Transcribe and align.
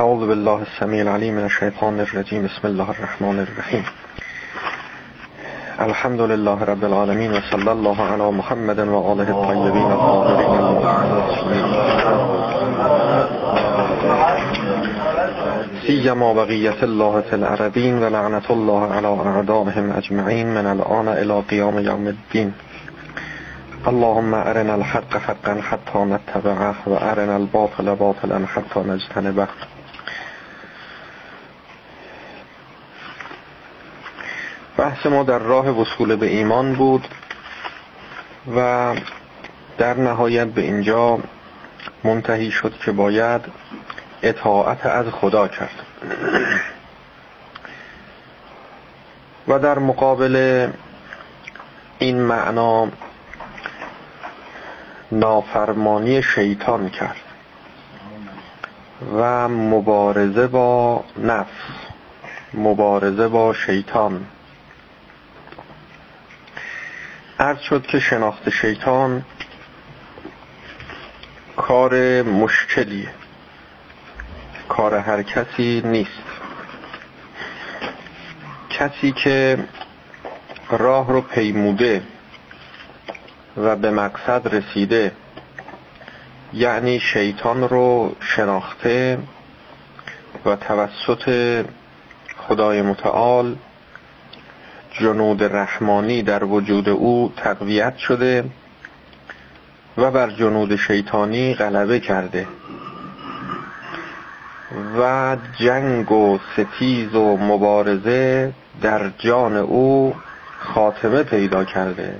أعوذ 0.00 0.28
بالله 0.28 0.62
السميع 0.62 1.02
العليم 1.02 1.34
من 1.34 1.44
الشيطان 1.44 2.00
الرجيم. 2.00 2.44
بسم 2.44 2.68
الله 2.68 2.90
الرحمن 2.90 3.46
الرحيم. 3.46 3.84
الحمد 5.80 6.20
لله 6.20 6.64
رب 6.64 6.84
العالمين 6.84 7.32
وصلى 7.32 7.72
الله 7.72 8.02
على 8.02 8.30
محمد 8.30 8.80
وآله 8.80 9.28
الطيبين 9.36 9.90
الطاهرين. 9.98 10.64
سيما 15.86 16.32
بقية 16.32 16.82
الله 16.82 17.20
في 17.20 17.36
العربين 17.36 18.02
ولعنة 18.02 18.46
الله 18.50 18.92
على 18.92 19.08
أعدائهم 19.08 19.92
أجمعين 19.92 20.46
من 20.54 20.66
الآن 20.66 21.08
إلى 21.08 21.40
قيام 21.50 21.78
يوم 21.78 22.08
الدين. 22.08 22.52
اللهم 23.88 24.34
أرنا 24.34 24.74
الحق 24.74 25.16
حقا 25.16 25.60
حتى 25.60 25.98
نتبعه 25.98 26.74
وأرنا 26.86 27.36
الباطل 27.36 27.96
باطلا 27.96 28.46
حتى 28.46 28.80
نجتنبه. 28.80 29.48
بحث 34.78 35.06
ما 35.06 35.22
در 35.22 35.38
راه 35.38 35.68
وصول 35.68 36.16
به 36.16 36.26
ایمان 36.26 36.74
بود 36.74 37.08
و 38.56 38.94
در 39.78 39.94
نهایت 39.94 40.46
به 40.46 40.60
اینجا 40.60 41.18
منتهی 42.04 42.50
شد 42.50 42.74
که 42.84 42.92
باید 42.92 43.40
اطاعت 44.22 44.86
از 44.86 45.06
خدا 45.06 45.48
کرد. 45.48 45.82
و 49.48 49.58
در 49.58 49.78
مقابل 49.78 50.68
این 51.98 52.20
معنا 52.20 52.88
نافرمانی 55.12 56.22
شیطان 56.22 56.88
کرد 56.88 57.20
و 59.16 59.48
مبارزه 59.48 60.46
با 60.46 61.04
نفس 61.16 61.62
مبارزه 62.54 63.28
با 63.28 63.52
شیطان. 63.52 64.26
عرض 67.40 67.60
شد 67.60 67.86
که 67.86 67.98
شناخت 68.00 68.50
شیطان 68.50 69.24
کار 71.56 72.22
مشکلیه. 72.22 73.08
کار 74.68 74.94
هر 74.94 75.22
کسی 75.22 75.82
نیست. 75.84 76.22
کسی 78.70 79.12
که 79.12 79.58
راه 80.70 81.08
رو 81.08 81.20
پیموده 81.20 82.02
و 83.56 83.76
به 83.76 83.90
مقصد 83.90 84.54
رسیده 84.54 85.12
یعنی 86.52 87.00
شیطان 87.00 87.68
رو 87.68 88.16
شناخته 88.20 89.18
و 90.44 90.56
توسط 90.56 91.64
خدای 92.36 92.82
متعال 92.82 93.56
جنود 95.00 95.42
رحمانی 95.42 96.22
در 96.22 96.44
وجود 96.44 96.88
او 96.88 97.32
تقویت 97.36 97.96
شده 97.96 98.44
و 99.98 100.10
بر 100.10 100.30
جنود 100.30 100.76
شیطانی 100.76 101.54
غلبه 101.54 102.00
کرده 102.00 102.46
و 104.98 105.36
جنگ 105.58 106.12
و 106.12 106.38
ستیز 106.52 107.14
و 107.14 107.36
مبارزه 107.36 108.52
در 108.82 109.10
جان 109.18 109.56
او 109.56 110.14
خاتمه 110.58 111.22
پیدا 111.22 111.64
کرده. 111.64 112.16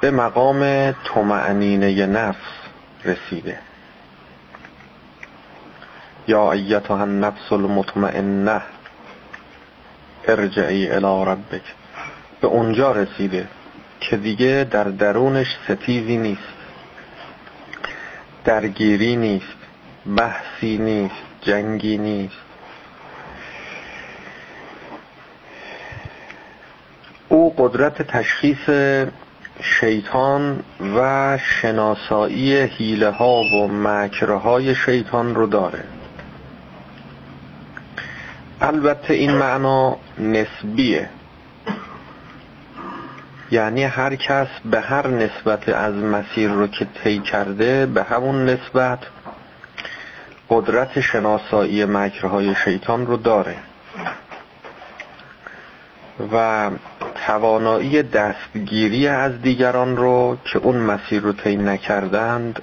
به 0.00 0.10
مقام 0.10 0.92
تمعنینه 0.92 2.06
نفس 2.06 2.36
رسیده. 3.04 3.58
یا 6.28 6.52
ایتها 6.52 7.00
النفس 7.00 7.52
المطمئنه. 7.52 8.62
ارجعی 10.30 10.90
الى 10.90 11.24
ربک. 11.30 11.62
به 12.40 12.46
اونجا 12.46 12.92
رسیده 12.92 13.48
که 14.00 14.16
دیگه 14.16 14.66
در 14.70 14.84
درونش 14.84 15.56
ستیزی 15.64 16.16
نیست. 16.16 16.54
درگیری 18.44 19.16
نیست. 19.16 19.56
بحثی 20.16 20.78
نیست. 20.78 21.14
جنگی 21.40 21.98
نیست. 21.98 22.36
او 27.28 27.54
قدرت 27.58 28.02
تشخیص 28.02 28.68
شیطان 29.62 30.64
و 30.96 31.38
شناسایی 31.38 32.56
حیله 32.56 33.10
ها 33.10 33.40
و 33.40 33.68
مکرهای 33.68 34.74
شیطان 34.74 35.34
رو 35.34 35.46
داره. 35.46 35.84
البته 38.60 39.14
این 39.14 39.30
معنا 39.32 39.96
نسبیه. 40.18 41.08
یعنی 43.50 43.84
هر 43.84 44.16
کس 44.16 44.46
به 44.64 44.80
هر 44.80 45.06
نسبت 45.06 45.68
از 45.68 45.94
مسیر 45.94 46.50
رو 46.50 46.66
که 46.66 46.86
طی 47.04 47.18
کرده 47.18 47.86
به 47.86 48.02
همون 48.02 48.44
نسبت 48.44 48.98
قدرت 50.50 51.00
شناسایی 51.00 51.84
مکرهای 51.84 52.54
شیطان 52.64 53.06
رو 53.06 53.16
داره. 53.16 53.56
و 56.32 56.70
توانایی 57.26 58.02
دستگیری 58.02 59.08
از 59.08 59.42
دیگران 59.42 59.96
رو 59.96 60.38
که 60.44 60.58
اون 60.58 60.76
مسیر 60.76 61.22
رو 61.22 61.32
طی 61.32 61.56
نکردند 61.56 62.62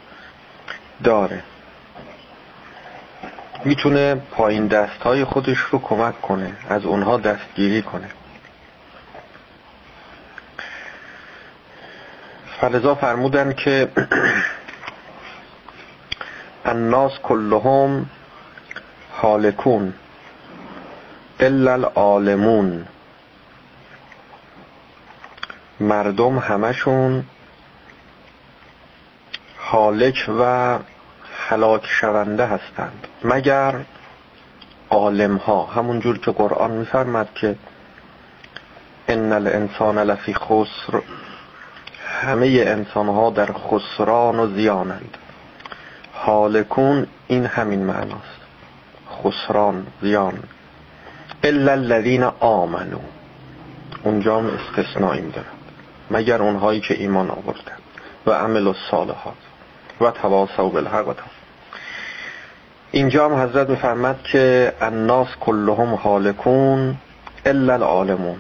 داره. 1.04 1.44
می‌تونه 3.68 4.16
پایین 4.16 4.68
دست 4.68 5.02
های 5.02 5.24
خودش 5.24 5.58
رو 5.58 5.80
کمک 5.80 6.22
کنه 6.22 6.54
از 6.70 6.86
اونها 6.86 7.18
دستگیری 7.18 7.82
کنه. 7.82 8.10
فلزا 12.62 12.96
فرمودن 12.96 13.54
که 13.54 13.92
الناس 16.66 17.12
کلهم 17.24 18.10
حالکون 19.12 19.94
الا 21.40 21.74
العالمون. 21.74 22.86
مردم 25.80 26.40
همشون 26.40 27.24
حالک 29.58 30.30
و 30.40 30.80
حلاک 31.50 31.86
شونده 31.86 32.46
هستند. 32.46 33.08
مگر 33.24 33.76
عالم 34.90 35.38
ها 35.38 35.66
همون 35.66 36.00
جور 36.00 36.18
که 36.18 36.32
قرآن 36.32 36.72
میفرمد 36.72 37.28
که 37.36 37.56
ان 39.08 39.34
الانسان 39.34 40.00
لفی 40.00 40.34
خسر 40.34 41.02
همه 42.22 42.64
انسان 42.68 43.08
ها 43.08 43.30
در 43.30 43.50
خسران 43.54 44.40
و 44.40 44.48
زیانند. 44.56 45.18
حالکون 46.14 47.08
این 47.28 47.46
همین 47.46 47.84
معناست. 47.84 48.42
خسران 49.24 49.88
زیان. 50.02 50.40
الا 51.44 51.72
الذین 51.72 52.24
آمنو 52.40 53.00
اونجا 54.04 54.38
هم 54.38 54.48
استثنایی 54.48 55.32
دارد 55.32 55.46
مگر 56.12 56.42
اونهایی 56.42 56.82
که 56.82 56.94
ایمان 56.94 57.30
آوردن 57.30 57.78
و 58.26 58.32
عمل 58.32 58.68
الصالحات 58.68 59.34
و 60.02 60.12
تواصوا 60.12 60.70
بالحق 60.70 61.08
و 61.08 61.14
اینجا 62.92 63.30
هم 63.30 63.50
حضرت 63.50 63.70
میفرمد 63.70 64.20
که 64.24 64.74
الناس 64.82 65.28
کلهم 65.40 65.94
حالکون 65.94 66.98
الا 67.46 67.74
العالمون. 67.74 68.38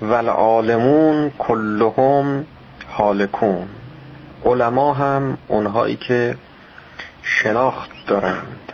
و 0.00 0.12
العالمون 0.12 1.30
کلهم 1.38 2.46
حالکون 2.88 3.68
علما 4.44 4.94
هم 4.94 5.38
اونهایی 5.48 5.96
که 5.96 6.36
شناخت 7.22 7.90
دارند 8.06 8.72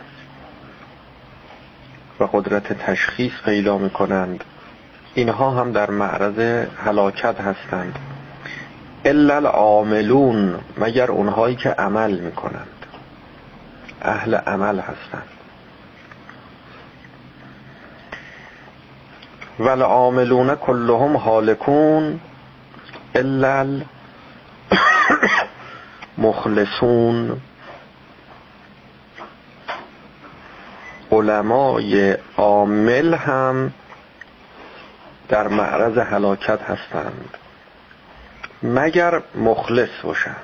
و 2.19 2.23
قدرت 2.23 2.73
تشخیص 2.73 3.31
پیدا 3.45 3.77
می‌کنند. 3.77 4.43
اینها 5.13 5.51
هم 5.51 5.71
در 5.71 5.89
معرض 5.89 6.67
هلاکت 6.85 7.41
هستند. 7.41 7.99
الا 9.05 9.35
العاملون 9.35 10.59
مگر 10.77 11.11
اونهایی 11.11 11.55
که 11.55 11.69
عمل 11.69 12.19
می‌کنند. 12.19 12.80
اهل 14.01 14.35
عمل 14.35 14.79
هستند 14.79 15.27
والعاملون 19.59 20.55
كلهم 20.55 21.15
هالكون 21.15 22.19
الا 23.15 23.81
المخلصون. 26.17 27.41
علمای 31.11 32.17
عامل 32.37 33.13
هم 33.13 33.71
در 35.29 35.47
معرض 35.47 35.97
هلاکت 35.97 36.59
هستند. 36.61 37.37
مگر 38.63 39.21
مخلص 39.35 39.89
باشند. 40.03 40.35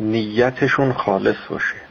نیتشون 0.00 0.92
خالص 0.92 1.36
باشه. 1.50 1.83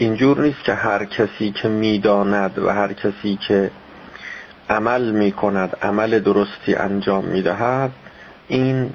اینجور 0.00 0.40
نیست 0.40 0.64
که 0.64 0.74
هر 0.74 1.04
کسی 1.04 1.50
که 1.50 1.68
می‌داند 1.68 2.58
و 2.58 2.70
هر 2.70 2.92
کسی 2.92 3.38
که 3.48 3.70
عمل 4.70 5.10
می‌کند 5.10 5.76
عمل 5.82 6.18
درستی 6.18 6.74
انجام 6.74 7.24
می‌دهد 7.24 7.90
این 8.48 8.90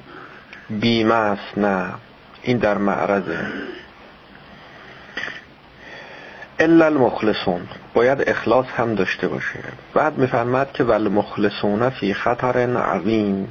بیمه 0.69 1.15
است 1.15 1.57
نه. 1.57 1.85
این 2.43 2.57
در 2.57 2.77
معرضه. 2.77 3.37
الا 6.59 6.85
المخلصون. 6.85 7.61
باید 7.93 8.29
اخلاص 8.29 8.65
هم 8.77 8.95
داشته 8.95 9.27
باشه. 9.27 9.59
بعد 9.93 10.17
میفرماد 10.17 10.71
که 10.71 10.83
ول 10.83 11.07
مخلصون 11.07 11.89
فی 11.89 12.13
خطر 12.13 12.57
عظیم. 12.77 13.47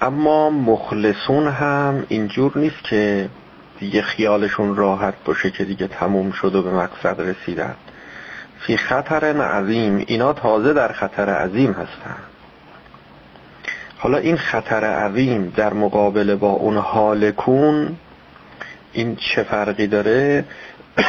اما 0.00 0.50
مخلصون 0.50 1.48
هم 1.48 2.06
اینجور 2.08 2.58
نیست 2.58 2.84
که 2.84 3.28
دیگه 3.80 4.02
خیالشون 4.02 4.76
راحت 4.76 5.14
باشه 5.24 5.50
که 5.50 5.64
دیگه 5.64 5.86
تموم 5.86 6.30
شد 6.30 6.54
و 6.54 6.62
به 6.62 6.70
مقصد 6.70 7.20
رسیدن. 7.20 7.74
فی 8.60 8.76
خطر 8.76 9.42
عظیم. 9.42 10.04
اینا 10.06 10.32
تازه 10.32 10.72
در 10.72 10.92
خطر 10.92 11.28
عظیم 11.28 11.72
هستن. 11.72 12.16
حالا 13.98 14.18
این 14.18 14.36
خطر 14.36 14.84
عظیم 14.84 15.52
در 15.56 15.72
مقابل 15.72 16.34
با 16.34 16.50
اون 16.50 16.76
حالکون 16.76 17.96
این 18.92 19.16
چه 19.16 19.42
فرقی 19.42 19.86
داره؟ 19.86 20.44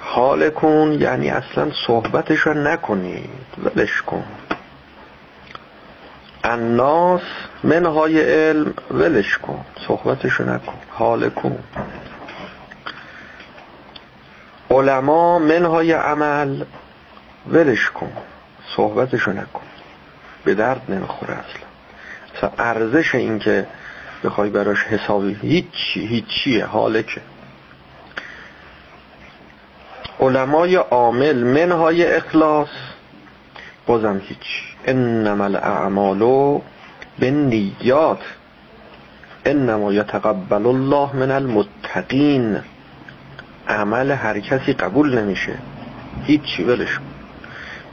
حالکون 0.00 0.92
یعنی 0.92 1.30
اصلا 1.30 1.70
صحبتش 1.86 2.38
رو 2.38 2.54
نکنید. 2.54 3.30
ولش 3.64 4.02
کن. 4.02 4.24
الناس 6.46 7.22
منهای 7.64 8.20
علم 8.20 8.74
ولش 8.90 9.38
کن 9.38 9.64
صحبتشو 9.88 10.44
نکن 10.44 10.74
حال 10.90 11.30
کن 11.30 11.58
علما 14.70 15.38
منهای 15.38 15.92
عمل 15.92 16.64
ولش 17.48 17.90
کن 17.90 18.12
صحبتشو 18.76 19.32
نکن. 19.32 19.62
به 20.44 20.54
درد 20.54 20.82
نمی‌خوره 20.88 21.34
اصلا. 21.34 21.66
اصلا 22.36 22.64
ارزش 22.64 23.14
این 23.14 23.38
که 23.38 23.66
بخوای 24.24 24.50
براش 24.50 24.84
حسابی 24.84 25.34
هیچی 25.42 26.06
هیچیه 26.06 26.64
حالکه 26.64 27.20
علمای 30.20 30.76
عامل 30.76 31.36
منهای 31.36 32.16
اخلاص 32.16 32.68
بازم 33.86 34.20
هیچ. 34.24 34.76
انما 34.86 35.44
الاعمال 35.44 36.60
بالنیات 37.18 38.20
انما 39.44 39.92
یتقبل 39.92 40.66
الله 40.66 41.16
من 41.16 41.30
المتقین 41.30 42.60
عمل 43.68 44.10
هر 44.10 44.40
کسی 44.40 44.72
قبول 44.72 45.18
نمیشه. 45.18 45.58
هیچی 46.24 46.64
ولش 46.64 46.98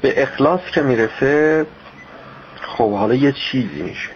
به 0.02 0.24
اخلاص 0.24 0.62
که 0.74 0.82
می‌رسه 0.82 1.66
خب 2.62 2.92
حالا 2.92 3.16
یه 3.16 3.32
چیزی 3.32 3.82
میشه. 3.82 4.10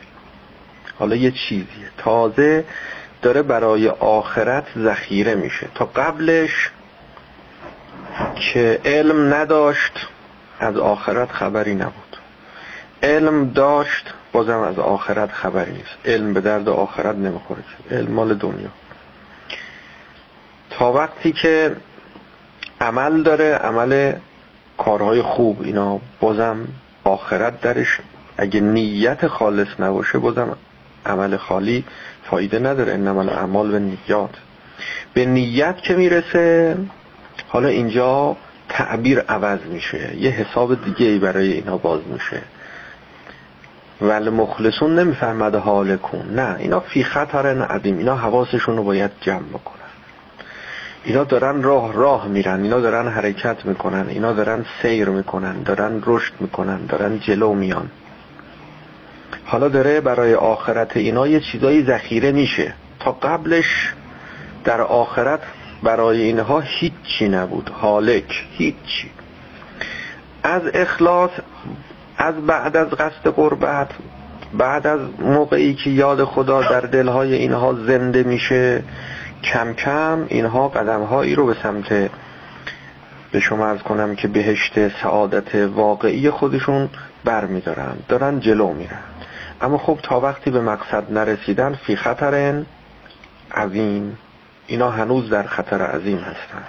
حالا 1.00 1.15
یه 1.15 1.31
چیزیه. 1.31 1.89
تازه 1.97 2.65
داره 3.21 3.41
برای 3.41 3.89
آخرت 3.89 4.65
ذخیره 4.77 5.35
میشه. 5.35 5.68
تا 5.75 5.85
قبلش 5.85 6.71
که 8.35 8.80
علم 8.85 9.33
نداشت 9.33 10.07
از 10.59 10.77
آخرت 10.77 11.31
خبری 11.31 11.75
نبود. 11.75 12.18
علم 13.04 13.50
داشت 13.50 14.13
بازم 14.31 14.59
از 14.59 14.80
آخرت 14.80 15.31
خبری 15.31 15.71
نیست. 15.71 15.98
علم 16.06 16.33
به 16.33 16.42
درد 16.42 16.69
آخرت 16.69 17.15
نمی‌خوره 17.15 17.63
علم 17.92 18.12
مال 18.12 18.33
دنیا. 18.33 18.69
تا 20.69 20.94
وقتی 20.94 21.31
که 21.31 21.75
عمل 22.81 23.24
داره 23.24 23.54
عمل 23.54 24.13
کارهای 24.77 25.21
خوب 25.21 25.62
اینا 25.62 26.00
بازم 26.19 26.68
آخرت 27.04 27.62
درش 27.62 28.00
اگه 28.38 28.59
نیت 28.59 29.27
خالص 29.27 29.68
نباشه 29.80 30.18
بازم 30.19 30.57
عمل 31.06 31.38
خالی 31.38 31.83
فایده 32.24 32.59
نداره. 32.59 32.94
انما 32.94 33.21
الاعمال 33.21 33.71
به 33.71 33.80
نیت 33.80 34.30
به 35.13 35.25
نیت 35.25 35.77
که 35.77 35.94
می‌رسه 35.94 36.77
حالا 37.48 37.68
اینجا 37.68 38.38
تعبیر 38.69 39.19
عوض 39.19 39.60
میشه. 39.60 40.16
یه 40.18 40.30
حساب 40.30 40.86
دیگه 40.86 41.06
ای 41.06 41.19
برای 41.19 41.52
اینا 41.52 41.78
باز 41.78 42.02
میشه. 42.14 42.42
ول 44.02 44.30
مخلصون 44.30 45.00
نمیفرمد 45.00 45.56
حال 45.56 45.98
کن. 45.98 46.30
نه 46.36 46.56
اینا 46.60 46.80
فی 46.80 47.04
خطر 47.04 47.62
عظیم. 47.62 47.98
اینا 47.98 48.16
حواسشون 48.16 48.78
رو 48.78 48.84
باید 48.84 49.12
جمع 49.22 49.48
بکنن. 49.54 49.78
اینا 51.04 51.24
دارن 51.24 51.64
راه 51.64 51.94
راه 51.94 52.28
میرن. 52.28 52.64
اینا 52.64 52.80
دارن 52.80 53.08
حرکت 53.08 53.66
می‌کنن. 53.66 54.06
اینا 54.10 54.34
دارن 54.34 54.66
سیر 54.81 55.10
می‌کنن. 55.10 55.64
دارن 55.64 56.04
رشد 56.06 56.34
می‌کنن. 56.40 56.86
دارن 56.86 57.19
جلو 57.19 57.54
میان. 57.54 57.90
حالا 59.46 59.68
داره 59.68 60.02
برای 60.02 60.36
آخرت 60.36 60.98
اینا 60.98 61.28
یه 61.28 61.40
چیزایی 61.40 61.86
ذخیره 61.86 62.31
میشه. 62.31 62.74
تا 63.00 63.12
قبلش 63.12 63.94
در 64.64 64.81
آخرت 64.81 65.40
برای 65.83 66.21
اینها 66.21 66.59
هیچی 66.59 67.29
نبود. 67.29 67.69
حالک 67.74 68.45
هیچی. 68.51 69.12
از 70.44 70.62
اخلاص 70.74 71.31
از 72.18 72.35
بعد 72.35 72.77
از 72.77 72.88
قصد 72.88 73.27
قربت 73.27 73.89
بعد 74.53 74.88
از 74.88 75.00
موقعی 75.19 75.74
که 75.74 75.89
یاد 75.89 76.24
خدا 76.24 76.62
در 76.62 76.81
دلهای 76.81 77.33
اینها 77.33 77.74
زنده 77.74 78.24
میشه 78.24 78.83
کم 79.44 79.74
کم 79.74 80.25
اینها 80.27 80.68
قدمهایی 80.68 81.35
رو 81.35 81.45
به 81.45 81.56
سمت 81.63 82.09
به 83.31 83.39
شما 83.39 83.68
از 83.68 83.80
کنم 83.80 84.15
که 84.15 84.27
بهشت 84.27 85.01
سعادت 85.01 85.56
واقعی 85.56 86.30
خودشون 86.30 86.89
بر 87.25 87.45
میدارن 87.45 87.95
دارن 88.09 88.39
جلو 88.39 88.73
میرن. 88.73 89.03
اما 89.62 89.77
خب 89.77 90.00
تا 90.03 90.19
وقتی 90.19 90.51
به 90.51 90.62
مقصد 90.62 91.12
نرسیدن 91.12 91.73
فی 91.73 91.95
خطر 91.95 92.63
عظیم. 93.56 94.18
اینا 94.68 94.90
هنوز 94.92 95.30
در 95.30 95.44
خطر 95.44 95.81
عظیم 95.81 96.18
هستن. 96.18 96.64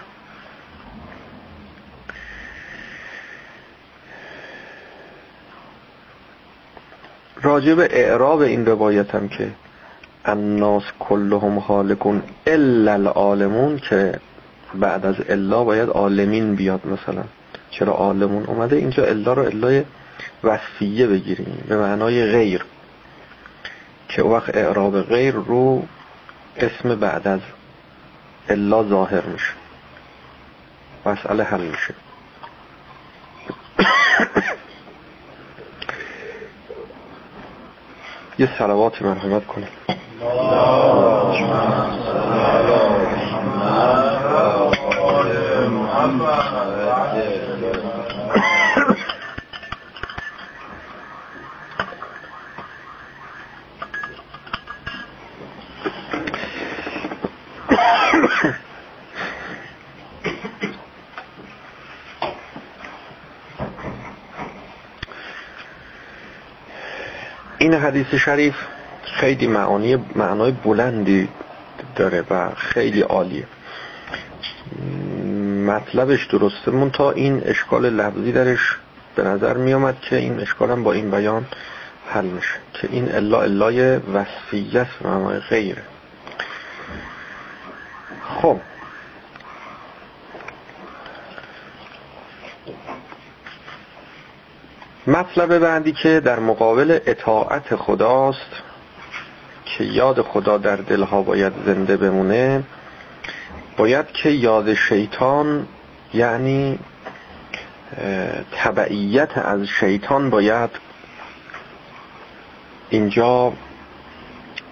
راجب 7.42 7.78
اعراب 7.78 8.40
این 8.40 8.66
روایتم 8.66 9.28
که 9.28 9.50
الناس 10.24 10.82
کلهم 10.98 11.58
حالکون 11.58 12.22
الا 12.46 12.92
العالمون 12.92 13.78
که 13.78 14.20
بعد 14.74 15.06
از 15.06 15.14
الا 15.28 15.64
باید 15.64 15.88
عالمین 15.88 16.54
بیاد 16.54 16.80
مثلا. 16.86 17.24
چرا 17.70 17.92
عالمون 17.92 18.44
اومده؟ 18.44 18.76
اینجا 18.76 19.04
الا 19.04 19.32
رو 19.32 19.42
الای 19.42 19.84
وصفیه 20.44 21.06
بگیریم. 21.06 21.64
به 21.68 21.76
معنای 21.76 22.26
غیر. 22.26 22.64
که 24.08 24.22
وقت 24.22 24.56
اعراب 24.56 25.02
غیر 25.02 25.34
رو 25.34 25.82
اسم 26.56 26.94
بعد 26.94 27.28
از 27.28 27.40
الا 28.48 28.82
ظاهر 28.82 29.26
میشه. 29.26 29.52
مسئله 31.06 31.44
حل 31.44 31.60
میشه. 31.60 31.94
یه 38.38 38.48
سلوات 38.58 39.02
مرحمت 39.02 39.46
کنیم. 39.46 39.68
این 41.32 41.48
حدیث 67.88 68.14
شریف 68.14 68.54
خیلی 69.02 69.46
معانی 69.46 69.96
معنای 70.14 70.52
بلندی 70.52 71.28
داره 71.96 72.24
و 72.30 72.50
خیلی 72.54 73.00
عالیه. 73.00 73.44
مطلبش 75.66 76.26
درسته. 76.26 76.70
من 76.70 76.90
تا 76.90 77.10
این 77.10 77.42
اشکال 77.44 77.90
لفظی 77.90 78.32
درش 78.32 78.76
به 79.14 79.22
نظر 79.22 79.56
می 79.56 79.74
آمد 79.74 80.00
که 80.00 80.16
این 80.16 80.40
اشکالم 80.40 80.84
با 80.84 80.92
این 80.92 81.10
بیان 81.10 81.46
حل 82.08 82.24
میشه. 82.24 82.54
که 82.74 82.88
این 82.90 83.14
الا 83.14 83.42
الای 83.42 83.96
وصفیت 83.96 84.86
و 85.02 85.08
معنای 85.08 85.38
غیره 85.38 85.82
خب 88.42 88.60
مطلب 95.38 95.58
بعدی 95.58 95.92
که 95.92 96.20
در 96.20 96.38
مقابل 96.38 96.98
اطاعت 97.06 97.76
خداست 97.76 98.52
که 99.64 99.84
یاد 99.84 100.22
خدا 100.22 100.58
در 100.58 100.76
دلها 100.76 101.22
باید 101.22 101.52
زنده 101.66 101.96
بمونه 101.96 102.62
باید 103.76 104.06
که 104.06 104.30
یاد 104.30 104.74
شیطان 104.74 105.66
یعنی 106.14 106.78
تبعیت 108.52 109.38
از 109.38 109.66
شیطان 109.80 110.30
باید 110.30 110.70
اینجا 112.90 113.52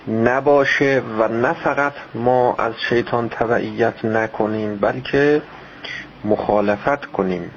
نباشه 0.08 1.02
و 1.18 1.28
نه 1.28 1.52
فقط 1.52 1.94
ما 2.14 2.54
از 2.54 2.73
شیطان 2.88 3.28
تبعیت 3.28 4.04
نکنیم 4.04 4.76
بلکه 4.76 5.42
مخالفت 6.25 7.06
کنیم. 7.06 7.50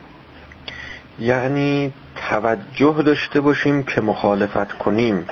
یعنی 1.20 1.94
توجه 2.16 3.01
داشته 3.06 3.42
باشیم 3.42 3.84
که 3.84 4.01
مخالفت 4.01 4.74
کنیم. 4.74 5.25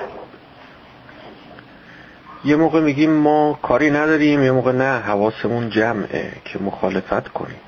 یه 2.44 2.56
موقع 2.56 2.80
میگیم 2.80 3.10
ما 3.10 3.58
کاری 3.62 3.90
نداریم 3.90 4.42
یه 4.42 4.52
موقع 4.52 4.72
نه 4.72 4.98
حواسمون 4.98 5.70
جمعه 5.70 6.32
که 6.44 6.58
مخالفت 6.58 7.28
کنیم. 7.28 7.60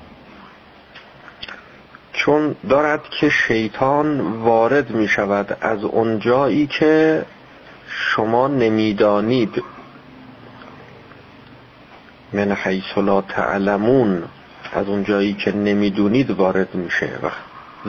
چون 2.13 2.55
دارد 2.69 3.09
که 3.09 3.29
شیطان 3.29 4.19
وارد 4.19 4.89
می 4.89 5.07
شود 5.07 5.57
از 5.61 5.83
اونجایی 5.83 6.67
که 6.67 7.25
شما 7.87 8.47
نمی‌دانید. 8.47 9.63
من 12.33 12.51
حیث 12.51 12.97
لا 12.97 13.21
تعلمون 13.21 14.23
از 14.73 14.87
اونجایی 14.87 15.33
که 15.33 15.51
نمی‌دونید 15.51 16.31
وارد 16.31 16.75
میشه 16.75 17.09
و 17.23 17.29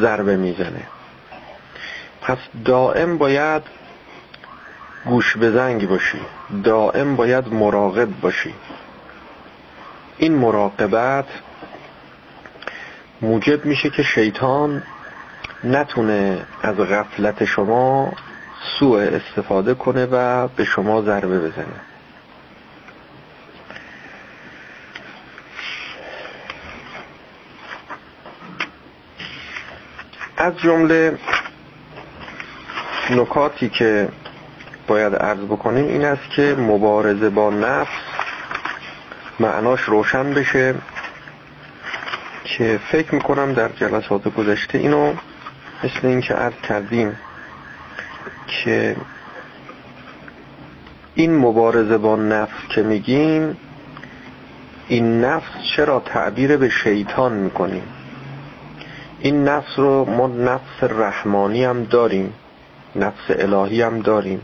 ضربه 0.01 0.37
می‌زنه. 0.37 0.87
پس 2.23 2.39
دائم 2.65 3.19
باید 3.19 3.63
گوش 5.05 5.37
به 5.37 5.51
زنگ 5.51 5.89
باشی. 5.89 6.21
دائم 6.65 7.17
باید 7.17 7.49
مراقب 7.49 8.21
باشی. 8.21 8.55
این 10.19 10.35
مراقبت 10.35 11.27
موجب 13.23 13.65
میشه 13.65 13.91
که 13.91 14.03
شیطان 14.03 14.83
نتونه 15.65 16.47
از 16.63 16.77
غفلت 16.77 17.45
شما 17.45 18.13
سوء 18.79 19.01
استفاده 19.01 19.75
کنه 19.75 20.07
و 20.07 20.49
به 20.49 20.65
شما 20.65 21.03
ضربه 21.03 21.39
بزنه. 21.39 21.81
از 30.37 30.59
جمله 30.59 31.19
نکاتی 33.11 33.69
که 33.69 34.09
باید 34.87 35.15
عرض 35.15 35.39
بکنیم 35.39 35.89
این 35.89 36.05
است 36.05 36.31
که 36.37 36.57
مبارزه 36.59 37.31
با 37.31 37.51
نفس 37.51 37.89
معناش 39.41 39.81
روشن 39.81 40.35
بشه 40.35 40.75
که 42.45 42.81
فکر 42.93 43.15
می‌کنم 43.15 43.53
در 43.53 43.69
جلسات 43.69 44.35
گذشته 44.35 44.79
اینو 44.79 45.15
مثل 45.85 46.07
اینکه 46.07 46.35
عرض 46.35 46.55
کردیم 46.69 47.17
که 48.47 48.97
این 51.15 51.37
مبارزه 51.39 51.99
با 51.99 52.17
نفس 52.17 52.69
که 52.69 52.83
میگیم 52.83 53.57
این 54.89 55.25
نفس 55.25 55.51
چرا 55.77 56.01
تعبیر 56.01 56.57
به 56.57 56.69
شیطان 56.69 57.33
می‌کنیم؟ 57.33 57.83
این 59.21 59.45
نفس 59.45 59.79
رو 59.79 60.05
ما 60.05 60.27
نفس 60.27 60.83
رحمانی 60.83 61.65
هم 61.65 61.85
داریم. 61.85 62.35
نفس 62.97 63.25
الهی 63.29 63.83
هم 63.83 64.01
داریم. 64.01 64.41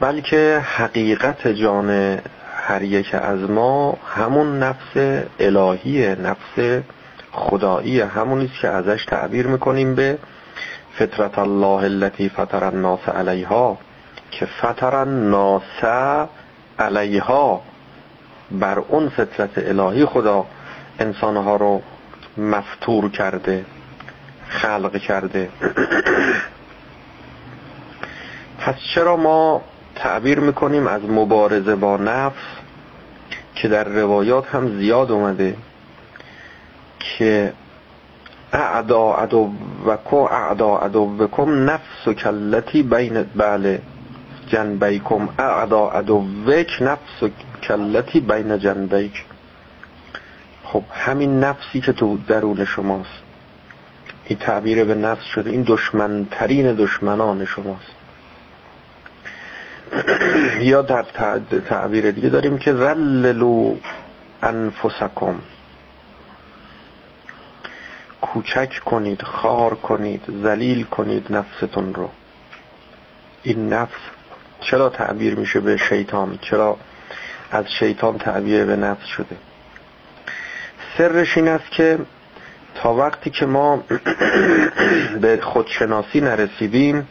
بلکه 0.00 0.62
حقیقت 0.76 1.48
جان 1.48 2.18
هر 2.56 2.82
یک 2.82 3.14
از 3.14 3.50
ما 3.50 3.98
همون 4.16 4.58
نفس 4.58 5.24
الهی 5.40 6.16
نفس 6.16 6.82
خدایی 7.32 8.00
همونیست 8.00 8.54
که 8.60 8.68
ازش 8.68 9.04
تعبیر 9.04 9.46
می‌کنیم 9.46 9.94
به 9.94 10.18
فطرت 10.98 11.38
الله 11.38 11.84
التي 11.84 12.28
فطر 12.28 12.64
الناس 12.64 13.08
علیها 13.08 13.78
که 14.30 14.46
فطر 14.46 14.94
الناس 14.94 15.84
علیها. 16.78 17.62
بر 18.50 18.78
اون 18.78 19.08
فطرت 19.08 19.50
الهی 19.56 20.04
خدا 20.04 20.46
انسانها 20.98 21.56
رو 21.56 21.82
مفتور 22.36 23.10
کرده 23.10 23.64
خلق 24.48 24.96
کرده. 24.96 25.48
پس 28.58 28.74
چرا 28.94 29.16
ما 29.16 29.62
تعبیر 29.94 30.40
می‌کنیم 30.40 30.86
از 30.86 31.02
مبارزه 31.04 31.74
با 31.74 31.96
نفس 31.96 32.58
که 33.54 33.68
در 33.68 33.84
روایات 33.84 34.46
هم 34.46 34.78
زیاد 34.78 35.10
اومده 35.10 35.56
که 36.98 37.52
اعدا 38.52 39.14
عدوکم 39.14 40.16
اعدا 40.16 40.76
عدوکم 40.76 41.70
نفس 41.70 42.08
کلتی 42.08 42.82
بین 42.82 43.22
بله 43.22 43.82
جنبیکم. 44.48 45.28
اعدا 45.38 45.88
عدوک 45.88 46.78
نفس 46.80 47.30
کلتی 47.62 48.20
بین 48.20 48.58
جنبیک. 48.58 49.24
خب 50.64 50.82
همین 50.92 51.40
نفسی 51.40 51.80
که 51.80 51.92
تو 51.92 52.18
درون 52.26 52.64
شماست. 52.64 53.22
این 54.24 54.38
تعبیر 54.38 54.84
به 54.84 54.94
نفس 54.94 55.24
شده. 55.24 55.50
این 55.50 55.64
دشمنترین 55.68 56.74
دشمنان 56.74 57.44
شماست. 57.44 57.97
یا 60.60 60.82
در 60.82 61.02
تعبیر 61.68 62.10
دیگه 62.10 62.28
داریم 62.28 62.58
که 62.58 62.72
ذللو 62.72 63.74
انفسکم. 64.42 65.34
کوچک 68.20 68.80
کنید 68.84 69.22
خار 69.22 69.74
کنید 69.74 70.22
ذلیل 70.42 70.84
کنید 70.84 71.26
نفستون 71.32 71.94
رو. 71.94 72.10
این 73.42 73.72
نفس 73.72 74.00
چرا 74.60 74.88
تعبیر 74.88 75.34
میشه 75.34 75.60
به 75.60 75.76
شیطان؟ 75.76 76.38
چرا 76.42 76.76
از 77.50 77.64
شیطان 77.78 78.18
تعبیر 78.18 78.64
به 78.64 78.76
نفس 78.76 79.06
شده؟ 79.06 79.36
سرش 80.98 81.36
این 81.36 81.48
است 81.48 81.70
که 81.70 81.98
تا 82.74 82.94
وقتی 82.94 83.30
که 83.30 83.46
ما 83.46 83.84
به 85.20 85.40
خودشناسی 85.42 86.20
نرسیدیم 86.20 87.08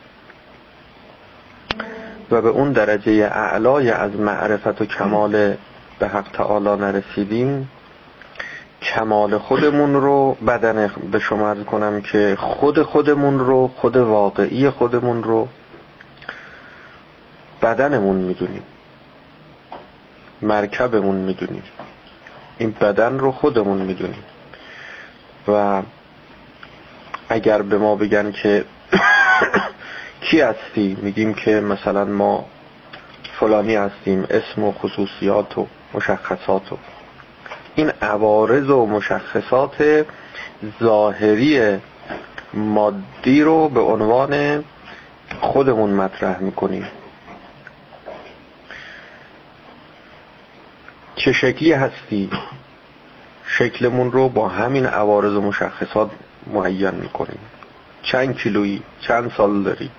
و 2.32 2.42
به 2.42 2.50
اون 2.50 2.72
درجه 2.72 3.12
اعلای 3.12 3.92
از 3.92 4.16
معرفت 4.16 4.82
و 4.82 4.86
کمال 4.86 5.56
به 6.00 6.08
حق 6.08 6.26
تعالی 6.34 6.82
نرسیدیم. 6.82 7.70
کمال 8.82 9.38
خودمون 9.38 9.94
رو 9.94 10.34
بدن 10.48 10.92
به 11.12 11.20
شما 11.20 11.50
ارز 11.50 11.64
کنم 11.64 12.02
که 12.02 12.38
خود 12.40 12.84
خودمون 12.84 13.40
رو 13.40 13.68
خود 13.68 13.98
واقعی 13.98 14.70
خودمون 14.70 15.24
رو 15.24 15.48
بدنمون 17.62 18.16
می‌دونیم. 18.16 18.64
مرکبمون 20.42 21.16
می‌دونیم. 21.16 21.64
این 22.58 22.72
بدن 22.82 23.20
رو 23.20 23.32
خودمون 23.32 23.78
می‌دونیم. 23.78 24.24
و 25.48 25.82
اگر 27.30 27.62
به 27.62 27.78
ما 27.78 27.96
بگن 27.96 28.32
که 28.32 28.66
کی 30.22 30.42
هستی؟ 30.42 30.98
میگیم 31.02 31.34
که 31.34 31.52
مثلا 31.52 32.06
ما 32.06 32.46
فلانی 33.40 33.76
هستیم 33.76 34.28
اسم 34.30 34.64
و 34.64 34.72
خصوصیات 34.72 35.58
و 35.58 35.68
مشخصات 35.94 36.74
و 36.74 36.78
این 37.76 37.90
عوارض 38.02 38.70
و 38.70 38.86
مشخصات 38.86 40.06
ظاهری 40.84 41.78
مادی 42.54 43.44
رو 43.44 43.70
به 43.70 43.80
عنوان 43.80 44.64
خودمون 45.42 45.90
مطرح 45.90 46.40
می‌کنیم. 46.40 46.88
چه 51.16 51.34
شکلی 51.34 51.72
هستی؟ 51.72 52.30
شکلمون 53.48 54.12
رو 54.12 54.30
با 54.30 54.48
همین 54.48 54.86
عوارض 54.86 55.34
و 55.34 55.42
مشخصات 55.42 56.12
معین 56.54 56.96
می‌کنیم. 56.96 57.40
چند 58.04 58.38
کیلویی؟ 58.38 58.84
چند 59.02 59.32
سال 59.38 59.64
داری؟ 59.64 59.90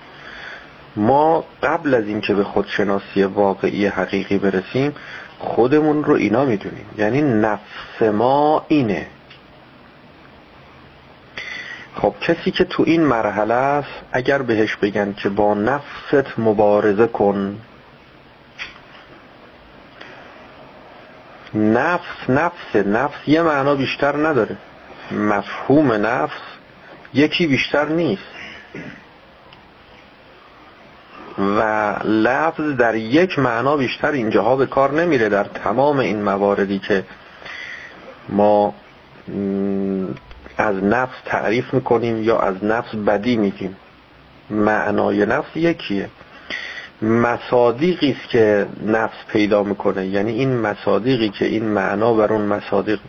ما 0.99 1.45
قبل 1.63 1.93
از 1.93 2.07
اینکه 2.07 2.33
به 2.33 2.43
خودشناسی 2.43 3.23
واقعی 3.23 3.85
حقیقی 3.85 4.37
برسیم 4.37 4.95
خودمون 5.39 6.03
رو 6.03 6.13
اینا 6.13 6.45
می‌دونیم. 6.45 6.85
یعنی 6.97 7.21
نفس 7.21 8.01
ما 8.01 8.65
اینه. 8.67 9.07
خب 11.95 12.13
کسی 12.21 12.51
که 12.51 12.63
تو 12.63 12.83
این 12.87 13.03
مرحله 13.03 13.53
است 13.53 13.89
اگر 14.11 14.41
بهش 14.41 14.75
بگن 14.75 15.13
که 15.13 15.29
با 15.29 15.53
نفست 15.53 16.39
مبارزه 16.39 17.07
کن 17.07 17.59
نفس 21.53 22.29
نفس 22.29 22.75
نفس 22.75 23.27
یه 23.27 23.41
معنا 23.41 23.75
بیشتر 23.75 24.27
نداره. 24.27 24.57
مفهوم 25.11 25.91
نفس 25.91 26.41
یکی 27.13 27.47
بیشتر 27.47 27.85
نیست. 27.85 28.23
و 31.39 31.95
لفظ 32.03 32.75
در 32.77 32.95
یک 32.95 33.39
معنا 33.39 33.77
بیشتر 33.77 34.11
اینجاها 34.11 34.55
به 34.55 34.65
کار 34.65 34.91
نمیره 34.91 35.29
در 35.29 35.43
تمام 35.43 35.99
این 35.99 36.21
مواردی 36.21 36.79
که 36.79 37.03
ما 38.29 38.73
از 40.57 40.83
نفس 40.83 41.15
تعریف 41.25 41.73
می‌کنیم 41.73 42.23
یا 42.23 42.39
از 42.39 42.63
نفس 42.63 42.95
بدی 42.95 43.37
میگیم. 43.37 43.75
معنای 44.49 45.25
نفس 45.25 45.55
یکیه. 45.55 46.09
مصادیقی 47.01 48.11
است 48.11 48.29
که 48.29 48.67
نفس 48.85 49.17
پیدا 49.27 49.63
می‌کنه. 49.63 50.07
یعنی 50.07 50.31
این 50.31 50.57
مصادیقی 50.57 51.29
که 51.29 51.45
این 51.45 51.65
معنا 51.65 52.13
بر 52.13 52.33
اون 52.33 52.41
مصادیق. 52.41 52.99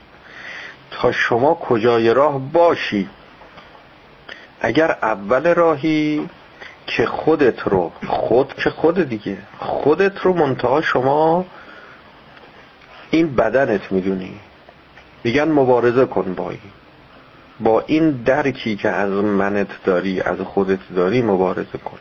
تا 0.90 1.12
شما 1.12 1.54
کجای 1.54 2.14
راه 2.14 2.52
باشی؟ 2.52 3.08
اگر 4.60 4.90
اول 5.02 5.54
راهی 5.54 6.28
که 6.96 7.06
خودت 7.06 7.60
رو 7.60 7.92
خود 8.06 8.54
که 8.54 8.70
خود 8.70 9.08
دیگه 9.08 9.38
خودت 9.58 10.18
رو 10.18 10.32
منتها 10.32 10.80
شما 10.80 11.46
این 13.10 13.34
بدنت 13.34 13.92
می‌دونی. 13.92 14.32
میگن 15.24 15.48
مبارزه 15.48 16.06
کن 16.06 16.34
با 16.34 16.50
این 16.50 16.60
با 17.60 17.80
این 17.86 18.10
درکی 18.10 18.76
که 18.76 18.88
از 18.88 19.10
منت 19.10 19.68
داری 19.84 20.20
از 20.20 20.38
خودت 20.38 20.78
داری 20.96 21.22
مبارزه 21.22 21.78
کن. 21.78 21.98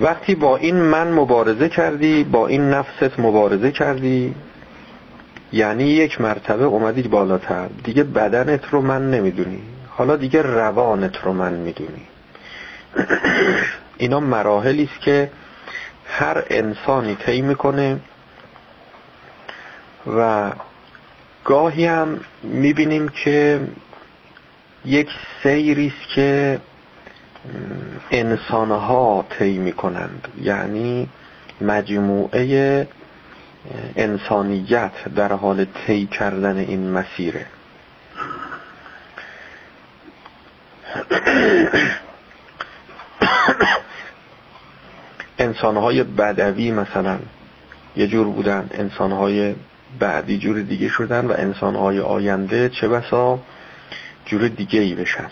وقتی 0.00 0.34
با 0.34 0.56
این 0.56 0.76
من 0.76 1.12
مبارزه 1.12 1.68
کردی 1.68 2.24
با 2.24 2.46
این 2.46 2.70
نفست 2.70 3.18
مبارزه 3.20 3.72
کردی 3.72 4.34
یعنی 5.52 5.84
یک 5.84 6.20
مرتبه 6.20 6.64
اومدی 6.64 7.02
بالاتر. 7.02 7.66
دیگه 7.84 8.04
بدنت 8.04 8.64
رو 8.70 8.80
من 8.80 9.10
نمی‌دونی. 9.10 9.62
حالا 9.90 10.16
دیگه 10.16 10.42
روانت 10.42 11.16
رو 11.16 11.32
من 11.32 11.52
می‌دونی. 11.52 12.06
اینا 13.96 14.20
مراحلی 14.20 14.88
است 14.92 15.00
که 15.00 15.30
هر 16.06 16.44
انسانی 16.50 17.14
طی 17.14 17.42
می‌کنه 17.42 18.00
و 20.16 20.50
گاهی 21.44 21.86
هم 21.86 22.20
می‌بینیم 22.42 23.08
که 23.08 23.60
یک 24.84 25.08
سیری 25.42 25.86
است 25.86 26.14
که 26.14 26.60
انسانها 28.10 29.24
طی 29.38 29.58
می‌کنند. 29.58 30.28
یعنی 30.42 31.08
مجموعه 31.60 32.88
انسانیت 33.96 34.92
در 35.16 35.32
حال 35.32 35.64
طی 35.64 36.06
کردن 36.06 36.56
این 36.56 36.90
مسیره. 36.90 37.46
انسانهای 45.38 46.02
بدوی 46.02 46.70
مثلا 46.70 47.18
یه 47.96 48.06
جور 48.06 48.26
بودن 48.26 48.70
انسانهای 48.74 49.54
بعدی 49.98 50.38
جور 50.38 50.60
دیگه 50.60 50.88
شدن 50.88 51.26
و 51.26 51.34
انسانهای 51.38 52.00
آینده 52.00 52.68
چه 52.68 52.88
بسا 52.88 53.38
جور 54.26 54.48
دیگه 54.48 54.80
ای 54.80 54.94
بشن. 54.94 55.28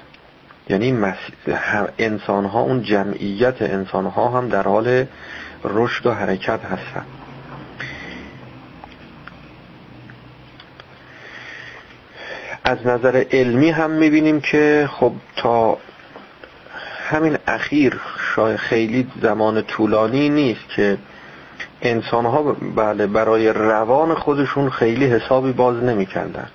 یعنی 0.68 1.04
انسانها 1.98 2.60
اون 2.60 2.82
جمعیت 2.82 3.62
انسانها 3.62 4.28
هم 4.28 4.48
در 4.48 4.62
حال 4.62 5.06
رشد 5.64 6.06
و 6.06 6.12
حرکت 6.12 6.60
هستن. 6.64 7.04
از 12.68 12.86
نظر 12.86 13.24
علمی 13.32 13.70
هم 13.70 13.90
می‌بینیم 13.90 14.40
که 14.40 14.88
خب 14.92 15.12
تا 15.36 15.78
همین 17.08 17.38
اخیر 17.46 18.00
شاید 18.34 18.56
خیلی 18.56 19.06
زمان 19.22 19.62
طولانی 19.62 20.28
نیست 20.28 20.68
که 20.76 20.98
انسان 21.82 22.26
ها 22.26 22.42
بله 22.76 23.06
برای 23.06 23.48
روان 23.48 24.14
خودشون 24.14 24.70
خیلی 24.70 25.06
حسابی 25.06 25.52
باز 25.52 25.76
نمی‌کردن. 25.76 26.46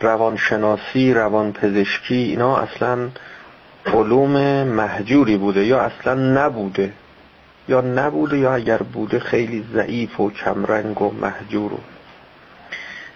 روانشناسی 0.00 1.14
روان 1.14 1.52
پزشکی 1.52 2.14
اینا 2.14 2.56
اصلا 2.56 3.08
علوم 3.86 4.64
محجوری 4.64 5.36
بوده 5.36 5.64
یا 5.64 5.80
اصلا 5.80 6.14
نبوده. 6.14 6.92
یا 7.68 7.80
نبوده 7.80 8.38
یا 8.38 8.54
اگر 8.54 8.78
بوده 8.78 9.18
خیلی 9.18 9.64
ضعیف 9.74 10.20
و 10.20 10.30
کمرنگ 10.30 11.02
و 11.02 11.10
محجور 11.20 11.72
و 11.72 11.78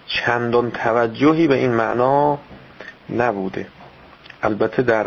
چندان 0.07 0.71
توجهی 0.71 1.47
به 1.47 1.55
این 1.55 1.71
معنا 1.71 2.39
نبوده. 3.09 3.67
البته 4.43 4.81
در 4.81 5.05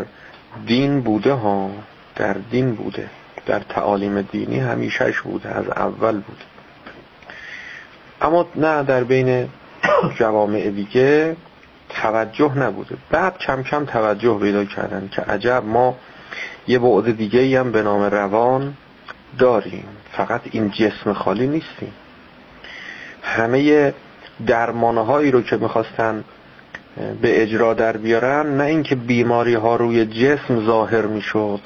دین 0.66 1.00
بوده 1.00 1.32
ها 1.32 1.70
در 2.16 2.36
دین 2.50 2.74
بوده. 2.74 3.10
در 3.46 3.60
تعالیم 3.60 4.22
دینی 4.22 4.58
همیشهش 4.58 5.20
بوده 5.20 5.48
از 5.48 5.68
اول 5.68 6.12
بوده. 6.12 6.44
اما 8.20 8.46
نه 8.56 8.82
در 8.82 9.04
بین 9.04 9.48
جوامع 10.18 10.70
دیگه 10.70 11.36
توجه 11.88 12.58
نبوده. 12.58 12.96
بعد 13.10 13.38
کم 13.38 13.62
کم 13.62 13.84
توجه 13.84 14.38
پیدا 14.38 14.64
کردن 14.64 15.08
که 15.12 15.22
عجب 15.22 15.62
ما 15.66 15.96
یه 16.68 16.78
بعد 16.78 17.16
دیگه 17.16 17.60
هم 17.60 17.72
به 17.72 17.82
نام 17.82 18.02
روان 18.02 18.74
داریم. 19.38 19.84
فقط 20.12 20.40
این 20.50 20.70
جسم 20.70 21.12
خالی 21.12 21.46
نیستیم. 21.46 21.92
همه 23.22 23.94
درمانهایی 24.46 25.30
رو 25.30 25.42
که 25.42 25.56
می‌خواستن 25.56 26.24
به 27.22 27.42
اجرا 27.42 27.74
در 27.74 27.96
بیارن 27.96 28.56
نه 28.56 28.64
اینکه 28.64 28.94
بیماری 28.94 29.54
ها 29.54 29.76
روی 29.76 30.06
جسم 30.06 30.66
ظاهر 30.66 31.06
می‌شد. 31.06 31.60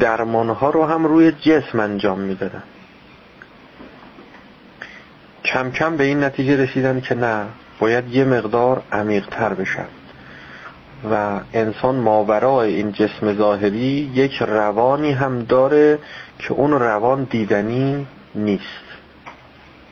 درمان 0.00 0.48
ها 0.48 0.70
رو 0.70 0.84
هم 0.84 1.04
روی 1.04 1.32
جسم 1.32 1.80
انجام 1.80 2.18
می‌دادن. 2.18 2.62
کم 5.44 5.70
کم 5.70 5.96
به 5.96 6.04
این 6.04 6.24
نتیجه 6.24 6.56
رسیدن 6.56 7.00
که 7.00 7.14
نه 7.14 7.46
باید 7.78 8.08
یه 8.08 8.24
مقدار 8.24 8.82
عمیق 8.92 9.26
تر 9.26 9.54
بشن. 9.54 9.86
و 11.10 11.40
انسان 11.52 11.94
ماورای 11.94 12.74
این 12.74 12.92
جسم 12.92 13.34
ظاهری 13.34 14.10
یک 14.14 14.42
روانی 14.42 15.12
هم 15.12 15.42
داره 15.42 15.98
که 16.38 16.52
اون 16.52 16.72
روان 16.72 17.24
دیدنی 17.24 18.06
نیست. 18.34 18.84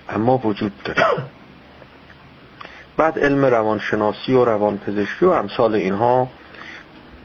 اما 0.08 0.38
وجود 0.38 0.72
داره. 0.84 1.06
بعد 2.98 3.18
علم 3.18 3.44
روانشناسی 3.44 4.32
و 4.32 4.44
روانپزشکی 4.44 5.26
و 5.26 5.30
امثال 5.30 5.74
اینها 5.74 6.28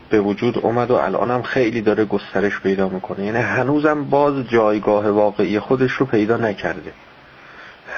به 0.09 0.19
وجود 0.19 0.57
اومد 0.57 0.91
و 0.91 0.95
الانم 0.95 1.41
خیلی 1.41 1.81
داره 1.81 2.05
گسترش 2.05 2.59
پیدا 2.59 2.89
می‌کنه. 2.89 3.25
یعنی 3.25 3.37
هنوزم 3.37 4.03
باز 4.03 4.49
جایگاه 4.49 5.09
واقعی 5.09 5.59
خودش 5.59 5.91
رو 5.91 6.05
پیدا 6.05 6.37
نکرده. 6.37 6.93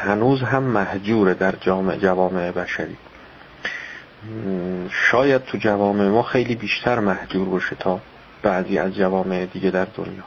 هنوز 0.03 0.41
هم 0.41 0.63
محجوره 0.63 1.33
در 1.33 1.53
جامعه 1.61 1.97
جوامع 1.97 2.51
بشری. 2.51 2.97
شاید 4.89 5.45
تو 5.45 5.57
جوامع 5.57 6.07
ما 6.07 6.23
خیلی 6.23 6.55
بیشتر 6.55 6.99
محجور 6.99 7.49
باشه 7.49 7.75
تا 7.75 7.99
بعضی 8.43 8.77
از 8.77 8.95
جوامع 8.95 9.45
دیگه 9.45 9.71
در 9.71 9.87
دنیا. 9.95 10.23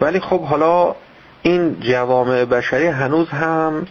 ولی 0.00 0.20
خب 0.20 0.40
حالا 0.40 0.94
این 1.42 1.80
جوامع 1.80 2.44
بشری 2.44 2.86
هنوز 2.86 3.28
هم 3.28 3.86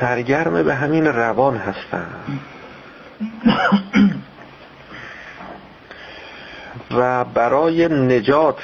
سرگرم 0.00 0.62
به 0.62 0.74
همین 0.74 1.06
روان 1.06 1.56
هستن 1.56 2.06
و 6.90 7.24
برای 7.24 7.88
نجات 7.88 8.58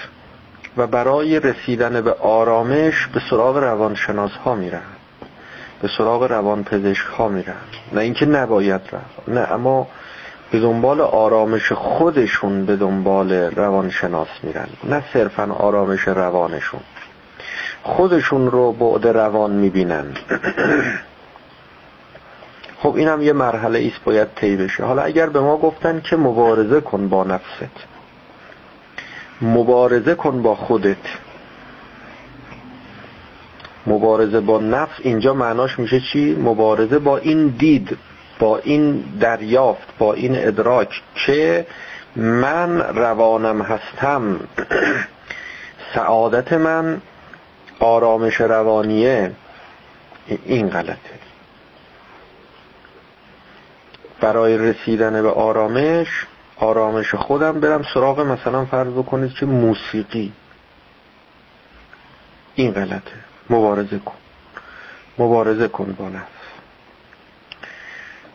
و 0.76 0.86
برای 0.86 1.40
رسیدن 1.40 2.00
به 2.00 2.12
آرامش 2.12 3.06
به 3.06 3.20
سراغ 3.30 3.56
روانشناس 3.56 4.32
ها 4.32 4.54
میرن 4.54 4.82
به 5.82 5.88
سراغ 5.98 6.22
روان 6.22 6.64
پزشک 6.64 7.06
ها 7.06 7.28
میرن 7.28 7.54
نه 7.92 8.00
اینکه 8.00 8.26
نباید 8.26 8.80
رفت. 8.92 9.28
نه 9.28 9.40
اما 9.40 9.86
به 10.50 10.60
دنبال 10.60 11.00
آرامش 11.00 11.72
خودشون 11.72 12.66
به 12.66 12.76
دنبال 12.76 13.32
روانشناس 13.32 14.28
میرن. 14.42 14.68
نه 14.84 15.04
صرفا 15.12 15.52
آرامش 15.52 16.08
روانشون. 16.08 16.80
خودشون 17.82 18.50
رو 18.50 18.72
بعد 18.72 19.06
روان 19.06 19.50
می‌بینن. 19.50 20.06
خب 22.82 22.94
اینم 22.96 23.22
یه 23.22 23.32
مرحله 23.32 23.78
ایست 23.78 24.04
باید 24.04 24.28
طی 24.34 24.56
بشه. 24.56 24.84
حالا 24.84 25.02
اگر 25.02 25.28
به 25.28 25.40
ما 25.40 25.56
گفتن 25.56 26.00
که 26.00 26.16
مبارزه 26.16 26.80
کن 26.80 27.08
با 27.08 27.24
نفست. 27.24 27.86
مبارزه 29.42 30.14
کن 30.14 30.42
با 30.42 30.54
خودت. 30.54 30.96
مبارزه 33.86 34.40
با 34.40 34.58
نفس 34.58 34.94
اینجا 34.98 35.34
معناش 35.34 35.78
میشه 35.78 36.00
چی؟ 36.00 36.34
مبارزه 36.34 36.98
با 36.98 37.18
این 37.18 37.46
دید 37.46 37.98
با 38.38 38.58
این 38.58 39.04
دریافت 39.20 39.98
با 39.98 40.14
این 40.14 40.46
ادراک 40.46 41.02
که 41.26 41.66
من 42.16 42.80
روانم 42.80 43.62
هستم. 43.62 44.40
سعادت 45.94 46.52
من 46.52 47.00
آرامش 47.80 48.40
روانیه 48.40 49.32
این 50.44 50.68
غلطه. 50.68 51.20
برای 54.20 54.58
رسیدن 54.58 55.22
به 55.22 55.30
آرامش 55.30 56.26
آرامش 56.56 57.14
خودم 57.14 57.60
برم 57.60 57.82
سراغ 57.94 58.20
مثلا 58.20 58.64
فرض 58.64 58.92
بکنید 58.92 59.32
که 59.32 59.46
موسیقی. 59.46 60.32
این 62.54 62.72
غلطه. 62.72 63.12
مبارزه 63.50 63.98
کن. 63.98 64.14
مبارزه 65.18 65.68
کن 65.68 65.96
با 65.98 66.08
نفس. 66.08 66.40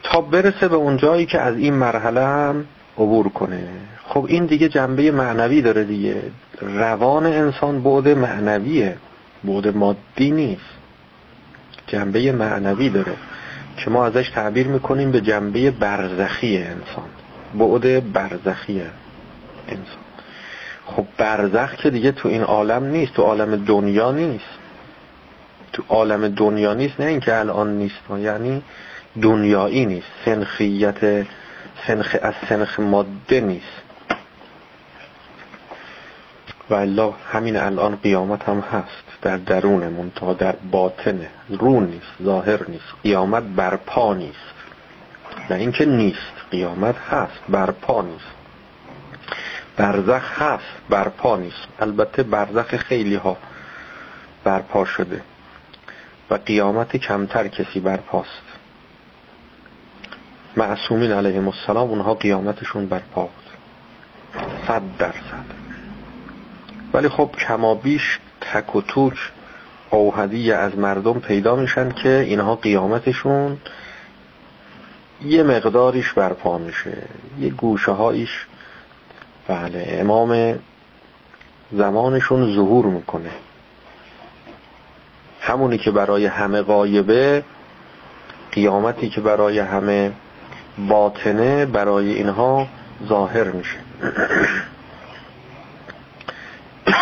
تا 0.03 0.21
برسه 0.21 0.67
به 0.67 0.75
اون 0.75 0.97
جایی 0.97 1.25
که 1.25 1.41
از 1.41 1.57
این 1.57 1.73
مرحله 1.73 2.21
هم 2.21 2.65
عبور 2.97 3.29
کنه. 3.29 3.67
خب 4.07 4.25
این 4.27 4.45
دیگه 4.45 4.69
جنبه 4.69 5.11
معنوی 5.11 5.61
داره 5.61 5.83
دیگه. 5.83 6.21
روان 6.61 7.25
انسان 7.25 7.83
بعد 7.83 8.07
معنویه. 8.07 8.97
بعد 9.45 9.77
مادی 9.77 10.31
نیست. 10.31 10.61
جنبه 11.87 12.31
معنوی 12.31 12.89
داره. 12.89 13.13
که 13.77 13.89
ما 13.89 14.05
ازش 14.05 14.29
تعبیر 14.29 14.67
می‌کنیم 14.67 15.11
به 15.11 15.21
جنبه 15.21 15.71
برزخی 15.71 16.57
انسان. 16.57 17.09
بعد 17.59 18.13
برزخی 18.13 18.81
انسان. 19.67 20.05
خب 20.85 21.05
برزخ 21.17 21.75
که 21.75 21.89
دیگه 21.89 22.11
تو 22.11 22.29
این 22.29 22.41
عالم 22.41 22.83
نیست 22.83 23.13
تو 23.13 23.21
عالم 23.21 23.65
دنیا 23.65 24.11
نیست. 24.11 24.59
تو 25.73 25.83
عالم 25.89 26.27
دنیا 26.27 26.73
نیست 26.73 26.99
نه 26.99 27.05
اینکه 27.05 27.35
الان 27.35 27.77
نیست 27.77 27.95
یعنی 28.19 28.61
دنیایی 29.21 29.85
نیست. 29.85 30.07
سنخیت 30.25 31.25
سنخ 31.87 32.15
از 32.21 32.33
سنخ 32.49 32.79
ماده 32.79 33.41
نیست. 33.41 33.84
و 36.69 36.73
الله 36.73 37.13
همین 37.31 37.57
الان 37.57 37.95
قیامت 37.95 38.43
هم 38.49 38.59
هست 38.59 39.21
در 39.21 39.37
درونمون 39.37 40.11
تا 40.15 40.33
در 40.33 40.55
باطنه 40.71 41.29
رو 41.49 41.79
نیست 41.79 42.23
ظاهر 42.23 42.69
نیست. 42.69 42.93
قیامت 43.03 43.43
برپا 43.43 44.13
نیست. 44.13 44.53
نه 45.49 45.55
اینکه 45.55 45.85
نیست 45.85 46.33
قیامت 46.51 46.95
هست 46.97 47.39
برپا 47.49 48.01
نیست. 48.01 48.25
برزخ 49.77 50.41
هست 50.41 50.89
برپا 50.89 51.37
نیست. 51.37 51.67
البته 51.79 52.23
برزخ 52.23 52.75
خیلی 52.75 53.15
ها 53.15 53.37
برپا 54.43 54.85
شده. 54.85 55.21
و 56.29 56.35
قیامت 56.35 56.97
کمتر 56.97 57.47
کسی 57.47 57.79
برپاست. 57.79 58.43
معصومین 60.57 61.11
علیهم 61.11 61.47
السلام 61.47 61.89
اونها 61.89 62.13
قیامتشون 62.13 62.85
برپا 62.85 63.21
بود. 63.21 63.45
صد 64.67 64.81
درصد. 64.97 65.54
ولی 66.95 67.09
خب 67.09 67.29
کمابیش 67.47 68.19
تک 68.41 68.75
و 68.75 68.81
توک 68.81 69.31
اوهدی 69.89 70.51
از 70.51 70.77
مردم 70.77 71.19
پیدا 71.19 71.55
میشن 71.55 71.91
که 71.91 72.09
اینها 72.09 72.55
قیامتشون 72.55 73.57
یه 75.25 75.43
مقداریش 75.43 76.13
برپا 76.13 76.57
میشه. 76.57 76.97
یه 77.39 77.49
گوشه 77.49 77.91
هایش 77.91 78.45
بله 79.47 79.97
امام 79.99 80.59
زمانشون 81.71 82.55
ظهور 82.55 82.85
می‌کنه. 82.85 83.31
همونی 85.41 85.77
که 85.77 85.91
برای 85.91 86.25
همه 86.25 86.61
غایبه 86.61 87.43
قیامتی 88.51 89.09
که 89.09 89.21
برای 89.21 89.59
همه 89.59 90.11
باطنه 90.89 91.65
برای 91.65 92.13
اینها 92.13 92.67
ظاهر 93.07 93.51
میشه. 93.51 93.77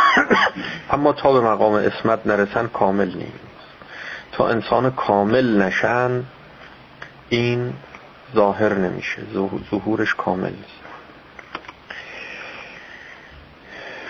اما 0.94 1.14
تا 1.14 1.34
به 1.34 1.42
مقام 1.42 1.74
اسمت 1.74 2.28
نرسن 2.28 2.68
کامل 2.68 3.08
نیست. 3.08 3.54
تا 4.32 4.48
انسان 4.48 4.92
کامل 4.92 5.62
نشن 5.62 6.24
این 7.30 7.74
ظاهر 8.36 8.74
نمیشه. 8.74 9.22
ظهورش 9.72 10.16
کامل 10.16 10.50
نیست. 10.50 10.84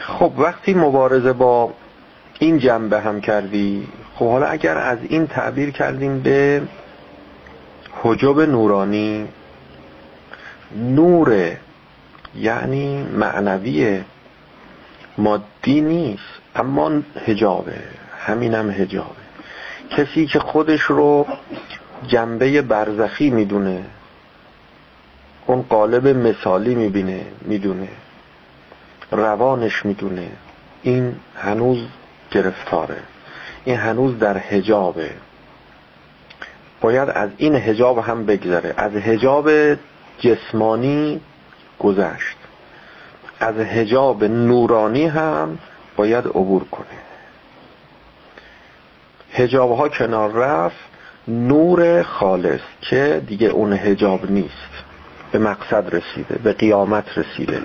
خب 0.07 0.31
وقتی 0.37 0.73
مبارزه 0.73 1.33
با 1.33 1.73
این 2.39 2.59
جنبه 2.59 2.99
هم 2.99 3.21
کردی 3.21 3.87
خب 4.15 4.31
حالا 4.31 4.45
اگر 4.45 4.77
از 4.77 4.97
این 5.09 5.27
تعبیر 5.27 5.71
کردیم 5.71 6.19
به 6.19 6.61
حجب 8.03 8.39
نورانی 8.39 9.27
نور 10.75 11.51
یعنی 12.35 13.03
معنوی 13.03 14.01
مادی 15.17 15.81
نیست 15.81 16.23
اما 16.55 16.91
هجابه 17.25 17.75
همینم 18.19 18.69
هجابه 18.71 19.23
کسی 19.89 20.25
که 20.25 20.39
خودش 20.39 20.81
رو 20.81 21.27
جنبه 22.07 22.61
برزخی 22.61 23.29
می‌دونه 23.29 23.85
اون 25.45 25.61
قالب 25.61 26.07
مثالی 26.07 26.75
می‌بینه 26.75 27.25
می‌دونه. 27.41 27.87
روانش 29.11 29.85
می‌دونه. 29.85 30.27
این 30.83 31.15
هنوز 31.35 31.77
گرفتاره. 32.31 32.97
این 33.65 33.77
هنوز 33.77 34.19
در 34.19 34.37
هجابه 34.37 35.09
باید 36.81 37.09
از 37.09 37.29
این 37.37 37.55
هجاب 37.55 37.97
هم 37.97 38.25
بگذره. 38.25 38.73
از 38.77 38.95
هجاب 38.95 39.49
جسمانی 40.19 41.21
گذشت. 41.79 42.37
از 43.43 43.55
هجاب 43.55 44.23
نورانی 44.23 45.07
هم 45.07 45.57
باید 45.95 46.27
عبور 46.27 46.63
کنه. 46.63 46.85
هجاب 49.33 49.77
ها 49.77 49.89
کنار 49.89 50.31
رفت 50.31 50.75
نور 51.27 52.03
خالص 52.03 52.61
که 52.81 53.21
دیگه 53.27 53.47
اون 53.47 53.73
هجاب 53.73 54.31
نیست. 54.31 54.83
به 55.31 55.39
مقصد 55.39 55.95
رسیده 55.95 56.35
به 56.43 56.53
قیامت 56.53 57.17
رسیده. 57.17 57.61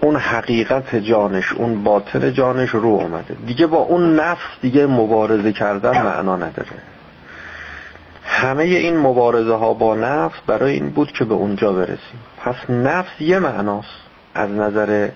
اون 0.00 0.16
حقیقت 0.16 0.96
جانش 0.96 1.52
اون 1.52 1.84
باطن 1.84 2.32
جانش 2.32 2.70
رو 2.70 2.88
اومده. 2.88 3.36
دیگه 3.46 3.66
با 3.66 3.78
اون 3.78 4.20
نفس 4.20 4.46
دیگه 4.62 4.86
مبارزه 4.86 5.52
کردن 5.52 6.02
معنا 6.02 6.36
نداره. 6.36 6.68
همه 8.24 8.62
این 8.62 8.96
مبارزه 8.96 9.54
ها 9.54 9.74
با 9.74 9.94
نفس 9.94 10.36
برای 10.46 10.72
این 10.72 10.90
بود 10.90 11.12
که 11.12 11.24
به 11.24 11.34
اونجا 11.34 11.72
برسیم. 11.72 12.20
پس 12.44 12.70
نفس 12.70 13.20
یه 13.20 13.38
معناست. 13.38 14.04
از 14.34 14.50
نظر 14.50 15.08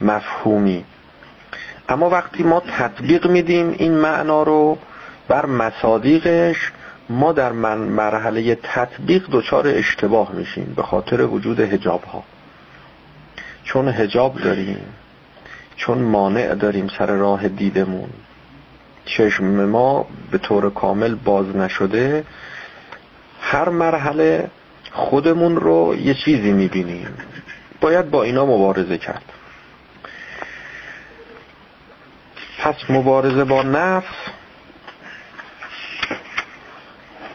مفهومی. 0.00 0.84
اما 1.88 2.10
وقتی 2.10 2.42
ما 2.42 2.60
تطبیق 2.60 3.26
میدیم 3.26 3.74
این 3.78 3.92
معنا 3.92 4.42
رو 4.42 4.78
بر 5.28 5.46
مصادیقش 5.46 6.72
ما 7.08 7.32
در 7.32 7.52
مرحله 7.52 8.58
تطبیق 8.62 9.26
دچار 9.32 9.68
اشتباه 9.68 10.32
میشیم 10.32 10.72
به 10.76 10.82
خاطر 10.82 11.20
وجود 11.20 11.60
هجاب 11.60 12.04
ها 12.04 12.24
چون 13.64 13.88
هجاب 13.88 14.34
داریم 14.34 14.78
چون 15.76 15.98
مانع 15.98 16.54
داریم 16.54 16.88
سر 16.98 17.06
راه 17.06 17.48
دیدمون. 17.48 18.08
چشم 19.04 19.44
ما 19.44 20.06
به 20.30 20.38
طور 20.38 20.70
کامل 20.70 21.14
باز 21.14 21.56
نشده 21.56 22.24
هر 23.40 23.68
مرحله 23.68 24.50
خودمون 24.92 25.56
رو 25.56 25.94
یه 25.96 26.14
چیزی 26.14 26.52
می‌بینیم. 26.52 27.08
باید 27.84 28.10
با 28.10 28.22
اینا 28.22 28.46
مبارزه 28.46 28.98
کرد. 28.98 29.22
پس 32.58 32.74
مبارزه 32.88 33.44
با 33.44 33.62
نفس 33.62 34.14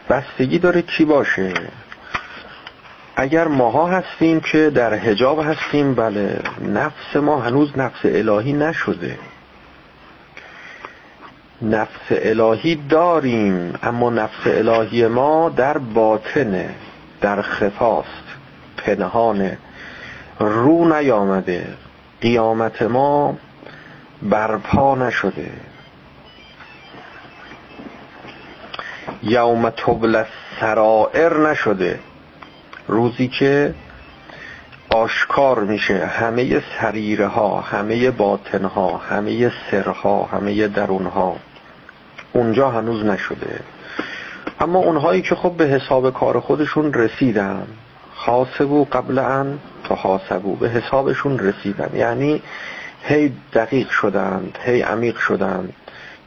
بستگی 0.10 0.60
داره 0.60 0.82
کی 0.82 1.06
باشه. 1.06 1.54
اگر 3.16 3.48
ماها 3.48 3.88
هستیم 3.88 4.40
که 4.40 4.70
در 4.70 4.94
حجاب 4.94 5.40
هستیم 5.40 5.96
بله 5.96 6.40
نفس 6.62 7.16
ما 7.16 7.42
هنوز 7.42 7.78
نفس 7.78 8.00
الهی 8.04 8.54
نشده. 8.54 9.20
نفس 11.62 12.12
الهی 12.12 12.76
داریم 12.76 13.80
اما 13.84 14.10
نفس 14.10 14.46
الهی 14.46 15.08
ما 15.08 15.50
در 15.50 15.78
باطنه 15.78 16.70
در 17.22 17.42
خفاست 17.42 18.24
پنهانه. 18.78 19.58
رو 20.40 20.94
نیامده. 20.94 21.68
قیامت 22.22 22.82
ما 22.82 23.38
برپا 24.22 24.96
نشده. 24.96 25.52
یوم 29.24 29.70
تبل 29.70 30.24
سرائر 30.60 31.38
نشده. 31.38 32.00
روزی 32.88 33.28
که 33.28 33.74
آشکار 34.90 35.60
میشه. 35.60 36.06
همه 36.06 36.64
سریره 36.80 37.28
ها 37.28 37.62
همه 37.62 38.12
باطن 38.12 38.66
ها 38.66 38.98
همه 38.98 39.52
سرها 39.72 40.24
همه 40.24 40.68
درون 40.68 41.06
ها 41.06 41.36
اونجا 42.34 42.70
هنوز 42.70 43.06
نشده. 43.06 43.60
اما 44.60 44.80
اونهایی 44.80 45.22
که 45.22 45.36
خب 45.36 45.52
به 45.52 45.66
حساب 45.66 46.14
کار 46.14 46.40
خودشون 46.40 46.94
رسیدن 46.94 47.68
خاصبو 48.16 48.84
قبل 48.92 49.20
ان 49.20 49.60
حاسبو 49.96 50.56
به 50.56 50.70
حسابشون 50.70 51.40
رسیدن. 51.40 51.90
یعنی 51.96 52.42
هی 53.04 53.34
دقیق 53.54 53.90
شدند 53.90 54.58
هی 54.64 54.82
عمیق 54.82 55.18
شدند 55.18 55.74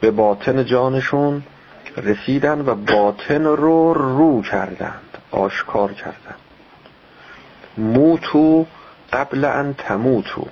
به 0.01 0.11
باطن 0.11 0.65
جانشون 0.65 1.43
رسیدن 1.97 2.61
و 2.61 2.75
باطن 2.75 3.45
رو 3.45 3.95
رو 3.95 4.43
کردند 4.43 5.19
آشکار 5.31 5.93
کردند. 5.93 6.39
موتو 7.79 8.67
قبل 9.13 9.45
ان 9.45 9.75
تموتو. 9.75 10.47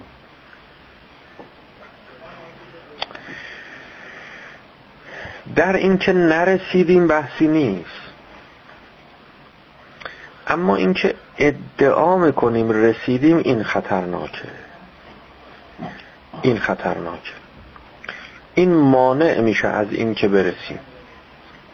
در 5.57 5.77
اینکه 5.77 6.13
نرسیدیم 6.13 7.07
بحثی 7.07 7.49
نیست. 7.49 8.01
اما 10.47 10.77
اینکه 10.77 11.15
ادعا 11.41 12.17
می‌کنیم 12.19 12.71
رسیدیم 12.71 13.37
این 13.37 13.63
خطرناکه. 13.63 14.49
این 16.43 16.59
خطرناکه. 16.59 17.33
این 18.55 18.75
مانع 18.75 19.41
میشه 19.41 19.69
از 19.69 19.87
این 19.91 20.15
که 20.15 20.29
برسیم. 20.29 20.79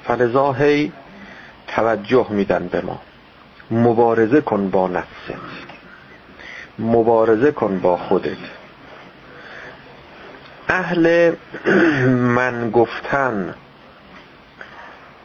فلذا 0.05 0.53
هی 0.53 0.93
توجه 1.69 2.27
میدن 2.31 2.69
به 2.69 2.81
ما. 2.81 3.01
مبارزه 3.71 4.41
کن 4.41 4.71
با 4.71 4.89
نفست. 4.89 5.67
مبارزه 6.79 7.53
کن 7.53 7.79
با 7.79 7.97
خودت. 7.97 8.37
اهل 10.69 11.33
من 12.09 12.71
گفتن 12.71 13.55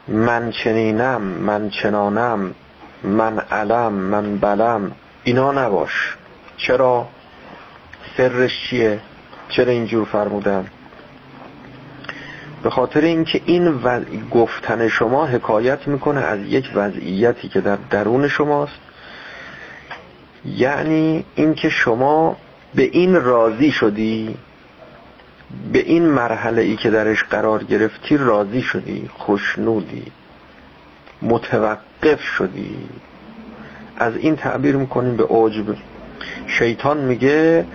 من 0.08 0.52
چنینم 0.52 1.22
من 1.22 1.70
چنانم 1.70 2.56
من 3.04 3.40
علم 3.40 3.94
من 3.94 4.38
بلم 4.38 4.92
اینا 5.24 5.52
نباش. 5.52 6.16
چرا؟ 6.58 7.08
سرش 8.18 8.70
چیه؟ 8.70 9.00
چرا 9.50 9.72
اینجور 9.72 10.06
فرمودن؟ 10.06 10.68
به 12.64 12.70
خاطر 12.70 13.02
اینکه 13.02 13.42
این 13.46 13.82
گفتن 14.32 14.88
شما 14.88 15.26
حکایت 15.26 15.88
می‌کنه 15.88 16.22
از 16.22 16.40
یک 16.40 16.72
وضعیتی 16.76 17.50
که 17.50 17.62
در 17.62 17.78
درون 17.90 18.28
شماست. 18.28 18.80
یعنی 20.46 21.26
اینکه 21.36 21.70
شما 21.70 22.38
به 22.76 22.84
این 22.84 23.22
راضی 23.22 23.72
شدی 23.72 24.38
به 25.72 25.80
این 25.80 26.06
مرحله 26.06 26.62
ای 26.62 26.76
که 26.76 26.90
درش 26.90 27.24
قرار 27.24 27.64
گرفتی 27.64 28.18
راضی 28.18 28.62
شدی 28.62 29.10
خوشنودی 29.18 30.12
متوقف 32.02 32.22
شدی. 32.22 32.76
از 33.98 34.16
این 34.16 34.36
تعبیر 34.36 34.76
می‌کنیم 34.76 35.18
به 35.18 35.24
عجب 35.24 35.66
شیطان 36.48 36.98
میگه 36.98 37.66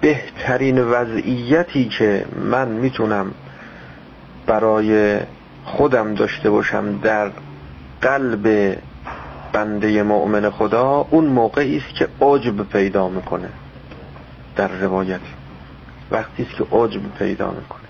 بهترین 0.00 0.78
وضعیتی 0.78 1.88
که 1.88 2.24
من 2.50 2.68
می‌تونم 2.68 3.34
برای 4.46 5.20
خودم 5.64 6.14
داشته 6.14 6.50
باشم 6.50 6.98
در 6.98 7.30
قلب 8.00 8.76
بنده 9.52 10.02
مؤمن 10.02 10.50
خدا 10.50 11.06
اون 11.10 11.24
موقعی 11.24 11.76
است 11.76 11.94
که 11.94 12.08
عجب 12.20 12.62
پیدا 12.62 13.08
می‌کنه 13.08 13.48
در 14.56 14.68
روایت. 14.68 15.20
وقتی 16.10 16.42
است 16.42 16.56
که 16.56 16.64
عجب 16.76 17.00
پیدا 17.18 17.50
می‌کنه. 17.50 17.81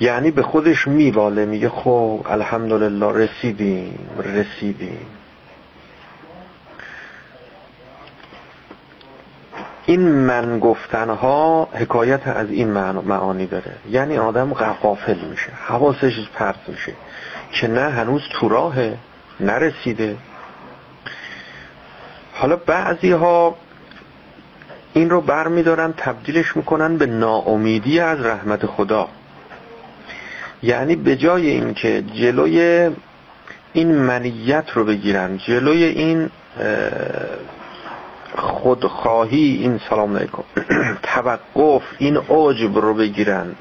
یعنی 0.00 0.30
به 0.30 0.42
خودش 0.42 0.88
میواله 0.88 1.44
میگه 1.44 1.68
خب 1.68 2.26
الحمدلله 2.30 3.12
رسیدیم 3.12 3.98
رسیدیم. 4.34 5.06
این 9.86 10.00
من 10.00 10.58
گفتنها 10.58 11.68
حکایت 11.72 12.28
از 12.28 12.50
این 12.50 12.70
معانی 13.06 13.46
داره. 13.46 13.72
یعنی 13.90 14.18
آدم 14.18 14.54
غافل 14.54 15.18
میشه 15.30 15.50
حواسش 15.66 16.28
پرت 16.34 16.68
میشه 16.68 16.92
که 17.52 17.68
نه 17.68 17.90
هنوز 17.90 18.22
تو 18.32 18.48
راه 18.48 18.74
نرسیده. 19.40 20.16
حالا 22.32 22.56
بعضی 22.56 23.10
ها 23.10 23.56
این 24.92 25.10
رو 25.10 25.20
بر 25.20 25.48
میدارن 25.48 25.94
تبدیلش 25.96 26.56
می‌کنن 26.56 26.96
به 26.96 27.06
ناامیدی 27.06 28.00
از 28.00 28.20
رحمت 28.20 28.66
خدا. 28.66 29.08
یعنی 30.62 30.96
به 30.96 31.16
جای 31.16 31.50
اینکه 31.50 32.04
جلوی 32.14 32.90
این 33.72 33.94
منیت 33.94 34.70
رو 34.74 34.84
بگیرن 34.84 35.36
جلوی 35.36 35.84
این 35.84 36.30
خودخواهی 38.36 39.58
این 39.62 39.80
سلام 39.90 40.16
علیکم 40.16 40.42
توقف 41.02 41.82
این 41.98 42.16
عجب 42.16 42.78
رو 42.78 42.94
بگیرن 42.94 43.54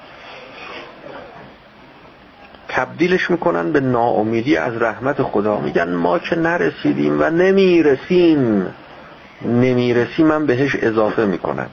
تبدیلش 2.67 3.31
می‌کنن 3.31 3.71
به 3.71 3.79
ناامیدی 3.79 4.57
از 4.57 4.81
رحمت 4.81 5.23
خدا. 5.23 5.59
میگن 5.59 5.89
ما 5.93 6.19
که 6.19 6.35
نرسیدیم 6.35 7.21
و 7.21 7.29
نمی‌رسیم. 7.29 8.67
نمی‌رسیم 9.41 10.25
من 10.25 10.45
بهش 10.45 10.75
اضافه 10.75 11.25
می‌کنن. 11.25 11.67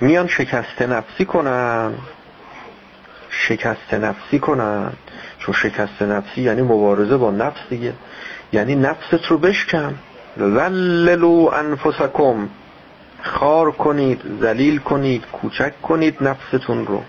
میان 0.00 0.26
شکست 0.26 0.82
نفسی 0.82 1.24
کنن. 1.24 1.94
شکست 3.34 3.94
نفسی 3.94 4.38
کنن 4.38 4.92
چون 5.38 5.54
شکست 5.54 6.02
نفسی 6.02 6.40
یعنی 6.40 6.62
مبارزه 6.62 7.16
با 7.16 7.30
نفس 7.30 7.60
دیگه. 7.70 7.92
یعنی 8.52 8.74
نفست 8.74 9.26
رو 9.28 9.38
بشکن. 9.38 9.94
ذللوا 10.38 11.52
انفسکم. 11.52 12.48
خار 13.22 13.70
کنید 13.70 14.20
ذلیل 14.40 14.78
کنید 14.78 15.24
کوچک 15.32 15.82
کنید 15.82 16.16
نفستون 16.20 16.86
رو. 16.86 17.02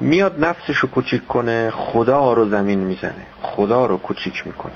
میاد 0.00 0.44
نفسش 0.44 0.76
رو 0.76 0.88
کوچیک 0.88 1.26
کنه 1.26 1.70
خدا 1.70 2.32
رو 2.32 2.48
زمین 2.48 2.78
می‌زنه. 2.78 3.26
خدا 3.42 3.86
رو 3.86 3.96
کوچیک 3.96 4.46
می‌کنه. 4.46 4.72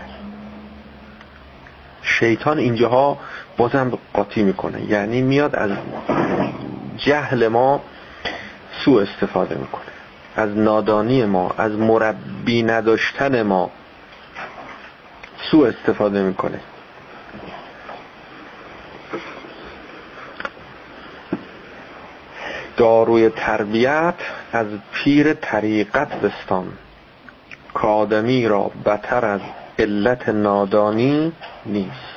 شیطان 2.02 2.58
اینجاها 2.58 3.18
بازم 3.56 3.98
قاطی 4.12 4.42
می‌کنه. 4.42 4.90
یعنی 4.90 5.22
میاد 5.22 5.56
از 5.56 5.70
جهل 6.96 7.48
ما 7.48 7.80
سوء 8.84 9.02
استفاده 9.02 9.54
می‌کنه. 9.54 9.82
از 10.36 10.50
نادانی 10.50 11.24
ما 11.24 11.54
از 11.58 11.72
مربی 11.72 12.62
نداشتن 12.62 13.42
ما 13.42 13.70
سوء 15.50 15.68
استفاده 15.68 16.22
می‌کنه. 16.22 16.60
داروی 22.76 23.28
تربیت 23.28 24.14
از 24.52 24.66
پیر 24.92 25.34
طریقت 25.34 26.20
بستان. 26.20 26.72
کادمی 27.74 28.48
را 28.48 28.70
بتر 28.84 29.24
از 29.24 29.40
علت 29.78 30.28
نادانی 30.28 31.32
نیست. 31.66 32.12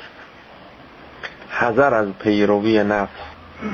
حذر 1.50 1.94
از 1.94 2.08
پیروی 2.20 2.84
نفس 2.84 3.10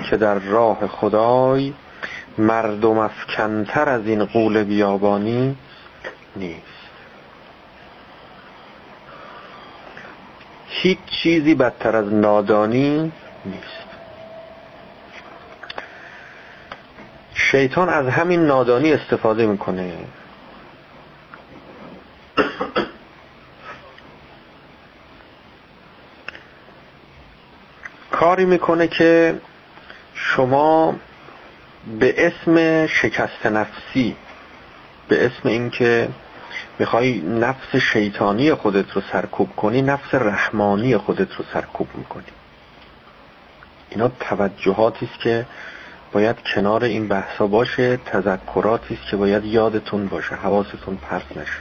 که 0.09 0.17
در 0.17 0.39
راه 0.39 0.87
خدای 0.87 1.73
مردم 2.37 2.97
افکنتر 2.97 3.89
از 3.89 4.07
این 4.07 4.25
قول 4.25 4.63
بیابانی 4.63 5.57
نیست. 6.35 6.61
هیچ 10.67 10.97
چیزی 11.05 11.55
بدتر 11.55 11.95
از 11.95 12.13
نادانی 12.13 13.11
نیست. 13.45 13.91
شیطان 17.33 17.89
از 17.89 18.07
همین 18.07 18.45
نادانی 18.45 18.93
استفاده 18.93 19.45
می‌کنه. 19.45 19.93
کاری 28.11 28.45
می‌کنه 28.45 28.87
که 28.87 29.41
شما 30.13 30.95
به 31.99 32.27
اسم 32.27 32.87
شکست 32.87 33.45
نفسی 33.45 34.15
به 35.07 35.25
اسم 35.25 35.49
اینکه 35.49 36.09
می‌خوای 36.79 37.21
نفس 37.21 37.75
شیطانی 37.75 38.53
خودت 38.53 38.91
رو 38.91 39.01
سرکوب 39.11 39.55
کنی 39.55 39.81
نفس 39.81 40.13
رحمانی 40.13 40.97
خودت 40.97 41.35
رو 41.35 41.45
سرکوب 41.53 41.87
می‌کنی. 41.95 42.23
اینا 43.89 44.11
توجهاتی 44.19 45.05
است 45.05 45.19
که 45.19 45.45
باید 46.11 46.35
کنار 46.55 46.83
این 46.83 47.07
بحثا 47.07 47.47
باشه 47.47 47.97
تذکراتی 47.97 48.93
است 48.93 49.11
که 49.11 49.17
باید 49.17 49.45
یادتون 49.45 50.07
باشه 50.07 50.35
حواستون 50.35 50.95
پرت 50.95 51.37
نشه. 51.37 51.59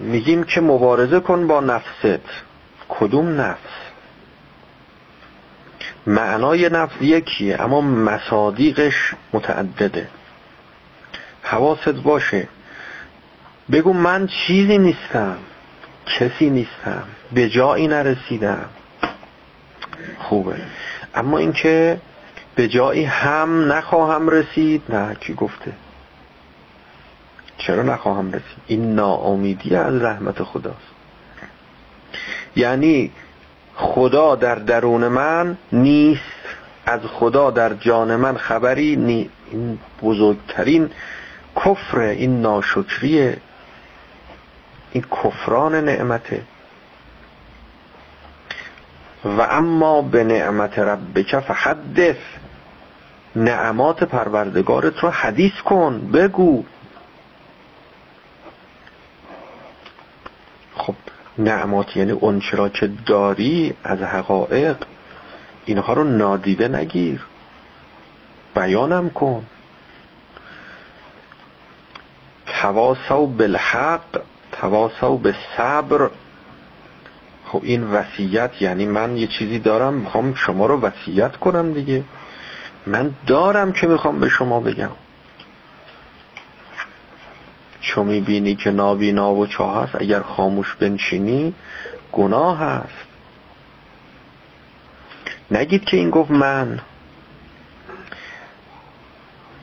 میگیم 0.00 0.44
که 0.44 0.60
مبارزه 0.60 1.20
کن 1.20 1.46
با 1.46 1.60
نفست. 1.60 2.20
کدوم 2.88 3.40
نفس؟ 3.40 3.85
معنای 6.06 6.68
نفس 6.68 6.94
یکیه 7.00 7.60
اما 7.60 7.80
مصادیقش 7.80 9.14
متعدده. 9.32 10.08
حواست 11.42 11.88
باشه. 11.88 12.48
بگو 13.72 13.92
من 13.92 14.26
چیزی 14.26 14.78
نیستم 14.78 15.36
کسی 16.18 16.50
نیستم 16.50 17.02
به 17.32 17.48
جایی 17.48 17.88
نرسیدم. 17.88 18.68
خوبه. 20.18 20.56
اما 21.14 21.38
اینکه 21.38 22.00
به 22.54 22.68
جایی 22.68 23.04
هم 23.04 23.72
نخواهم 23.72 24.28
رسید 24.28 24.82
نه 24.88 25.14
کی 25.14 25.34
گفته؟ 25.34 25.72
چرا 27.58 27.82
نخواهم 27.82 28.28
رسید؟ 28.28 28.58
این 28.66 28.94
ناامیدی 28.94 29.76
از 29.76 30.02
رحمت 30.02 30.42
خداست. 30.42 30.96
یعنی 32.56 33.10
خدا 33.76 34.34
در 34.34 34.54
درون 34.54 35.08
من 35.08 35.56
نیست. 35.72 36.22
از 36.86 37.00
خدا 37.00 37.50
در 37.50 37.74
جان 37.74 38.16
من 38.16 38.36
خبری 38.36 38.96
نی 38.96 39.30
این 39.50 39.78
بزرگترین 40.02 40.90
کفر 41.56 41.98
این 41.98 42.42
ناشکریه. 42.42 43.36
این 44.92 45.04
کفران 45.22 45.74
نعمته. 45.74 46.42
و 49.24 49.40
اما 49.40 50.02
به 50.02 50.24
نعمت 50.24 50.78
ربک 50.78 51.40
فحدث. 51.40 52.16
نعمات 53.36 54.04
پروردگارت 54.04 54.98
رو 54.98 55.10
حدیث 55.10 55.60
کن 55.64 56.10
بگو. 56.12 56.64
خب 60.76 60.94
نعمات 61.38 61.96
یعنی 61.96 62.12
اون 62.12 62.40
چرا 62.40 62.68
که 62.68 62.90
داری 63.06 63.74
از 63.84 63.98
حقایق 63.98 64.76
اینها 65.64 65.92
رو 65.92 66.04
نادیده 66.04 66.68
نگیر. 66.68 67.20
بیانم 68.54 69.10
کن. 69.10 69.46
تواسو 72.46 73.26
بالحق 73.26 74.20
تواسو 74.52 75.18
به 75.18 75.34
صبر. 75.56 76.10
خب 77.46 77.60
این 77.62 77.84
وصیت 77.84 78.62
یعنی 78.62 78.86
من 78.86 79.16
یه 79.16 79.26
چیزی 79.26 79.58
دارم 79.58 79.94
می‌خوام 79.94 80.34
شما 80.34 80.66
رو 80.66 80.80
وصیت 80.80 81.36
کنم 81.36 81.72
دیگه. 81.72 82.04
من 82.86 83.14
دارم 83.26 83.72
که 83.72 83.86
می‌خوام 83.86 84.20
به 84.20 84.28
شما 84.28 84.60
بگم. 84.60 84.90
چو 87.86 88.04
می‌بینی 88.04 88.54
که 88.54 88.70
نابینا 88.70 89.34
و 89.34 89.46
چاه 89.46 89.82
هست 89.82 89.94
اگر 89.94 90.20
خاموش 90.20 90.74
بنشینی 90.74 91.54
گناه 92.12 92.58
هست 92.58 93.06
نگید 95.50 95.84
که 95.84 95.96
این 95.96 96.10
گفت 96.10 96.30
من. 96.30 96.80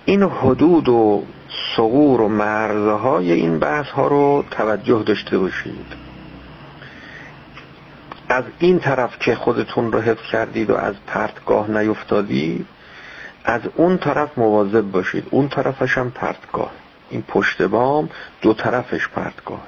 این 0.05 0.23
حدود 0.23 0.89
و 0.89 1.23
صغور 1.75 2.21
و 2.21 2.27
مرزهای 2.27 3.31
این 3.31 3.59
بحث 3.59 3.85
ها 3.85 4.07
رو 4.07 4.45
توجه 4.51 5.03
داشته 5.03 5.37
باشید. 5.37 5.85
از 8.29 8.43
این 8.59 8.79
طرف 8.79 9.19
که 9.19 9.35
خودتون 9.35 9.91
رو 9.91 9.99
حفظ 9.99 10.31
کردید 10.31 10.69
و 10.69 10.75
از 10.75 10.95
پرتگاه 11.07 11.71
نیفتادید 11.71 12.65
از 13.43 13.61
اون 13.75 13.97
طرف 13.97 14.37
مواظب 14.37 14.81
باشید. 14.81 15.27
اون 15.31 15.47
طرفش 15.49 15.97
هم 15.97 16.11
پرتگاه 16.11 16.71
این 17.13 17.23
پشت 17.27 17.61
بام 17.61 18.09
دو 18.41 18.53
طرفش 18.53 19.07
پرتگاه 19.07 19.61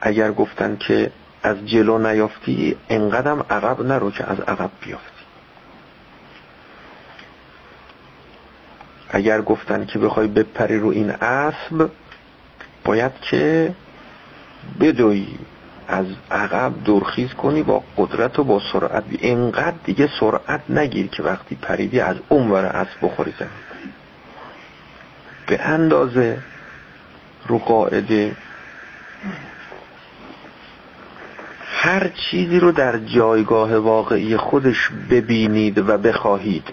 اگر 0.00 0.32
گفتن 0.32 0.76
که 0.76 1.12
از 1.42 1.66
جلو 1.66 1.98
نیافتی 1.98 2.76
انقدم 2.88 3.44
عقب 3.50 3.80
نرو 3.80 4.10
که 4.10 4.30
از 4.30 4.40
عقب 4.40 4.70
بیافتی. 4.80 5.24
اگر 9.10 9.42
گفتن 9.42 9.86
که 9.86 9.98
بخوای 9.98 10.26
بپری 10.26 10.78
رو 10.78 10.88
این 10.88 11.10
اسب 11.10 11.90
باید 12.84 13.12
که 13.20 13.74
بدوی 14.80 15.26
از 15.88 16.06
عقب 16.30 16.72
دورخیز 16.84 17.34
کنی 17.34 17.62
با 17.62 17.82
قدرت 17.96 18.38
و 18.38 18.44
با 18.44 18.60
سرعت. 18.72 19.04
اینقدر 19.10 19.76
دیگه 19.84 20.08
سرعت 20.20 20.60
نگیر 20.68 21.06
که 21.06 21.22
وقتی 21.22 21.54
پریدی 21.54 22.00
از 22.00 22.16
اون 22.28 22.50
ور 22.50 22.64
اسب 22.64 22.96
بخوری 23.02 23.34
زمین. 23.38 23.69
به 25.50 25.60
اندازه 25.60 26.38
رو 27.46 27.58
قاعده 27.58 28.36
هر 31.66 32.08
چیزی 32.08 32.60
رو 32.60 32.72
در 32.72 32.98
جایگاه 32.98 33.76
واقعی 33.76 34.36
خودش 34.36 34.90
ببینید 35.10 35.78
و 35.78 35.98
بخواهید. 35.98 36.64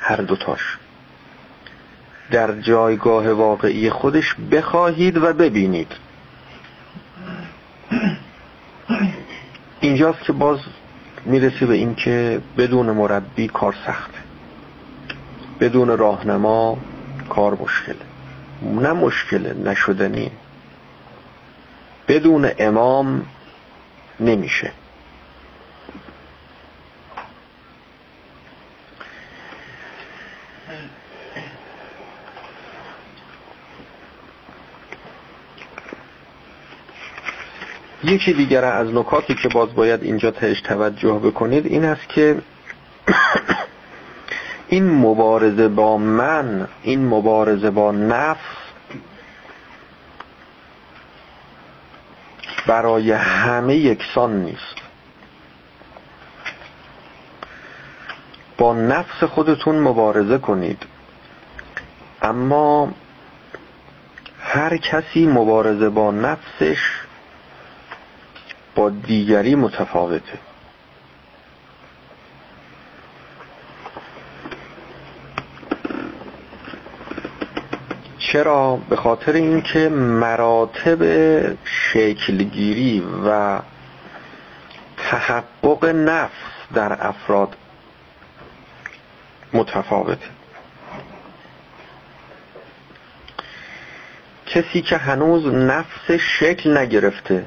هر 0.00 0.16
دوتاش. 0.16 0.78
در 2.30 2.60
جایگاه 2.60 3.32
واقعی 3.32 3.90
خودش 3.90 4.34
بخواهید 4.52 5.16
و 5.16 5.32
ببینید. 5.32 5.92
اینجاست 9.80 10.20
که 10.20 10.32
باز 10.32 10.58
می‌رسی 11.24 11.66
به 11.66 11.74
این 11.74 11.94
که 11.94 12.40
بدون 12.58 12.90
مربی 12.90 13.48
کار 13.48 13.74
سخته. 13.86 14.18
بدون 15.60 15.98
راهنما 15.98 16.78
کار 17.30 17.58
مشکله 17.60 18.04
نه 18.62 18.92
مشکله 18.92 19.54
نشدنی 19.54 20.30
بدون 22.08 22.50
امام 22.58 23.26
نمیشه. 24.20 24.72
یکی 38.04 38.32
دیگر 38.32 38.64
از 38.64 38.94
نکاتی 38.94 39.34
که 39.34 39.48
باز 39.48 39.74
باید 39.74 40.02
اینجا 40.02 40.30
تهش 40.30 40.60
توجه 40.60 41.12
بکنید 41.12 41.66
این 41.66 41.84
است 41.84 42.08
که 42.08 42.36
این 44.70 44.90
مبارزه 44.90 45.68
با 45.68 45.96
من 45.96 46.68
این 46.82 47.06
مبارزه 47.06 47.70
با 47.70 47.92
نفس 47.92 48.38
برای 52.66 53.12
همه 53.12 53.76
یکسان 53.76 54.36
نیست. 54.36 54.76
با 58.58 58.74
نفس 58.74 59.24
خودتون 59.24 59.78
مبارزه 59.78 60.38
کنید. 60.38 60.82
اما 62.22 62.92
هر 64.40 64.76
کسی 64.76 65.26
مبارزه 65.26 65.88
با 65.88 66.10
نفسش 66.10 67.00
با 68.74 68.90
دیگری 68.90 69.54
متفاوته. 69.54 70.38
چرا؟ 78.32 78.76
به 78.76 78.96
خاطر 78.96 79.32
اینکه 79.32 79.88
مراتب 79.88 81.02
شکلگیری 81.64 83.04
و 83.26 83.58
تحقق 84.96 85.84
نفس 85.84 86.32
در 86.74 87.06
افراد 87.06 87.56
متفاوته. 89.52 90.26
کسی 94.46 94.82
که 94.82 94.96
هنوز 94.96 95.46
نفس 95.46 96.10
شکل 96.10 96.76
نگرفته 96.76 97.44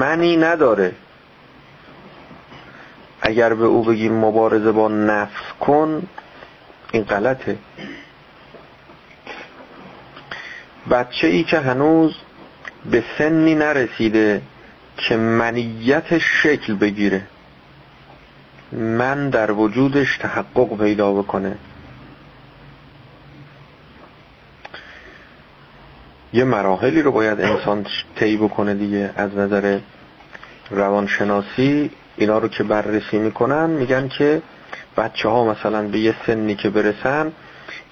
منی 0.00 0.36
نداره. 0.36 0.92
اگر 3.20 3.54
به 3.54 3.64
او 3.64 3.84
بگیم 3.84 4.14
مبارزه 4.14 4.72
با 4.72 4.88
نفس 4.88 5.52
کن 5.60 6.08
این 6.92 7.04
غلطه. 7.04 7.58
بچه 10.96 11.26
ای 11.26 11.44
که 11.44 11.58
هنوز 11.58 12.14
به 12.90 13.04
سنی 13.18 13.54
نرسیده 13.54 14.42
که 14.96 15.16
منیت 15.16 16.18
شکل 16.18 16.74
بگیره. 16.74 17.22
من 18.72 19.30
در 19.30 19.50
وجودش 19.50 20.18
تحقق 20.18 20.78
پیدا 20.78 21.12
بکنه. 21.12 21.56
یه 26.32 26.44
مراحلی 26.44 27.02
رو 27.02 27.12
باید 27.12 27.40
انسان 27.40 27.86
طی 28.16 28.36
بکنه 28.36 28.74
دیگه 28.74 29.10
از 29.16 29.36
نظر 29.36 29.78
روانشناسی. 30.70 31.90
اینا 32.16 32.38
رو 32.38 32.48
که 32.48 32.64
بررسی 32.64 33.18
می‌کنن 33.18 33.70
میگن 33.70 34.08
که 34.08 34.42
بچه 34.96 35.28
ها 35.28 35.44
مثلا 35.44 35.88
به 35.88 35.98
یه 35.98 36.14
سنی 36.26 36.54
که 36.54 36.70
برسن 36.70 37.32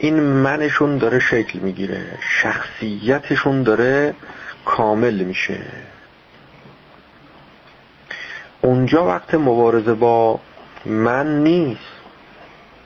این 0.05 0.21
منشون 0.21 0.99
داره 0.99 1.19
شکل 1.19 1.59
می‌گیره. 1.59 2.19
شخصیتشون 2.43 3.63
داره 3.63 4.15
کامل 4.65 5.15
میشه. 5.15 5.61
اونجا 8.61 9.05
وقت 9.07 9.35
مبارزه 9.35 9.95
با 9.95 10.41
من 10.87 11.43
نیست. 11.43 11.81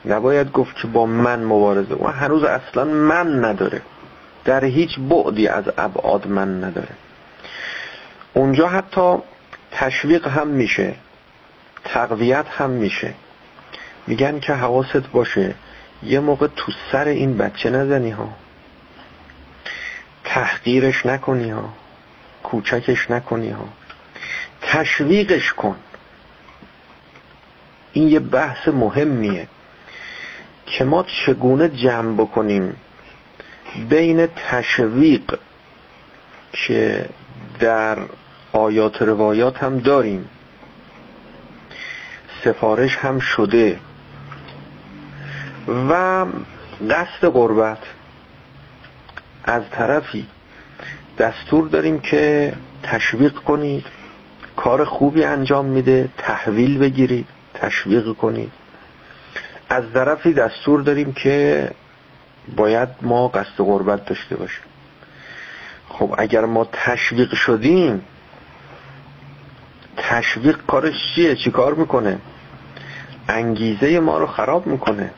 نباید 0.05 0.51
گفت 0.51 0.75
که 0.75 0.87
با 0.87 1.05
من 1.05 1.43
مبارزه. 1.43 1.93
اون 1.93 2.11
هنوز 2.11 2.43
اصلا 2.43 2.83
من 2.83 3.45
نداره. 3.45 3.81
در 4.45 4.65
هیچ 4.65 4.99
بعدی 4.99 5.47
از 5.47 5.63
ابعاد 5.77 6.27
من 6.27 6.63
نداره. 6.63 6.95
اونجا 8.33 8.67
حتی 8.67 9.17
تشویق 9.71 10.27
هم 10.27 10.47
میشه. 10.47 10.95
تقویت 11.83 12.45
هم 12.49 12.69
میشه. 12.69 13.13
میگن 14.07 14.39
که 14.39 14.53
حواست 14.53 15.11
باشه. 15.13 15.55
یه 16.03 16.19
موقع 16.19 16.47
تو 16.55 16.71
سر 16.91 17.07
این 17.07 17.37
بچه 17.37 17.69
نزنی 17.69 18.09
ها. 18.11 18.29
تحقیرش 20.23 21.05
نکنی 21.05 21.49
ها. 21.49 21.69
کوچکش 22.43 23.11
نکنی 23.11 23.49
ها. 23.49 23.69
تشویقش 24.61 25.53
کن. 25.53 25.75
این 27.93 28.07
یه 28.07 28.19
بحث 28.19 28.67
مهمیه 28.67 29.47
که 30.65 30.83
ما 30.83 31.05
چگونه 31.25 31.69
جمع 31.69 32.13
بکنیم 32.13 32.75
بین 33.89 34.27
تشویق 34.27 35.39
که 36.53 37.09
در 37.59 37.97
آیات 38.51 39.01
روایات 39.01 39.63
هم 39.63 39.79
داریم. 39.79 40.29
سفارش 42.43 42.95
هم 42.95 43.19
شده. 43.19 43.79
و 45.67 46.25
قصد 46.89 47.27
قربت 47.27 47.83
از 49.43 49.63
طرفی 49.71 50.27
دستور 51.17 51.67
داریم 51.67 51.99
که 51.99 52.53
تشویق 52.83 53.33
کنید 53.33 53.85
کار 54.55 54.85
خوبی 54.85 55.23
انجام 55.23 55.65
میده 55.65 56.09
تحویل 56.17 56.77
بگیرید 56.77 57.27
تشویق 57.53 58.13
کنید. 58.13 58.51
از 59.69 59.83
طرفی 59.93 60.33
دستور 60.33 60.81
داریم 60.81 61.13
که 61.13 61.69
باید 62.55 62.89
ما 63.01 63.27
قصد 63.27 63.57
قربت 63.57 64.05
داشته 64.05 64.35
باشیم. 64.35 64.63
خب 65.89 66.15
اگر 66.17 66.45
ما 66.45 66.65
تشویق 66.73 67.33
شدیم 67.33 68.01
تشویق 69.97 70.57
کارش 70.67 70.95
چیه؟ 71.15 71.35
چی 71.35 71.51
کار 71.51 71.73
می‌کنه؟ 71.73 72.19
انگیزه 73.27 73.99
ما 73.99 74.17
رو 74.17 74.27
خراب 74.27 74.67
می‌کنه. 74.67 75.11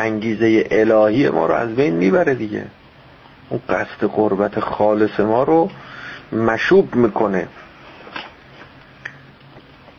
انگیزه 0.00 0.68
الهی 0.70 1.30
ما 1.30 1.46
رو 1.46 1.54
از 1.54 1.74
بین 1.74 1.94
می‌بره 1.94 2.34
دیگه. 2.34 2.64
اون 3.48 3.60
قصد 3.68 4.04
قربت 4.04 4.60
خالص 4.60 5.20
ما 5.20 5.42
رو 5.42 5.70
مشوب 6.32 6.94
می‌کنه. 6.94 7.48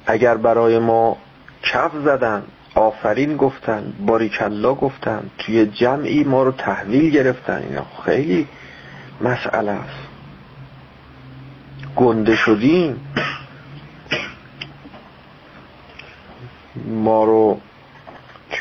اگر 0.06 0.38
برای 0.38 0.80
ما 0.80 1.18
کف 1.64 1.92
زدن 2.06 2.44
آفرین 2.76 3.38
گفتن 3.38 3.94
باریکلا 4.06 4.74
گفتن 4.74 5.30
توی 5.38 5.66
جمعی 5.66 6.24
ما 6.24 6.44
رو 6.44 6.52
تحویل 6.52 7.12
گرفتن 7.12 7.64
اینا 7.70 7.86
خیلی 8.06 8.48
مسئله 9.22 9.72
است. 9.72 10.08
گنده 11.96 12.36
شدیم. 12.36 13.00
ما 16.86 17.24
رو 17.24 17.60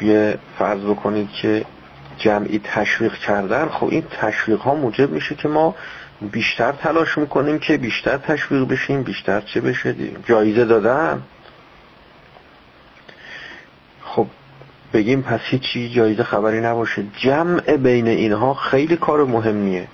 توی 0.00 0.34
فرض 0.58 0.80
بکنید 0.80 1.30
که 1.30 1.64
جمعی 2.18 2.60
تشویق 2.64 3.14
کردن 3.14 3.68
خب 3.68 3.88
این 3.90 4.04
تشویق 4.10 4.60
ها 4.60 4.74
موجب 4.74 5.10
میشه 5.10 5.34
که 5.34 5.48
ما 5.48 5.74
بیشتر 6.32 6.72
تلاش 6.72 7.18
می‌کنیم 7.18 7.58
که 7.58 7.76
بیشتر 7.76 8.16
تشویق 8.16 8.68
بشیم 8.68 9.02
بیشتر 9.02 9.40
چه 9.40 9.60
بشه 9.60 9.94
جایزه 10.26 10.64
دادن. 10.64 11.22
خب 14.04 14.26
بگیم 14.92 15.22
پس 15.22 15.40
هیچی 15.42 15.90
جایزه 15.90 16.22
خبری 16.22 16.60
نباشه. 16.60 17.04
جمع 17.16 17.76
بین 17.76 18.08
اینها 18.08 18.54
خیلی 18.54 18.96
کار 18.96 19.24
مهمیه 19.24 19.88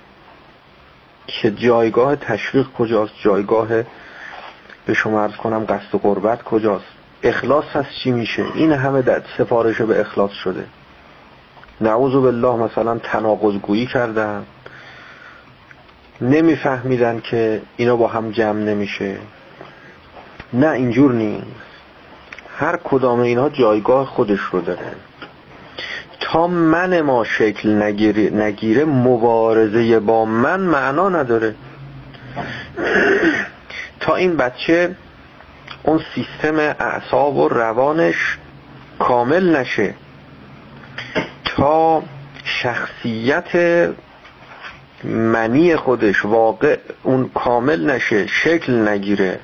که 1.27 1.51
جایگاه 1.51 2.15
تشویق 2.15 2.67
کجاست 2.77 3.13
جایگاه 3.23 3.67
به 4.85 4.93
شما 4.93 5.23
ارز 5.23 5.35
کنم 5.35 5.65
قصد 5.65 5.95
و 5.95 5.97
قربت 5.97 6.43
کجاست. 6.43 6.96
اخلاص 7.23 7.65
هست 7.73 7.89
چی 8.03 8.11
میشه؟ 8.11 8.45
این 8.55 8.71
همه 8.71 9.01
در 9.01 9.21
سفارش 9.37 9.81
به 9.81 9.99
اخلاص 9.99 10.31
شده. 10.31 10.65
نعوذ 11.81 12.13
بالله 12.13 12.55
مثلا 12.55 12.97
تناقض 12.97 13.53
گویی 13.53 13.85
کردن. 13.85 14.43
نمیفهمیدن 16.21 17.19
که 17.19 17.61
اینا 17.77 17.95
با 17.95 18.07
هم 18.07 18.31
جمع 18.31 18.59
نمیشه. 18.59 19.17
نه 20.53 20.69
اینجور 20.69 21.13
نیست. 21.13 21.45
هر 22.57 22.77
کدام 22.83 23.19
اینها 23.19 23.49
جایگاه 23.49 24.05
خودش 24.05 24.39
رو 24.39 24.61
داره 24.61 24.91
تا 26.19 26.47
من 26.47 27.01
ما 27.01 27.23
شکل 27.23 27.81
نگیره, 27.81 28.29
نگیره 28.29 28.85
مبارزه 28.85 29.99
با 29.99 30.25
من 30.25 30.59
معنا 30.59 31.09
نداره. 31.09 31.55
تا 33.99 34.15
این 34.15 34.37
بچه 34.37 34.95
اون 35.87 36.01
سیستم 36.15 36.59
اعصاب 36.59 37.37
و 37.37 37.47
روانش 37.47 38.37
کامل 38.99 39.55
نشه 39.55 39.93
تا 41.45 42.03
شخصیت 42.43 43.49
منی 45.03 45.75
خودش 45.75 46.25
واقع 46.25 46.77
اون 47.03 47.29
کامل 47.33 47.91
نشه 47.91 48.27
شکل 48.27 48.87
نگیره. 48.87 49.39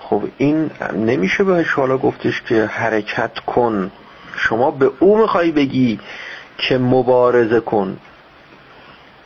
خب 0.00 0.22
این 0.38 0.70
نمیشه 0.96 1.44
بهش 1.44 1.72
حالا 1.72 1.98
گفتش 1.98 2.42
که 2.42 2.66
حرکت 2.66 3.38
کن. 3.38 3.90
شما 4.36 4.70
به 4.70 4.90
او 4.98 5.18
می‌خوای 5.18 5.50
بگی 5.50 6.00
که 6.58 6.78
مبارزه 6.78 7.60
کن. 7.60 7.96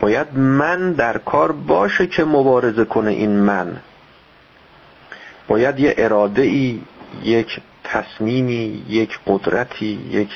باید 0.00 0.38
من 0.38 0.92
در 0.92 1.18
کار 1.18 1.52
باشه 1.52 2.06
که 2.06 2.24
مبارزه 2.24 2.84
کنه 2.84 3.10
این 3.10 3.36
من. 3.40 3.76
باید 5.48 5.80
یه 5.80 5.94
اراده 5.98 6.42
ای 6.42 6.80
یک 7.22 7.60
تصمیمی 7.84 8.84
یک 8.88 9.18
قدرتی 9.26 10.00
یک 10.10 10.28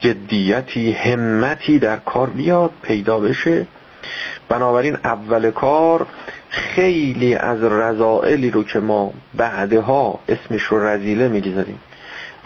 جدیتی 0.00 0.92
همتی 0.92 1.78
در 1.78 1.96
کار 1.96 2.30
بیاد 2.30 2.70
پیدا 2.82 3.20
بشه. 3.20 3.66
بنابراین 4.48 4.96
اول 5.04 5.50
کار 5.50 6.06
خیلی 6.50 7.34
از 7.34 7.62
رضائلی 7.62 8.50
رو 8.50 8.64
که 8.64 8.80
ما 8.80 9.12
بعدها 9.34 10.20
اسمش 10.28 10.62
رو 10.62 10.86
رزیله 10.86 11.28
می‌گذاریم 11.28 11.80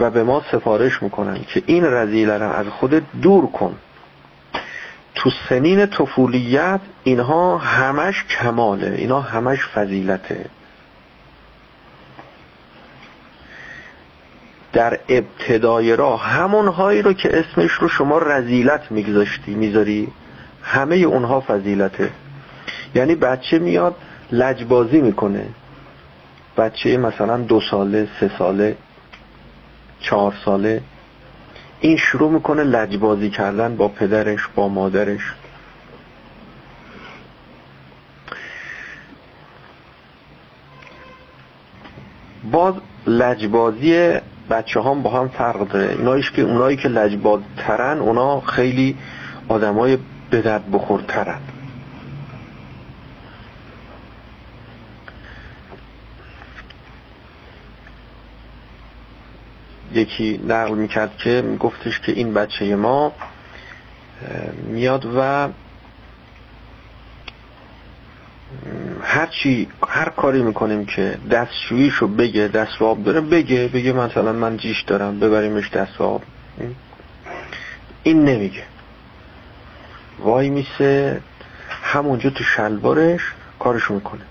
و 0.00 0.10
به 0.10 0.24
ما 0.24 0.42
سفارش 0.52 1.02
می‌کنن 1.02 1.38
که 1.48 1.62
این 1.66 1.84
رزیله 1.84 2.38
رو 2.38 2.50
از 2.50 2.66
خود 2.66 3.02
دور 3.22 3.46
کن. 3.46 3.74
تو 5.14 5.30
سنین 5.48 5.86
طفولیت 5.86 6.80
اینها 7.04 7.58
همش 7.58 8.24
کماله 8.24 8.94
اینا 8.98 9.20
همش 9.20 9.66
فضیلته. 9.66 10.44
در 14.74 14.98
ابتدای 15.08 15.96
راه 15.96 16.22
همون 16.22 16.68
هایی 16.68 17.02
رو 17.02 17.12
که 17.12 17.38
اسمش 17.38 17.70
رو 17.70 17.88
شما 17.88 18.18
رزیلت 18.18 18.90
میگذاشتی 18.90 19.54
می‌ذاری؟ 19.54 20.08
همه 20.62 20.96
اونها 20.96 21.40
فضیلته. 21.40 22.10
یعنی 22.94 23.14
بچه 23.14 23.58
میاد 23.58 23.96
لجبازی 24.32 25.00
می‌کنه. 25.00 25.46
بچه 26.56 26.96
مثلا 26.96 27.36
دو 27.36 27.60
ساله 27.70 28.08
سه 28.20 28.30
ساله 28.38 28.76
چهار 30.00 30.34
ساله. 30.44 30.82
این 31.80 31.96
شروع 31.96 32.30
می‌کنه 32.30 32.62
لجبازی 32.62 33.30
کردن 33.30 33.76
با 33.76 33.88
پدرش 33.88 34.48
با 34.54 34.68
مادرش. 34.68 35.34
باز 42.52 42.74
لجبازی 43.06 44.20
بچه 44.50 44.82
هم 44.82 45.02
با 45.02 45.10
هم 45.10 45.28
فرق 45.28 45.68
داره. 45.68 45.92
اینایش 45.92 46.30
که 46.30 46.42
اونایی 46.42 46.76
که 46.76 46.88
لجباز 46.88 47.40
ترن 47.56 47.98
اونا 47.98 48.40
خیلی 48.40 48.96
آدمای 49.48 49.98
به 50.30 50.42
درد 50.42 50.70
بخورترن. 50.70 51.40
یکی 59.92 60.40
نقل 60.48 60.74
می‌کرد 60.74 61.16
که 61.16 61.42
میگفتش 61.46 62.00
که 62.00 62.12
این 62.12 62.34
بچه 62.34 62.76
ما 62.76 63.12
میاد 64.66 65.06
و 65.16 65.48
هر 69.02 69.26
چی 69.26 69.68
هر 69.88 70.08
کاری 70.08 70.42
می‌کنیم 70.42 70.86
که 70.86 71.18
دستشوییشو 71.30 72.08
بگه 72.08 72.48
دست 72.48 72.82
آب 72.82 73.04
داره 73.04 73.20
بگه 73.20 73.68
بگه 73.68 73.92
مثلا 73.92 74.32
من 74.32 74.56
جیش 74.56 74.82
دارم 74.82 75.20
ببریمش 75.20 75.70
دست 75.70 76.00
آب. 76.00 76.22
این 78.02 78.24
نمیگه. 78.24 78.62
وای 80.18 80.50
میسه 80.50 81.20
همونجا 81.82 82.30
تو 82.30 82.44
شلوارش 82.44 83.20
کارشو 83.58 83.94
می‌کنه. 83.94 84.22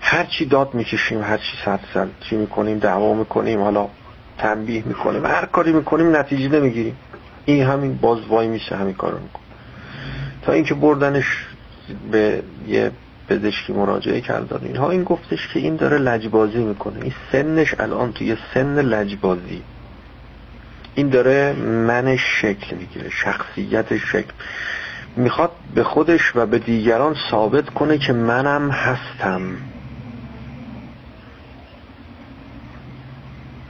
هر 0.00 0.24
چی 0.24 0.44
داد 0.44 0.74
می‌کشیم 0.74 1.22
هر 1.22 1.36
چی 1.36 1.56
صد 1.64 1.80
سل 1.94 2.08
چی 2.20 2.36
می‌کنیم 2.36 2.78
دعوا 2.78 3.14
می‌کنیم 3.14 3.62
حالا 3.62 3.88
تنبیه 4.38 4.82
می‌کنیم 4.86 5.26
هر 5.26 5.46
کاری 5.46 5.72
می‌کنیم 5.72 6.16
نتیجه 6.16 6.48
نمی‌گیریم. 6.48 6.96
این 7.44 7.64
همین 7.66 7.96
باز 7.96 8.26
وای 8.26 8.48
میشه 8.48 8.76
همین 8.76 8.94
کارو 8.94 9.18
می‌کنه. 9.18 9.42
تا 10.42 10.52
اینکه 10.52 10.74
بردنش 10.74 11.46
به 12.10 12.42
یه 12.68 12.90
پزشکی 13.28 13.72
مراجعه 13.72 14.20
کردن. 14.20 14.60
اینها 14.62 14.90
این 14.90 15.04
گفتش 15.04 15.48
که 15.48 15.60
این 15.60 15.76
داره 15.76 15.98
لجبازی 15.98 16.58
می‌کنه. 16.58 17.02
این 17.02 17.12
سنش 17.32 17.74
الان 17.78 18.12
توی 18.12 18.36
سن 18.54 18.80
لجبازی. 18.80 19.62
این 20.94 21.08
داره 21.08 21.52
منش 21.62 22.20
شکل 22.40 22.76
می‌گیره 22.76 23.10
شخصیتش 23.10 24.02
شکل. 24.12 24.32
می‌خواد 25.16 25.50
به 25.74 25.84
خودش 25.84 26.32
و 26.36 26.46
به 26.46 26.58
دیگران 26.58 27.16
ثابت 27.30 27.70
کنه 27.70 27.98
که 27.98 28.12
منم 28.12 28.70
هستم. 28.70 29.42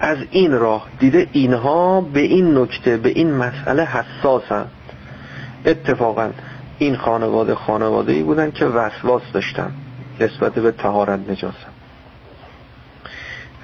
از 0.01 0.19
این 0.31 0.53
راه 0.53 0.87
دیده 0.99 1.27
اینها 1.33 2.01
به 2.01 2.21
این 2.21 2.59
نکته 2.59 2.97
به 2.97 3.09
این 3.09 3.35
مسئله 3.35 3.85
حساسن. 3.85 4.67
اتفاقا 5.67 6.31
این 6.81 6.97
خانواده 6.97 7.55
خانواده 7.55 8.13
ای 8.13 8.23
بودن 8.23 8.51
که 8.51 8.65
وسواس 8.67 9.23
داشتن 9.33 9.73
نسبت 10.21 10.53
به 10.53 10.71
تهارت 10.71 11.21
نجاست 11.31 11.67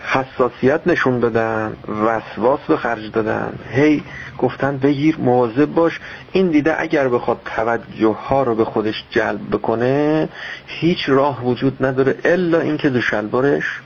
حساسیت 0.07 0.81
نشون 0.87 1.21
دادن 1.21 1.77
وسواس 1.89 2.61
به 2.69 2.77
خرج 2.77 3.11
دادن. 3.11 3.53
هی 3.71 4.03
گفتن 4.39 4.79
بگیر 4.79 5.17
مواظب 5.19 5.65
باش. 5.65 6.01
این 6.33 6.51
دیده 6.51 6.81
اگر 6.81 7.09
بخواد 7.09 7.41
توجه 7.45 8.15
ها 8.15 8.43
رو 8.43 8.55
به 8.55 8.65
خودش 8.65 9.05
جلب 9.11 9.51
بکنه 9.51 10.29
هیچ 10.67 11.09
راه 11.09 11.45
وجود 11.45 11.87
نداره 11.87 12.15
الا 12.25 12.61
اینکه 12.61 12.91
دو 12.91 13.01
شلوارش 13.01 13.81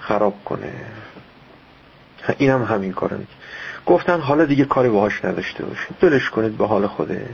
خراب 0.00 0.34
کنه. 0.44 0.72
این 2.38 2.50
هم 2.50 2.62
همین 2.62 2.92
کاره 2.92 3.18
گفتن 3.86 4.20
حالا 4.20 4.44
دیگه 4.44 4.64
کاری 4.64 4.88
باهاش 4.88 5.24
نداشته 5.24 5.64
باشید. 5.64 5.96
دلش 6.00 6.30
کنید 6.30 6.58
به 6.58 6.66
حال 6.66 6.86
خوده 6.86 7.28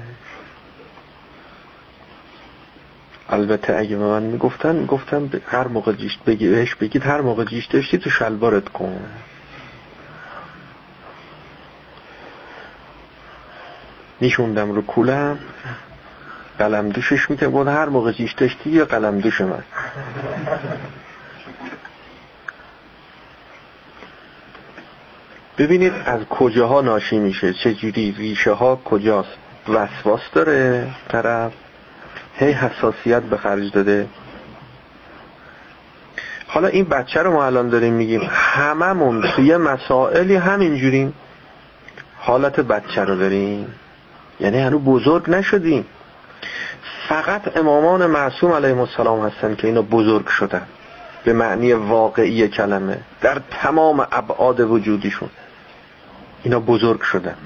البته 3.34 3.76
اگه 3.76 3.96
به 3.96 4.04
من 4.04 4.22
می‌گفتن 4.22 4.76
می‌گفتن 4.76 5.30
هر 5.46 5.68
موقع 5.68 5.92
جیشت 5.92 6.24
بگی 6.24 6.48
بهش 6.48 6.74
بگید 6.74 7.06
هر 7.06 7.20
موقع 7.20 7.44
جیشت 7.44 7.72
داشتی 7.72 7.98
تو 7.98 8.10
شلوارت 8.10 8.68
کن. 8.68 9.00
نیشوندم 14.20 14.72
رو 14.72 14.82
کولم 14.82 15.38
قلم 16.58 16.88
دوشش 16.88 17.30
می‌کنه 17.30 17.48
بود 17.48 17.68
هر 17.68 17.88
موقع 17.88 18.12
جیش 18.12 18.32
داشتی 18.32 18.70
یا 18.70 18.84
قلم 18.84 19.18
دوش 19.18 19.40
من. 19.40 19.64
ببینید 25.58 25.92
از 26.06 26.24
کجاها 26.24 26.80
ناشی 26.80 27.18
میشه 27.18 27.52
چجوری 27.52 28.12
ریشه 28.12 28.52
ها 28.52 28.76
کجاست 28.76 29.38
وسواس 29.68 30.20
داره 30.32 30.90
طرف. 31.08 31.52
هی 32.36 32.52
حساسیت 32.52 33.22
به 33.22 33.36
خرج 33.36 33.72
داده. 33.72 34.06
حالا 36.46 36.68
این 36.68 36.84
بچه 36.84 37.22
رو 37.22 37.32
ما 37.32 37.44
الان 37.44 37.68
داریم 37.68 37.92
میگیم 37.92 38.20
هممون 38.32 39.22
توی 39.36 39.56
مسائلی 39.56 40.36
همینجوریم. 40.36 41.14
حالت 42.18 42.60
بچه 42.60 43.04
رو 43.04 43.16
داریم. 43.16 43.74
یعنی 44.40 44.58
هنو 44.58 44.78
بزرگ 44.78 45.30
نشدیم. 45.30 45.86
فقط 47.08 47.56
امامان 47.56 48.06
معصوم 48.06 48.52
علیه 48.52 48.78
السلام 48.78 49.26
هستن 49.26 49.54
که 49.54 49.66
اینا 49.66 49.82
بزرگ 49.82 50.26
شدن. 50.26 50.62
به 51.24 51.32
معنی 51.32 51.72
واقعی 51.72 52.48
کلمه. 52.48 52.98
در 53.20 53.40
تمام 53.50 54.06
ابعاد 54.12 54.60
وجودیشون. 54.60 55.30
اینا 56.42 56.60
بزرگ 56.60 57.00
شدن. 57.00 57.36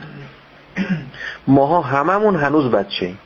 ماها 1.47 1.80
هممون 1.80 2.36
هنوز 2.36 2.70
بچه 2.70 3.07
ایم 3.07 3.18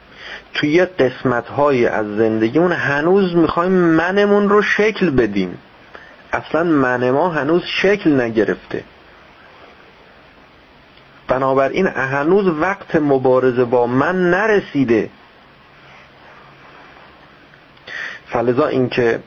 توی 0.55 0.85
قسمت 0.85 1.49
های 1.49 1.87
از 1.87 2.07
زندگیمون 2.07 2.73
هنوز 2.73 3.37
می‌خوایم 3.37 3.73
منمون 3.73 4.49
رو 4.49 4.63
شکل 4.63 5.11
بدیم. 5.11 5.59
اصلا 6.33 6.65
من 6.65 7.11
ما 7.11 7.29
هنوز 7.29 7.63
شکل 7.65 8.21
نگرفته. 8.21 8.85
بنابراین 11.29 11.87
هنوز 11.87 12.47
وقت 12.47 12.97
مبارزه 12.97 13.65
با 13.65 13.87
من 13.87 14.31
نرسیده. 14.31 15.11
فلذا 18.27 18.67
اینکه 18.67 19.21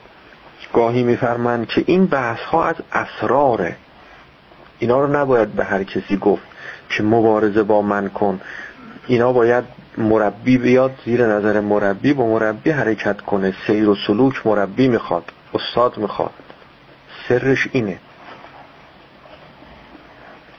گاهی 0.73 1.03
میفرمند 1.03 1.67
که 1.67 1.83
این 1.87 2.05
بحث 2.05 2.39
ها 2.39 2.65
از 2.65 2.75
اسراره. 2.91 3.75
اینا 4.79 5.01
رو 5.01 5.15
نباید 5.15 5.53
به 5.53 5.63
هر 5.63 5.83
کسی 5.83 6.17
گفت 6.17 6.43
که 6.89 7.03
مبارزه 7.03 7.63
با 7.63 7.81
من 7.81 8.09
کن. 8.09 8.41
اینا 9.07 9.33
باید 9.33 9.63
مربی 9.97 10.57
بیاد 10.57 10.91
زیر 11.05 11.27
نظر 11.27 11.59
مربی 11.59 12.13
با 12.13 12.27
مربی 12.27 12.69
حرکت 12.69 13.21
کنه. 13.21 13.53
سیر 13.67 13.89
و 13.89 13.95
سلوک 14.07 14.47
مربی 14.47 14.87
می‌خواد 14.87 15.31
استاد 15.53 15.97
می‌خواد. 15.97 16.33
سرش 17.27 17.67
اینه. 17.71 17.99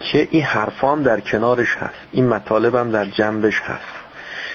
که 0.01 0.29
این 0.31 0.43
حرفام 0.43 1.03
در 1.03 1.21
کنارش 1.21 1.77
هست. 1.77 2.01
این 2.13 2.29
مطالبم 2.29 2.91
در 2.91 3.05
جنبش 3.05 3.61
هست. 3.61 3.95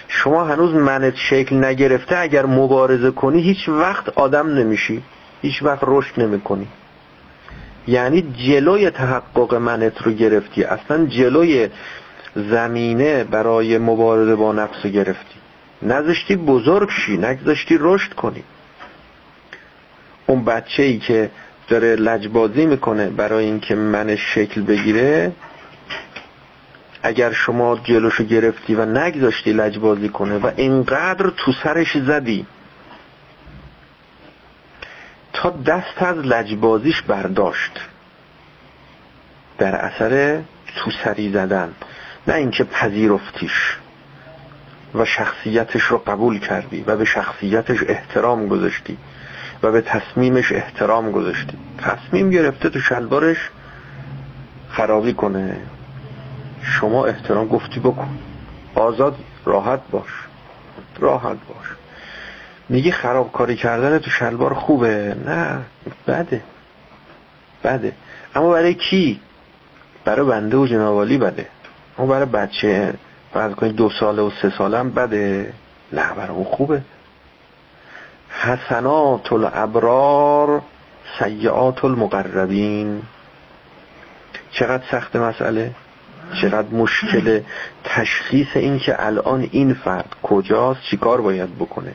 شما 0.07 0.45
هنوز 0.45 0.73
منت 0.73 1.15
شکل 1.15 1.65
نگرفته 1.65 2.17
اگر 2.17 2.45
مبارزه 2.45 3.11
کنی 3.11 3.41
هیچ 3.41 3.69
وقت 3.69 4.09
آدم 4.09 4.47
نمیشی. 4.47 5.03
هیچ 5.41 5.63
وقت 5.63 5.79
رشد 5.81 6.21
نمی‌کنی. 6.21 6.67
یعنی 7.87 8.21
جلوی 8.21 8.89
تحقق 8.89 9.53
منت 9.53 10.01
رو 10.01 10.11
گرفتی. 10.11 10.63
اصلا 10.63 11.05
جلوی 11.05 11.69
زمینه 12.35 13.23
برای 13.23 13.77
مبارزه 13.77 14.35
با 14.35 14.51
نفس 14.51 14.85
گرفتی. 14.85 15.39
نذاشتی 15.81 16.35
بزرگ 16.35 16.89
شی 16.89 17.17
نذاشتی 17.17 17.77
رشد 17.79 18.13
کنی. 18.13 18.43
اون 20.27 20.45
بچه 20.45 20.83
ای 20.83 20.99
که 20.99 21.31
داره 21.67 21.95
لجبازی 21.95 22.65
می‌کنه 22.65 23.09
برای 23.09 23.45
اینکه 23.45 23.75
من 23.75 24.15
شکل 24.15 24.61
بگیره 24.61 25.31
اگر 27.03 27.31
شما 27.31 27.77
جلوشو 27.83 28.23
گرفتی 28.23 28.75
و 28.75 28.85
نگذاشتی 28.85 29.53
لجبازی 29.53 30.09
کنه 30.09 30.37
و 30.37 30.51
اینقدر 30.55 31.29
تو 31.29 31.51
سرش 31.63 31.97
زدی 31.97 32.45
تا 35.33 35.49
دست 35.49 36.01
از 36.01 36.17
لجبازیش 36.17 37.01
برداشت. 37.01 37.71
در 39.57 39.75
اثر 39.75 40.41
تو 40.75 40.91
سری 41.03 41.31
زدن. 41.31 41.73
نه 42.27 42.33
اینکه 42.33 42.63
پذیرفتیش 42.63 43.77
و 44.95 45.05
شخصیتش 45.05 45.83
رو 45.83 45.97
قبول 45.97 46.39
کردی 46.39 46.83
و 46.87 46.95
به 46.95 47.05
شخصیتش 47.05 47.83
احترام 47.87 48.47
گذاشتی 48.47 48.97
و 49.63 49.71
به 49.71 49.81
تصمیمش 49.81 50.51
احترام 50.51 51.11
گذاشتی. 51.11 51.57
تصمیم 51.77 52.29
گرفته 52.29 52.69
تو 52.69 52.79
شلوارش 52.79 53.49
خرابی 54.69 55.13
کنه. 55.13 55.57
شما 56.63 57.05
احترام 57.05 57.47
گفتی 57.47 57.79
بکن. 57.79 58.17
آزاد 58.75 59.15
راحت 59.45 59.81
باش. 59.91 60.09
راحت 60.99 61.37
باش. 61.47 61.67
میگی 62.69 62.91
خرابکاری 62.91 63.55
کردن 63.55 63.99
تو 63.99 64.09
شلوار 64.09 64.53
خوبه. 64.53 65.15
نه 65.25 65.61
بده. 66.07 66.41
بده. 67.63 67.93
اما 68.35 68.51
برای 68.51 68.73
کی؟ 68.73 69.19
برای 70.05 70.25
بنده 70.25 70.57
و 70.57 70.67
جنابالی 70.67 71.17
بده. 71.17 71.47
اما 71.97 72.07
برای 72.07 72.25
بچه 72.25 72.93
بعد 73.33 73.55
کنید 73.55 73.75
دو 73.75 73.89
ساله 73.99 74.21
و 74.21 74.31
سه 74.41 74.49
ساله 74.57 74.79
هم 74.79 74.89
بده. 74.89 75.53
نه 75.93 76.13
برای 76.13 76.35
اون 76.35 76.43
خوبه. 76.43 76.81
حسنات 78.29 79.33
الابرار 79.33 80.61
سیعات 81.19 81.85
المقربین 81.85 83.01
چقدر 84.51 84.83
سخت 84.91 85.15
مسئله؟ 85.15 85.71
چقدر 86.41 86.67
مشکل 86.67 87.41
تشخیص 87.83 88.47
این 88.55 88.79
که 88.79 89.05
الان 89.05 89.49
این 89.51 89.73
فرد 89.73 90.15
کجاست؟ 90.23 90.81
چیکار 90.81 91.21
باید 91.21 91.55
بکنه؟ 91.55 91.93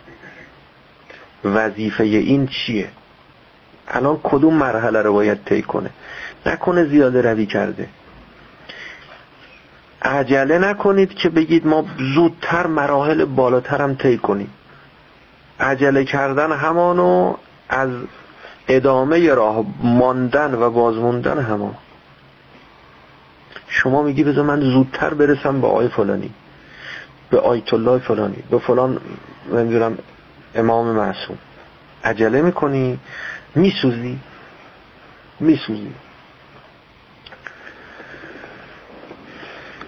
وظیفه 1.44 2.05
این 2.05 2.47
چیه؟ 2.47 2.88
الان 3.88 4.20
کدوم 4.22 4.55
مرحله 4.55 5.03
رو 5.03 5.12
باید 5.12 5.44
طی 5.44 5.62
کنه؟ 5.62 5.90
نکنه 6.47 6.84
زیاده 6.84 7.22
روی 7.22 7.47
کرده. 7.47 7.88
عجله 10.07 10.59
نکنید 10.59 11.14
که 11.14 11.28
بگید 11.28 11.66
ما 11.66 11.84
زودتر 12.14 12.66
مراحل 12.66 13.24
بالاترم 13.24 13.94
طی 13.94 14.18
کنیم. 14.18 14.50
عجله 15.61 16.04
کردن 16.04 16.52
همانو 16.52 17.34
از 17.68 17.90
ادامه 18.68 19.34
راه 19.34 19.64
ماندن 19.82 20.54
و 20.54 20.70
بازموندن 20.70 21.38
همان. 21.38 21.74
شما 23.68 24.02
میگی 24.02 24.24
بذار 24.24 24.44
من 24.44 24.61
زودتر 24.61 25.14
برسم 25.14 25.61
به 25.61 25.66
آی 25.66 25.88
فلانی 25.88 26.30
به 27.30 27.38
آیت 27.38 27.74
الله 27.74 27.98
فلانی 27.98 28.42
به 28.50 28.59
فلان 28.59 29.00
نمی‌دونم 29.52 29.98
امام 30.54 30.86
معصوم. 30.86 31.38
عجله 32.04 32.42
می‌کنی؟ 32.42 32.98
میسوزی؟ 33.54 34.18
میسوزی. 35.40 35.92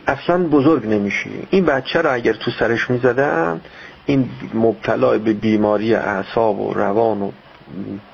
اصلا 0.08 0.44
بزرگ 0.44 0.86
نمیشی. 0.86 1.30
این 1.50 1.64
بچه 1.64 2.02
رو 2.02 2.12
اگر 2.12 2.32
تو 2.32 2.50
سرش 2.50 2.90
می‌زدن 2.90 3.60
این 4.06 4.28
مبتلا 4.54 5.18
به 5.18 5.32
بیماری 5.32 5.94
اعصاب 5.94 6.60
و 6.60 6.74
روان 6.74 7.22
و 7.22 7.30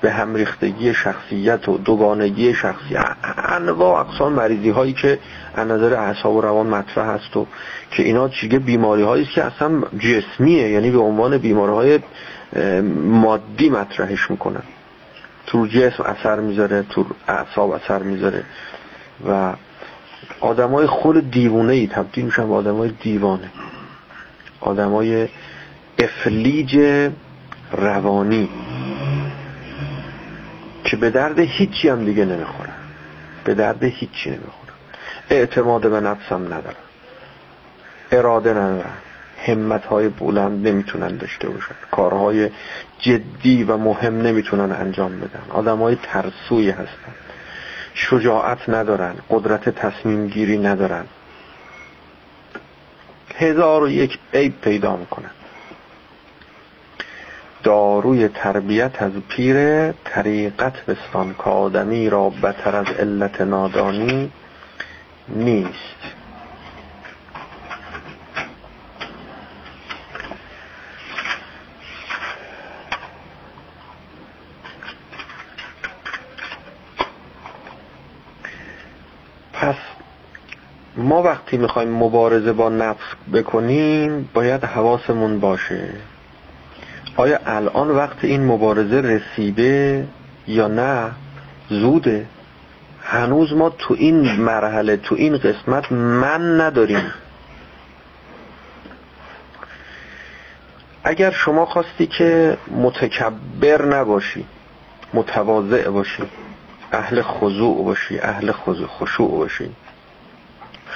به 0.01 0.11
هم 0.11 0.35
ریختگی 0.35 0.93
شخصیت 0.93 1.69
و 1.69 1.77
دوگانگی 1.77 2.53
شخصی 2.53 2.95
انواع 3.49 3.99
اقسام 3.99 4.33
مریضی 4.33 4.69
هایی 4.69 4.93
که 4.93 5.19
از 5.55 5.67
نظر 5.67 5.93
اعصاب 5.93 6.35
و 6.35 6.41
روان 6.41 6.67
مطرح 6.67 7.09
هست 7.09 7.37
و 7.37 7.47
که 7.91 8.03
اینا 8.03 8.29
چیگه 8.29 8.59
بیماری 8.59 9.03
هایی 9.03 9.25
که 9.25 9.43
اصلا 9.43 9.81
جسمیه 9.99 10.69
یعنی 10.69 10.91
به 10.91 10.97
عنوان 10.99 11.37
بیماری 11.37 11.71
های 11.71 11.99
مادی 12.95 13.69
مطرحش 13.69 14.31
می‌کنن. 14.31 14.63
تو 15.47 15.67
جسم 15.67 16.03
اثر 16.03 16.39
می‌ذاره 16.39 16.83
تو 16.89 17.05
اعصاب 17.27 17.71
اثر 17.71 18.03
می‌ذاره 18.03 18.43
و 19.27 19.53
آدمای 20.41 20.87
خود 20.87 21.31
دیوونه 21.31 21.73
ای 21.73 21.87
تبدیل 21.87 22.25
میشن 22.25 22.47
به 22.47 22.53
آدمای 22.53 22.89
دیوانه. 23.01 23.51
آدمای 24.61 25.27
افلیج 25.99 26.77
روانی. 27.71 28.49
که 30.83 30.97
به 30.97 31.09
درد 31.09 31.39
هیچی 31.39 31.89
هم 31.89 32.05
دیگه 32.05 32.25
نمی‌خورن. 32.25 32.73
به 33.43 33.53
درد 33.53 33.83
هیچی 33.83 34.29
نمی‌خورن. 34.29 34.73
اعتماد 35.29 35.89
به 35.89 35.99
نفسم 35.99 36.43
ندارن. 36.45 36.75
اراده 38.11 38.51
ندارن. 38.51 38.93
همت 39.45 39.85
های 39.85 40.09
بلند 40.09 40.67
نمی‌تونن 40.67 41.17
داشته 41.17 41.49
باشن. 41.49 41.75
کارهای 41.91 42.49
جدی 42.99 43.63
و 43.63 43.77
مهم 43.77 44.21
نمی‌تونن 44.21 44.71
انجام 44.71 45.19
بدن. 45.19 45.41
آدم 45.53 45.77
های 45.77 45.97
ترسوی 46.03 46.69
هستن. 46.69 47.13
شجاعت 47.95 48.69
ندارن 48.69 49.15
قدرت 49.29 49.69
تصمیم 49.69 50.27
گیری 50.27 50.57
ندارن. 50.57 51.05
هزار 53.35 53.83
و 53.83 53.89
یک 53.89 54.19
عیب 54.33 54.61
پیدا 54.61 54.95
می‌کنن. 54.95 55.31
داروی 57.63 58.27
تربیت 58.27 59.01
از 59.01 59.11
پیر 59.27 59.91
طریقت 59.91 60.85
بستان 60.85 61.33
که 61.33 61.43
آدمی 61.43 62.09
را 62.09 62.29
بتر 62.29 62.75
از 62.75 62.87
علت 62.87 63.41
نادانی 63.41 64.31
نیست 65.27 66.15
پس 79.53 79.75
ما 80.97 81.23
وقتی 81.23 81.57
می‌خوایم 81.57 81.89
مبارزه 81.89 82.53
با 82.53 82.69
نفس 82.69 83.05
بکنیم 83.33 84.29
باید 84.33 84.63
حواسمون 84.63 85.39
باشه. 85.39 85.89
آیا 87.17 87.39
الان 87.45 87.91
وقت 87.91 88.17
این 88.21 88.45
مبارزه 88.45 89.01
رسیده 89.01 90.07
یا 90.47 90.67
نه؟ 90.67 91.11
زوده. 91.69 92.25
هنوز 93.03 93.53
ما 93.53 93.69
تو 93.69 93.93
این 93.93 94.35
مرحله 94.35 94.97
تو 94.97 95.15
این 95.15 95.37
قسمت 95.37 95.91
من 95.91 96.61
نداریم. 96.61 97.13
اگر 101.03 101.31
شما 101.31 101.65
خواستی 101.65 102.07
که 102.07 102.57
متکبر 102.71 103.85
نباشی 103.85 104.45
متواضع 105.13 105.89
باشی 105.89 106.23
اهل 106.91 107.21
خضوع 107.21 107.83
باشی 107.85 108.19
اهل 108.19 108.51
خشوع 108.87 109.31
باشی 109.31 109.69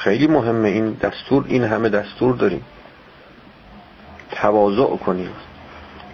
خیلی 0.03 0.27
مهمه 0.27 0.69
این 0.69 0.93
دستور 0.93 1.45
این 1.47 1.63
همه 1.63 1.89
دستور 1.89 2.35
داریم. 2.35 2.65
تواضع 4.31 4.97
کنیم. 4.97 5.31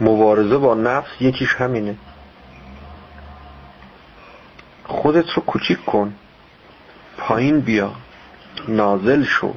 مبارزه 0.02 0.58
با 0.58 0.74
نفس 0.74 1.22
یکیش 1.22 1.56
همینه. 1.56 1.96
خودت 4.84 5.30
رو 5.30 5.42
کوچیک 5.42 5.86
کن. 5.86 6.14
پایین 7.18 7.60
بیا. 7.60 7.92
نازل 8.68 9.24
شو. 9.24 9.54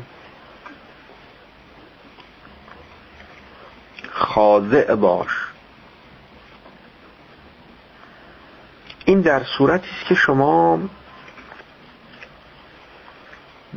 خاضع 4.10 4.94
باش. 4.94 5.48
این 9.04 9.20
در 9.20 9.44
صورتی 9.44 9.88
است 9.96 10.08
که 10.08 10.14
شما 10.14 10.78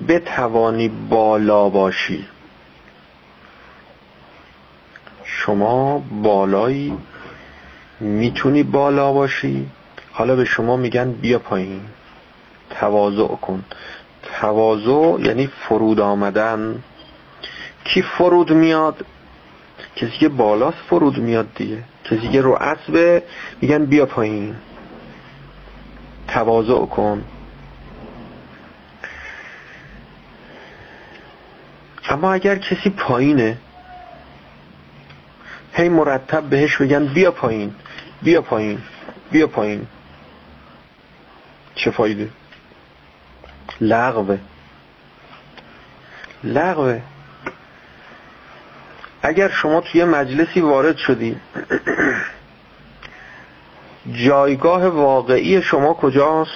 بتوانی 0.07 0.89
بالا 1.09 1.69
باشی. 1.69 2.25
شما 5.23 6.03
بالایی 6.21 6.97
می‌تونی 7.99 8.63
بالا 8.63 9.13
باشی. 9.13 9.67
حالا 10.11 10.35
به 10.35 10.45
شما 10.45 10.77
میگن 10.77 11.11
بیا 11.11 11.39
پایین. 11.39 11.81
تواضع 12.69 13.27
کن. 13.27 13.63
تواضع 14.41 15.21
یعنی 15.27 15.47
فرود 15.47 15.99
آمدن. 15.99 16.83
کی 17.83 18.01
فرود 18.01 18.51
میاد؟ 18.51 19.05
کسی 19.95 20.17
که 20.19 20.29
بالاست 20.29 20.77
فرود 20.89 21.17
میاد 21.17 21.47
دیگه. 21.55 21.83
کسی 22.03 22.29
که 22.29 22.41
رو 22.41 22.57
اسبه 22.61 23.23
میگن 23.61 23.85
بیا 23.85 24.05
پایین. 24.05 24.55
تواضع 26.27 26.85
کن. 26.85 27.23
اما 32.11 32.33
اگر 32.33 32.55
کسی 32.55 32.89
پایینه 32.89 33.57
هی 35.73 35.89
مرتب 35.89 36.43
بهش 36.43 36.77
بگن 36.77 37.05
بیا 37.05 37.31
پایین 37.31 37.73
بیا 38.21 38.41
پایین 38.41 38.81
بیا 39.31 39.47
پایین. 39.47 39.87
چه 41.75 41.91
فایده؟ 41.91 42.29
لغوه. 43.81 44.39
لغوه. 46.43 47.01
اگر 49.21 49.49
شما 49.49 49.81
توی 49.81 50.03
مجلسی 50.03 50.61
وارد 50.61 50.97
شدی 50.97 51.37
جایگاه 54.11 54.87
واقعی 54.87 55.61
شما 55.61 55.93
کجاست؟ 55.93 56.51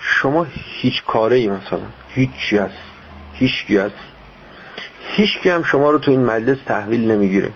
شما 0.00 0.46
هیچ 0.52 1.04
کاره 1.04 1.36
ای 1.36 1.48
مثلا 1.48 1.80
هیچی 2.08 2.58
هست. 2.58 2.95
هیچ 3.38 3.70
هست 3.70 3.94
هیچ 5.00 5.46
هم 5.46 5.62
شما 5.62 5.90
رو 5.90 5.98
تو 5.98 6.10
این 6.10 6.24
مجلس 6.24 6.58
تحویل 6.66 7.10
نمی‌گیره. 7.10 7.50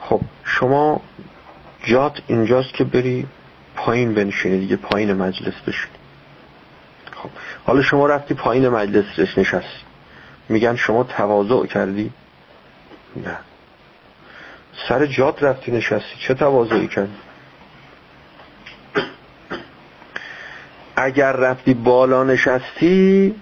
خب 0.00 0.20
شما 0.44 1.00
جات 1.84 2.22
اینجاست 2.26 2.74
که 2.74 2.84
بری 2.84 3.26
پایین 3.76 4.14
بنشینی 4.14 4.58
دیگه 4.58 4.76
پایین 4.76 5.12
مجلس 5.12 5.54
بشینی. 5.66 5.94
خب 7.12 7.30
حالا 7.66 7.82
شما 7.82 8.06
رفتی 8.06 8.34
پایین 8.34 8.68
مجلس 8.68 9.38
نشستی. 9.38 9.84
میگن 10.48 10.76
شما 10.76 11.04
تواضع 11.04 11.66
کردی؟ 11.66 12.12
نه. 13.16 13.38
سر 14.88 15.06
جات 15.06 15.42
رفتی 15.42 15.72
نشستی. 15.72 16.16
چه 16.18 16.34
تواضعی 16.34 16.88
کردی؟ 16.88 17.12
اگر 21.00 21.32
رفتی 21.32 21.74
بالا 21.74 22.24
نشستی 22.24 23.34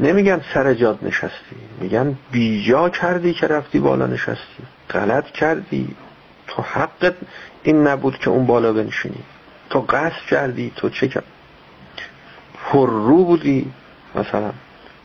نمیگن 0.00 0.40
سر 0.54 0.74
جاد 0.74 0.98
نشستی 1.02 1.56
میگن 1.80 2.18
بیجا 2.30 2.88
کردی 2.88 3.32
که 3.34 3.46
رفتی 3.46 3.78
بالا 3.78 4.06
نشستی 4.06 4.62
غلط 4.90 5.30
کردی. 5.30 5.96
تو 6.46 6.62
حقت 6.62 7.14
این 7.62 7.86
نبود 7.86 8.18
که 8.18 8.30
اون 8.30 8.46
بالا 8.46 8.72
بنشینی. 8.72 9.22
تو 9.70 9.80
قصد 9.80 10.26
کردی 10.30 10.72
تو 10.76 10.88
چه 10.88 11.08
کرد 11.08 11.24
پر 12.64 12.90
رو 12.90 13.24
بودی. 13.24 13.72
مثلا 14.14 14.52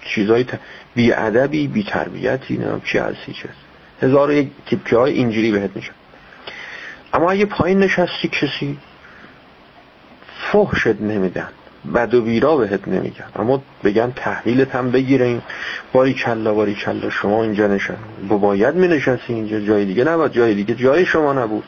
چیزای 0.06 0.44
ت... 0.44 0.60
بی 0.96 1.14
ادبی 1.14 1.68
بی 1.68 1.84
تربیتی 1.84 2.58
نمیم 2.58 2.82
چی 2.86 2.98
هستی 2.98 3.34
چه 3.34 3.50
هزار 4.02 4.32
یک 4.32 4.50
تیپکه 4.66 4.98
های 4.98 5.14
اینجوری 5.14 5.52
بهت 5.52 5.76
میشه 5.76 5.92
اما 7.14 7.32
اگه 7.32 7.46
پایین 7.46 7.80
نشستی 7.80 8.28
کسی 8.28 8.78
فحشت 10.52 11.02
نمیدن. 11.02 11.50
بد 11.96 12.14
و 12.14 12.22
بیرا 12.22 12.58
بهت 12.58 12.88
نمیگن. 12.88 13.26
اما 13.36 13.62
بگن 13.84 14.14
تحویلت 14.16 14.76
هم 14.76 14.92
بگیرین. 14.92 15.42
باری 15.94 16.14
کلا 16.14 16.54
باری 16.54 16.76
کلا 16.76 17.10
شما 17.10 17.44
اینجا 17.44 17.68
نشن 17.68 17.98
باید 18.30 18.76
می 18.76 18.88
نشستی 18.88 19.34
اینجا. 19.34 19.60
جای 19.60 19.86
دیگه 19.86 20.04
نبود 20.04 20.34
جای 20.34 20.54
دیگه 20.54 20.76
جای 20.76 21.06
شما 21.06 21.34
نبود. 21.34 21.64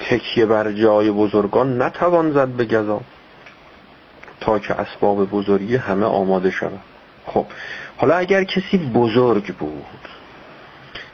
تکیه 0.00 0.46
بر 0.46 0.72
جای 0.72 1.10
بزرگان 1.10 1.82
نتوان 1.82 2.32
زد 2.32 2.48
به 2.48 2.64
گذا 2.64 3.00
تا 4.40 4.58
که 4.58 4.74
اسباب 4.74 5.30
بزرگی 5.30 5.76
همه 5.76 6.06
آماده 6.06 6.50
شود. 6.50 6.80
خب 7.26 7.46
حالا 7.96 8.16
اگر 8.16 8.44
کسی 8.44 8.78
بزرگ 8.78 9.54
بود 9.54 9.84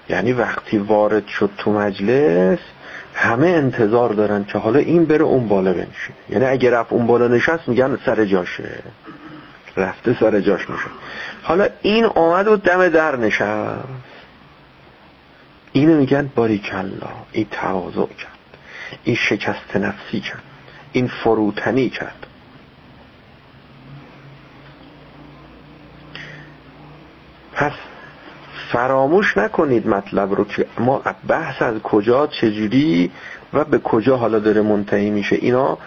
یعنی 0.09 0.33
وقتی 0.33 0.79
وارد 0.79 1.27
شد 1.27 1.51
تو 1.59 1.73
مجلس 1.73 2.59
همه 3.15 3.47
انتظار 3.47 4.13
دارن 4.13 4.45
که 4.45 4.59
حالا 4.59 4.79
این 4.79 5.05
بره 5.05 5.25
اون 5.25 5.49
بالا 5.49 5.73
بنشینه. 5.73 6.17
یعنی 6.29 6.45
اگه 6.45 6.71
رفت 6.71 6.93
اون 6.93 7.07
بالا 7.07 7.29
نشست 7.29 7.69
میگن 7.69 7.99
سر 8.07 8.25
جاشه. 8.25 8.83
رفته 9.77 10.17
سر 10.21 10.41
جاش 10.41 10.71
میشه 10.71 10.85
حالا 11.43 11.69
این 11.83 12.05
آمد 12.05 12.49
و 12.49 12.57
دم 12.57 12.89
در 12.89 13.17
نشست. 13.17 13.85
اینو 15.73 15.97
میگن 15.97 16.31
باریکلا. 16.35 17.09
این 17.33 17.47
تواضع 17.51 18.07
کرد. 18.07 18.57
این 19.05 19.17
شکست 19.17 19.77
نفسی 19.77 20.21
کرد. 20.21 20.43
این 20.93 21.09
فروتنی 21.09 21.89
کرد. 21.89 22.27
پس 27.53 27.73
فراموش 28.73 29.37
نکنید 29.37 29.89
مطلب 29.89 30.35
رو 30.35 30.45
که 30.45 30.67
ما 30.79 31.03
بحث 31.29 31.63
از 31.63 31.79
کجا 31.79 32.27
چجوری 32.27 33.11
و 33.53 33.65
به 33.65 33.79
کجا 33.79 34.17
حالا 34.17 34.39
داره 34.39 34.63
منتهی 34.63 35.11
میشه. 35.11 35.37
اینا 35.37 35.79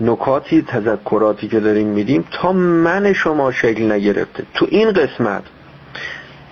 نکاتی 0.00 0.62
تذکراتی 0.62 1.48
که 1.48 1.60
داریم 1.60 1.86
میدیم 1.86 2.24
تا 2.30 2.52
من 2.52 3.12
شما 3.12 3.52
شکل 3.52 3.92
نگرفته. 3.92 4.44
تو 4.54 4.66
این 4.70 4.92
قسمت 4.92 5.42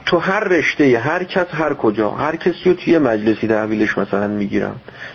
تو 0.07 0.19
هر 0.19 0.41
رشته 0.41 0.99
هر 0.99 1.25
کس 1.25 1.47
هر 1.51 1.75
کجا 1.75 2.11
هر 2.11 2.37
کسی 2.37 2.61
رو 2.65 2.75
توی 2.75 2.99
مجلسی 2.99 3.49
تحویلش 3.49 3.99
مثلا 3.99 4.27
می‌گیرن. 4.27 4.75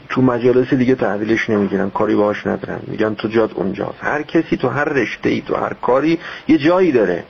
تو 0.10 0.22
مجالس 0.22 0.74
دیگه 0.74 0.96
تحویلش 0.96 1.50
نمی‌گیرن 1.50 1.90
کاری 1.90 2.16
باهاش 2.16 2.48
ندارن. 2.48 2.80
میگن 2.88 3.16
تو 3.16 3.28
جات 3.28 3.54
اونجاست. 3.54 3.98
هر 4.02 4.22
کسی 4.22 4.58
تو 4.58 4.70
هر 4.70 4.84
رشته 4.84 5.30
ای 5.30 5.42
تو 5.42 5.56
هر 5.56 5.74
کاری 5.74 6.20
یه 6.48 6.58
جایی 6.58 6.92
داره. 6.92 7.24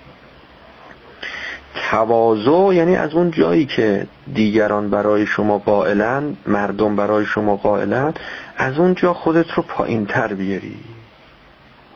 تواضع 1.91 2.73
یعنی 2.73 2.95
از 2.95 3.13
اون 3.13 3.31
جایی 3.31 3.65
که 3.65 4.07
دیگران 4.33 4.89
برای 4.89 5.25
شما 5.25 5.57
قائلن 5.57 6.37
مردم 6.47 6.95
برای 6.95 7.25
شما 7.25 7.55
قائلن 7.55 8.13
از 8.57 8.77
اون 8.77 8.95
جا 8.95 9.13
خودت 9.13 9.51
رو 9.51 9.63
پایین 9.63 10.05
تر 10.05 10.33
بیاری. 10.33 10.79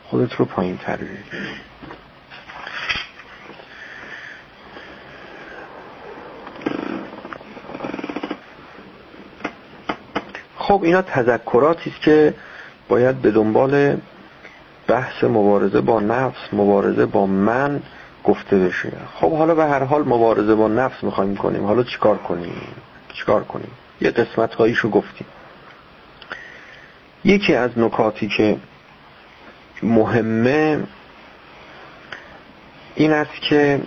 خودت 0.03 0.33
رو 0.33 0.45
پایین 0.45 0.77
تر 0.77 0.95
بیاری. 0.95 1.47
خب 10.57 10.83
اینا 10.83 11.01
تذکراتی 11.01 11.89
است 11.89 12.01
که 12.01 12.33
باید 12.89 13.21
به 13.21 13.31
دنبال 13.31 13.97
بحث 14.87 15.23
مبارزه 15.23 15.81
با 15.81 15.99
نفس 15.99 16.53
مبارزه 16.53 17.05
با 17.05 17.25
من 17.25 17.81
گفته 18.27 18.57
بشه. 18.57 18.91
خب 19.15 19.37
حالا 19.37 19.55
به 19.55 19.65
هر 19.65 19.83
حال 19.83 20.01
مبارزه 20.01 20.55
با 20.55 20.67
نفس 20.67 21.03
می‌خوایم 21.03 21.35
کنیم. 21.35 21.65
حالا 21.65 21.83
چیکار 21.83 22.17
کنیم؟ 22.17 22.61
چیکار 23.13 23.43
کنیم؟ 23.43 23.71
یه 24.01 24.11
قسمت 24.11 24.55
هاییشو 24.55 24.89
گفتیم. 24.89 25.27
یکی 27.23 27.55
از 27.55 27.79
نکاتی 27.79 28.27
که 28.27 28.57
مهمه 29.83 30.83
این 32.95 33.13
است 33.13 33.41
که 33.49 33.81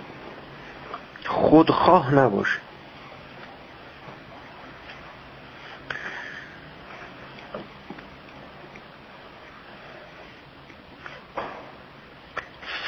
خودخواه 1.25 2.15
نباشه. 2.15 2.59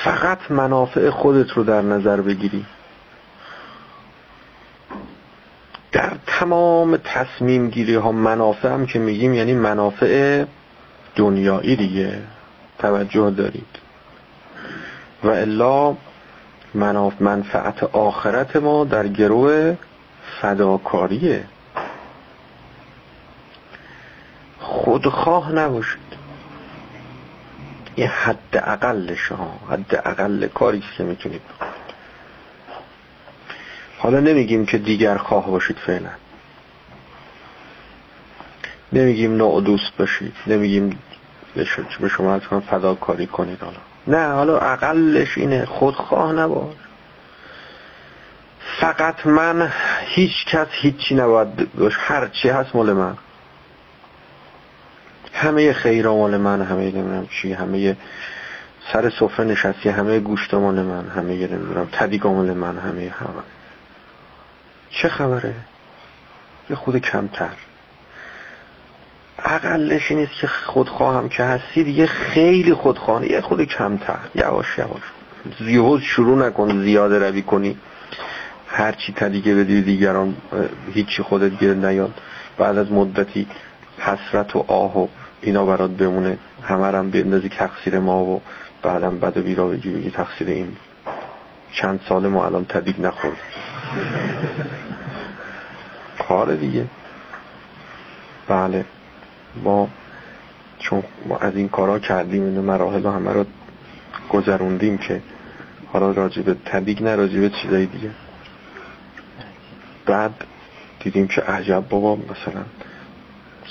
فقط 0.03 0.51
منافع 0.51 1.09
خودت 1.09 1.51
رو 1.51 1.63
در 1.63 1.81
نظر 1.81 2.21
بگیری. 2.21 2.65
در 5.91 6.11
تمام 6.27 6.97
تصمیم 6.97 7.69
گیری 7.69 7.95
ها 7.95 8.11
منافع 8.11 8.69
هم 8.69 8.85
که 8.85 8.99
میگیم 8.99 9.33
یعنی 9.33 9.53
منافع 9.53 10.45
دنیایی 11.15 11.75
دیگه. 11.75 12.21
توجه 12.79 13.31
دارید. 13.31 13.79
و 15.23 15.29
الا 15.29 15.95
منفعت 17.19 17.83
آخرت 17.83 18.55
ما 18.55 18.85
در 18.85 19.07
گروه 19.07 19.75
فداکاریه. 20.41 21.43
خودخواه 24.59 25.51
نباشید. 25.51 26.02
این 27.95 28.07
حد 28.07 28.37
اقلش 28.53 29.27
ها 29.31 29.59
حد 29.69 30.01
اقل 30.05 30.47
کاری 30.47 30.83
که 30.97 31.03
می‌تونید 31.03 31.41
حالا 33.97 34.19
نمیگیم 34.19 34.65
که 34.65 34.77
دیگر 34.77 35.17
خواه 35.17 35.47
باشید 35.47 35.77
فعلا. 35.77 36.09
نمیگیم 38.93 39.37
نوع 39.37 39.61
دوست 39.61 39.97
باشید 39.97 40.33
نمیگیم 40.47 40.99
به 41.99 42.09
شما 42.09 42.33
از 42.33 42.41
فداکاری 42.41 43.27
کنید 43.27 43.59
حالا. 43.59 43.77
نه 44.07 44.33
حالا 44.33 44.59
اقلش 44.59 45.37
اینه 45.37 45.65
خودخواه 45.65 46.33
نباش. 46.33 46.75
فقط 48.79 49.25
من 49.25 49.71
هیچ 50.05 50.45
کس 50.45 50.67
هیچی 50.71 51.15
نباید 51.15 51.73
باش 51.75 51.93
هر 51.97 52.27
چی 52.27 52.49
هست 52.49 52.75
مال 52.75 52.93
من. 52.93 53.17
همه 55.33 55.73
خیر 55.73 56.07
مال 56.07 56.37
من 56.37 56.61
همه 56.61 56.81
نمی‌دونم 56.81 57.27
چی 57.27 57.53
همه 57.53 57.97
سر 58.93 59.09
سفره 59.09 59.45
نشستی 59.45 59.89
همه 59.89 60.19
گوشت 60.19 60.53
مال 60.53 60.81
من 60.81 61.09
همه 61.09 61.33
نمی‌دونم 61.33 61.89
تدیگ 61.91 62.27
مال 62.27 62.53
من 62.53 62.77
همه 62.77 63.13
همه. 63.19 63.43
چه 64.89 65.09
خبره؟ 65.09 65.53
یه 66.69 66.75
خود 66.75 66.97
کمتر. 66.97 67.49
اقلش 69.39 70.11
این 70.11 70.27
که 70.41 70.47
خودخواهم 70.47 71.29
که 71.29 71.43
هستی 71.43 71.83
دیگه 71.83 72.05
خیلی 72.05 72.73
خودخواهی 72.73 73.29
یه 73.29 73.41
خود 73.41 73.63
کمتر. 73.63 74.19
یواش 74.35 74.77
یواش. 74.77 75.01
زیاد 75.59 75.99
شروع 75.99 76.47
نکن 76.47 76.83
زیاده 76.83 77.19
روی 77.19 77.41
کنی. 77.41 77.77
هرچی 78.67 79.13
تدیگه 79.13 79.55
بدی 79.55 79.81
دیگران 79.81 80.35
هیچی 80.93 81.23
خودت 81.23 81.59
گیر 81.59 81.73
نیاد. 81.73 82.13
بعد 82.57 82.77
از 82.77 82.91
مدتی 82.91 83.47
حسرت 83.99 84.55
و 84.55 84.65
آه 84.67 84.97
و 84.97 85.07
اینا 85.43 85.65
برات 85.65 85.91
بمونه. 85.91 86.37
همه 86.63 86.85
هم 86.85 87.09
بندازی 87.11 87.49
تقصیر 87.49 87.99
ما 87.99 88.23
و 88.23 88.41
بعدم 88.81 89.19
بد 89.19 89.37
و 89.37 89.41
بیرا 89.41 89.67
بگی 89.67 89.89
بگی 89.89 90.11
تقصیر 90.11 90.47
این. 90.47 90.75
چند 91.71 91.99
سال 92.09 92.27
ما 92.27 92.45
الان 92.45 92.65
تدیگ 92.65 93.01
نخورد. 93.01 93.37
کار 96.27 96.55
دیگه. 96.55 96.85
بله. 98.47 98.85
ما 99.63 99.89
چون 100.79 101.03
ما 101.27 101.37
از 101.37 101.55
این 101.55 101.69
کارا 101.69 101.99
کردیم 101.99 102.43
این 102.43 102.59
مراحل 102.59 103.05
همه 103.05 103.31
رو 103.31 103.45
گذروندیم 104.29 104.97
که 104.97 105.21
حالا 105.93 106.11
راجب 106.11 106.53
تدیگ 106.65 107.03
نه 107.03 107.15
راجب 107.15 107.47
چیزایی 107.47 107.85
دیگه. 107.85 108.09
بعد 110.05 110.31
دیدیم 110.99 111.27
که 111.27 111.41
عجب 111.41 111.83
بابا 111.89 112.15
مثلا 112.15 112.63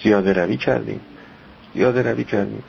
زیاده 0.03 0.33
روی 0.33 0.57
کردیم. 0.57 1.01
یاد 1.75 1.99
روی 1.99 2.25
کردیم. 2.25 2.64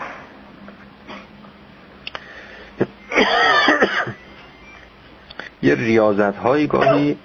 یه 5.64 5.76
ریاضت 5.76 6.38
هایی 6.38 6.68
گاهی 6.68 7.18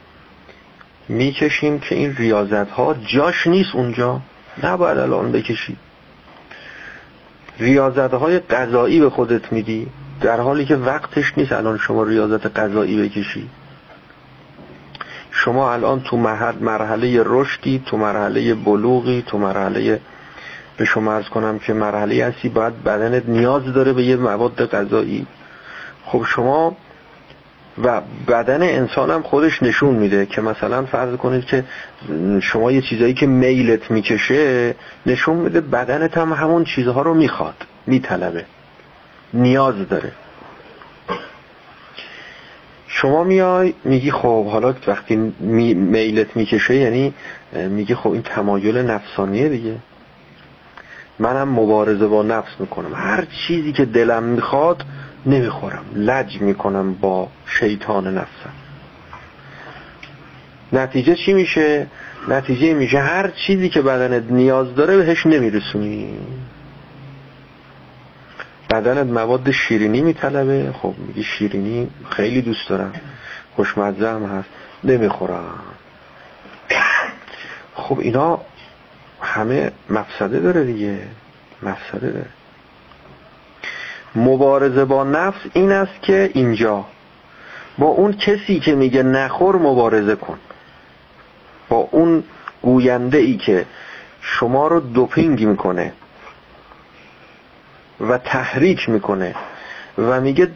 می‌کشیم 1.09 1.81
که 1.81 1.95
این 1.95 2.16
ریاضت 2.16 2.70
ها 2.70 2.95
جاش 2.95 3.47
نیست 3.47 3.74
اونجا. 3.74 4.20
نباید 4.62 4.99
الان 4.99 5.33
بکشی. 5.33 5.76
ریاضت 7.59 8.14
های 8.14 8.39
قضایی 8.39 9.01
به 9.01 9.11
خودت 9.11 9.53
میدی 9.53 9.87
در 10.20 10.41
حالی 10.41 10.64
که 10.64 10.76
وقتش 10.76 11.33
نیست 11.37 11.53
الان 11.53 11.79
شما 11.79 12.03
ریاضت 12.03 12.47
قضایی 12.47 13.03
بکشی. 13.03 13.49
شما 15.31 15.72
الان 15.72 16.01
تو 16.01 16.16
مرحله 16.61 17.22
رشدی 17.26 17.83
تو 17.87 17.97
مرحله 17.97 18.55
بلوغی 18.55 19.24
تو 19.26 19.39
مرحله 19.39 20.01
به 20.79 20.85
شما 20.85 21.14
ارز 21.14 21.29
کنم 21.29 21.59
که 21.59 21.72
مرحله 21.72 22.24
هستی 22.24 22.49
باید 22.49 22.85
بدنت 22.85 23.29
نیاز 23.29 23.64
داره 23.64 23.93
به 23.93 24.05
یه 24.05 24.16
مواد 24.16 24.70
غذایی. 24.70 25.26
خب 26.05 26.24
شما 26.26 26.76
و 27.83 28.01
بدن 28.29 28.62
انسان 28.62 29.11
هم 29.11 29.22
خودش 29.22 29.62
نشون 29.62 29.95
میده 29.95 30.26
که 30.26 30.41
مثلا 30.41 30.85
فرض 30.87 31.16
کنید 31.16 31.45
که 31.45 31.64
شما 32.41 32.72
یه 32.72 32.83
چیزایی 32.83 33.14
که 33.14 33.26
میلت 33.26 33.91
می‌کشه 33.91 34.74
نشون 35.07 35.37
میده 35.37 35.61
بدنت 35.61 36.18
هم 36.18 36.33
همون 36.33 36.64
چیزها 36.64 37.03
رو 37.03 37.14
می‌خواد 37.14 37.66
میطلبه 37.87 38.45
نیاز 39.35 39.89
داره. 39.89 40.12
شما 42.89 43.24
میای 43.24 43.74
میگی 43.85 44.11
خب 44.11 44.47
حالا 44.47 44.74
وقتی 44.87 45.16
میلت 45.41 46.37
می‌کشه 46.37 46.74
یعنی 46.74 47.14
میگی 47.53 47.95
خب 47.95 48.11
این 48.11 48.22
تمایل 48.22 48.79
نفسانیه 48.79 49.49
دیگه. 49.49 49.74
منم 51.19 51.49
مبارزه 51.49 52.07
با 52.07 52.23
نفس 52.23 52.51
می‌کنم. 52.59 52.95
هر 52.95 53.25
چیزی 53.47 53.73
که 53.73 53.85
دلم 53.85 54.23
می‌خواد 54.23 54.85
نمی‌خورم. 55.27 55.85
لج 55.95 56.41
می‌کنم 56.41 56.95
با 56.95 57.29
شیطان 57.47 58.19
نفسم. 58.19 58.53
نتیجه 60.73 61.14
چی 61.14 61.33
میشه؟ 61.33 61.87
نتیجه 62.29 62.75
میشه 62.75 62.99
هر 62.99 63.31
چیزی 63.31 63.69
که 63.69 63.83
بدنت 63.83 64.31
نیاز 64.31 64.75
داره 64.75 64.97
بهش 64.97 65.27
نمیرسونی. 65.27 66.19
بدنت 68.71 69.07
مواد 69.07 69.51
شیرینی 69.51 70.01
میطلبه. 70.01 70.73
خب 70.83 70.95
میگی 70.99 71.25
شیرینی 71.25 71.89
خیلی 72.11 72.43
دوست 72.43 72.69
دارم. 72.69 72.93
خوشمزه 73.57 74.09
هم 74.09 74.25
هست. 74.25 74.49
نمی‌خورم. 74.85 75.61
خب 77.75 77.99
اینا 77.99 78.41
همه 79.21 79.73
مفسده 79.91 80.41
داره 80.41 80.64
دیگه. 80.64 80.99
مفسده 81.62 82.11
داره. 82.11 82.27
مبارزه 84.14 84.85
با 84.85 85.05
نفس 85.05 85.41
این 85.53 85.73
است 85.73 86.03
که 86.03 86.31
اینجا. 86.35 86.85
با 87.79 87.87
اون 87.87 88.12
کسی 88.12 88.61
که 88.61 88.75
میگه 88.75 89.03
نخور 89.03 89.57
مبارزه 89.57 90.16
کن. 90.16 90.39
با 91.69 91.77
اون 91.77 92.25
گوینده 92.62 93.19
ای 93.19 93.37
که 93.37 93.66
شما 94.21 94.69
رو 94.69 94.81
دوپینگ 94.81 95.47
می‌کنه 95.47 95.93
و 98.01 98.19
تحریک 98.19 98.89
می‌کنه 98.89 99.35
و 99.99 100.21
میگه 100.21 100.51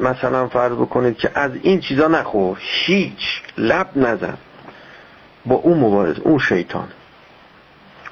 مثلا 0.00 0.48
فرض 0.48 0.72
بکنید 0.72 1.16
که 1.16 1.30
از 1.34 1.50
این 1.62 1.80
چیزا 1.80 2.08
نخور. 2.08 2.56
هیچ. 2.60 3.42
لب 3.58 3.90
نزن. 3.96 4.36
با 5.46 5.54
اون 5.54 5.78
مبارز 5.78 6.18
اون 6.18 6.38
شیطان. 6.38 6.88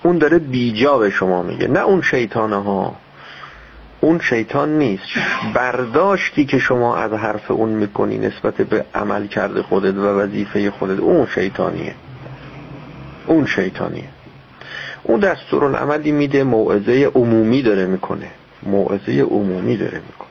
اون 0.04 0.18
داره 0.18 0.38
بیجا 0.38 0.98
به 0.98 1.10
شما 1.10 1.42
میگه. 1.42 1.68
نه 1.68 1.80
اون 1.80 2.02
شیطانه 2.02 2.62
ها 2.62 2.96
اون 4.00 4.18
شیطان 4.18 4.78
نیست. 4.78 5.02
برداشتی 5.54 6.44
که 6.44 6.58
شما 6.58 6.96
از 6.96 7.12
حرف 7.12 7.50
اون 7.50 7.68
می‌کنی 7.68 8.18
نسبت 8.18 8.54
به 8.54 8.84
عمل 8.94 9.26
کرده 9.26 9.62
خودت 9.62 9.94
و 9.94 10.20
وظیفه 10.20 10.70
خودت 10.70 10.98
اون 10.98 11.26
شیطانیه. 11.34 11.94
اون 13.26 13.46
شیطانیه. 13.46 14.08
اون 15.02 15.20
دستور 15.20 15.64
العملی 15.64 16.12
میده 16.12 16.44
موعظه 16.44 17.10
عمومی 17.14 17.62
داره 17.62 17.86
می‌کنه. 17.86 18.28
موعظه 18.62 19.20
عمومی 19.20 19.76
داره 19.76 20.00
می‌کنه. 20.06 20.28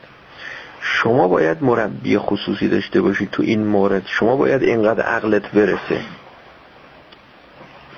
شما 0.82 1.28
باید 1.28 1.63
مربی 1.63 2.17
خصوصی 2.17 2.67
داشته 2.67 3.01
باشید 3.01 3.30
تو 3.32 3.43
این 3.43 3.67
مورد. 3.67 4.03
شما 4.05 4.36
باید 4.36 4.63
اینقدر 4.63 5.03
عقلت 5.03 5.51
برسه. 5.51 5.99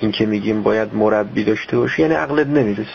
این 0.00 0.12
که 0.12 0.26
میگیم 0.26 0.62
باید 0.62 0.94
مربی 0.94 1.44
داشته 1.44 1.78
باشی 1.78 2.02
یعنی 2.02 2.14
عقلت 2.14 2.46
نمی‌رسه. 2.46 2.90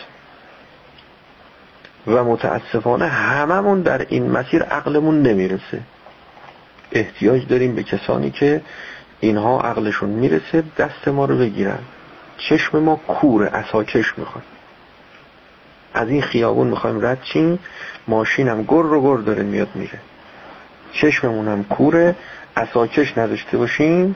و 2.07 2.23
متاسفانه 2.23 3.07
هممون 3.07 3.81
در 3.81 4.05
این 4.09 4.31
مسیر 4.31 4.63
عقلمون 4.63 5.21
نمی‌رسه. 5.21 5.81
احتیاج 6.91 7.47
داریم 7.47 7.75
به 7.75 7.83
کسانی 7.83 8.31
که 8.31 8.61
اینها 9.19 9.61
عقلشون 9.61 10.09
می‌رسه 10.09 10.63
دست 10.77 11.07
ما 11.07 11.25
رو 11.25 11.37
بگیرن. 11.37 11.79
چشم 12.37 12.79
ما 12.79 12.95
کوره 12.95 13.47
اساکش 13.47 14.13
می‌خواد. 14.17 14.43
از 15.93 16.09
این 16.09 16.21
خیابون 16.21 16.67
می‌خوایم 16.67 17.05
رد 17.05 17.21
چیم 17.23 17.59
ماشینم 18.07 18.63
گر 18.63 18.81
رو 18.81 19.01
گر 19.01 19.23
داره 19.23 19.43
میاد 19.43 19.69
میره. 19.75 19.99
چشممونم 20.93 21.63
کوره 21.63 22.15
اساکش 22.57 23.17
نداشته 23.17 23.57
باشیم 23.57 24.15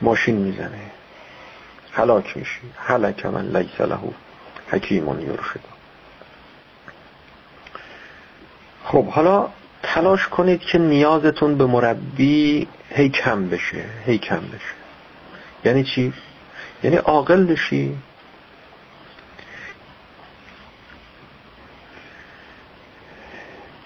ماشین 0.00 0.36
می‌زنه. 0.36 0.80
حلاک 1.92 2.36
میشی. 2.36 2.60
حلک 2.76 3.26
من 3.26 3.56
لیس 3.56 3.80
له 3.80 3.98
حکیمون 4.70 5.20
یرشد. 5.20 5.60
خب 8.84 9.06
حالا 9.06 9.48
تلاش 9.82 10.28
کنید 10.28 10.60
که 10.60 10.78
نیازتون 10.78 11.58
به 11.58 11.66
مربی 11.66 12.68
هی 12.90 13.08
کم 13.08 13.48
بشه 13.48 13.84
هی 14.06 14.18
کم 14.18 14.40
بشه. 14.40 14.74
یعنی 15.64 15.84
چی؟ 15.84 16.12
یعنی 16.82 16.96
عاقل 16.96 17.44
بشی. 17.44 17.96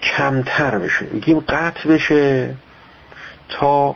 کمتر 0.01 0.77
بشه. 0.77 1.05
میگیم 1.05 1.39
قطع 1.39 1.89
بشه 1.89 2.55
تا 3.49 3.95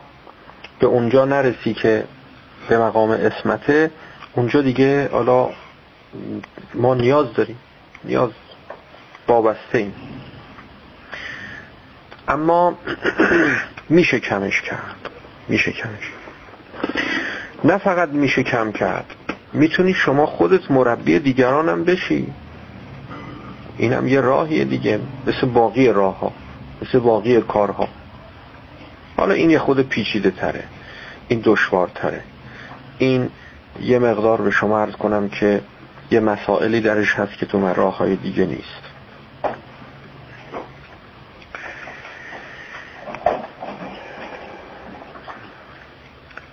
به 0.78 0.86
اونجا 0.86 1.24
نرسی 1.24 1.74
که 1.74 2.04
به 2.68 2.78
مقام 2.78 3.10
اسمته 3.10 3.90
اونجا 4.34 4.62
دیگه 4.62 5.08
حالا 5.12 5.50
ما 6.74 6.94
نیاز 6.94 7.34
داریم 7.34 7.56
نیاز 8.04 8.30
وابسته 9.28 9.78
ایم. 9.78 9.94
اما 12.28 12.78
میشه 13.88 14.20
کمش 14.20 14.62
کرد 14.62 15.10
میشه 15.48 15.72
کمش 15.72 16.12
نه 17.64 17.78
فقط 17.78 18.08
میشه 18.08 18.42
کم 18.42 18.72
کرد 18.72 19.14
می‌تونی 19.52 19.94
شما 19.94 20.26
خودت 20.26 20.70
مربی 20.70 21.18
دیگرانم 21.18 21.84
بشی. 21.84 22.32
اینم 23.78 24.08
یه 24.08 24.20
راهیه 24.20 24.64
دیگه 24.64 25.00
مثل 25.26 25.46
باقی 25.46 25.88
راه 25.88 26.18
ها 26.18 26.32
مثل 26.82 26.98
باقی 26.98 27.40
کارها. 27.40 27.88
حالا 29.16 29.34
این 29.34 29.50
یه 29.50 29.58
خود 29.58 29.88
پیچیده 29.88 30.30
تره 30.30 30.64
این 31.28 31.40
دشوار 31.44 31.88
تره 31.94 32.22
این 33.00 33.30
یه 33.80 33.98
مقدار 33.98 34.42
به 34.42 34.50
شما 34.50 34.80
عرض 34.80 34.92
کنم 34.92 35.28
که 35.28 35.60
یه 36.10 36.20
مسائلی 36.20 36.80
درش 36.80 37.14
هست 37.14 37.38
که 37.38 37.46
تو 37.46 37.74
راه 37.74 37.96
های 37.96 38.16
دیگه 38.16 38.46
نیست. 38.46 38.82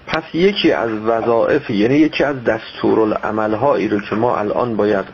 پس 0.08 0.24
یکی 0.34 0.72
از 0.72 0.90
وظائف 0.92 1.70
یعنی 1.70 1.96
یکی 1.96 2.24
از 2.24 2.44
دستورالعمل 2.44 3.54
هایی 3.54 3.88
رو 3.88 4.00
که 4.00 4.16
ما 4.16 4.38
الان 4.38 4.76
باید 4.76 5.06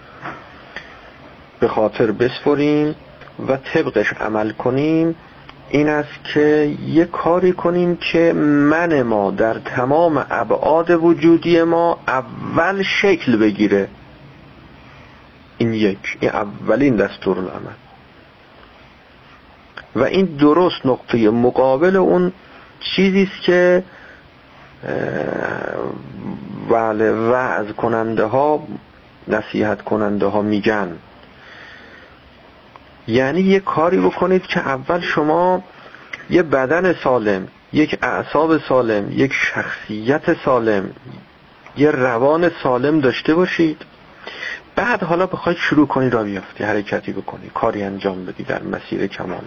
به 1.60 1.68
خاطر 1.68 2.12
بسپریم 2.12 2.96
و 3.48 3.58
طبقش 3.58 4.14
عمل 4.14 4.52
کنیم 4.52 5.16
این 5.74 5.90
است 5.90 6.24
که 6.34 6.76
یه 6.86 7.06
کاری 7.06 7.52
کنیم 7.52 7.96
که 7.96 8.34
من 8.34 9.02
ما 9.02 9.32
در 9.32 9.54
تمام 9.54 10.26
ابعاد 10.30 10.92
وجودی 10.92 11.64
ما 11.64 12.00
اول 12.08 12.84
شکل 12.84 13.38
بگیره. 13.38 13.88
این 15.58 15.74
یک 15.74 16.18
این 16.20 16.32
اولین 16.32 16.96
دستور 16.96 17.40
العمل 17.40 17.74
و 19.96 20.04
این 20.04 20.26
درست 20.26 20.86
نقطه 20.86 21.30
مقابل 21.30 21.96
اون 21.96 22.32
چیزی 22.80 23.24
است 23.24 23.42
که 23.46 23.84
بله 26.70 27.12
وعظ 27.12 27.72
کننده 27.72 28.24
ها 28.24 28.68
نصیحت 29.28 29.82
کننده 29.82 30.26
ها 30.26 30.42
میگن. 30.42 30.98
یعنی 33.08 33.42
یه 33.42 33.60
کاری 33.60 33.98
بکنید 33.98 34.42
که 34.42 34.60
اول 34.60 35.00
شما 35.00 35.64
یه 36.30 36.44
بدن 36.44 36.94
سالم 36.94 37.48
یک 37.74 38.00
اعصاب 38.02 38.58
سالم 38.58 39.12
یک 39.12 39.34
شخصیت 39.34 40.44
سالم 40.46 40.90
یه 41.78 41.92
روان 41.92 42.52
سالم 42.64 43.00
داشته 43.00 43.36
باشید. 43.36 43.78
بعد 44.76 45.04
حالا 45.04 45.26
بخواید 45.26 45.58
شروع 45.58 45.88
کنی 45.88 46.10
را 46.10 46.24
بیافتی 46.24 46.64
حرکتی 46.64 47.12
بکنی 47.12 47.52
کاری 47.54 47.84
انجام 47.84 48.26
بدی 48.26 48.44
در 48.44 48.64
مسیر 48.64 49.08
کمال. 49.08 49.44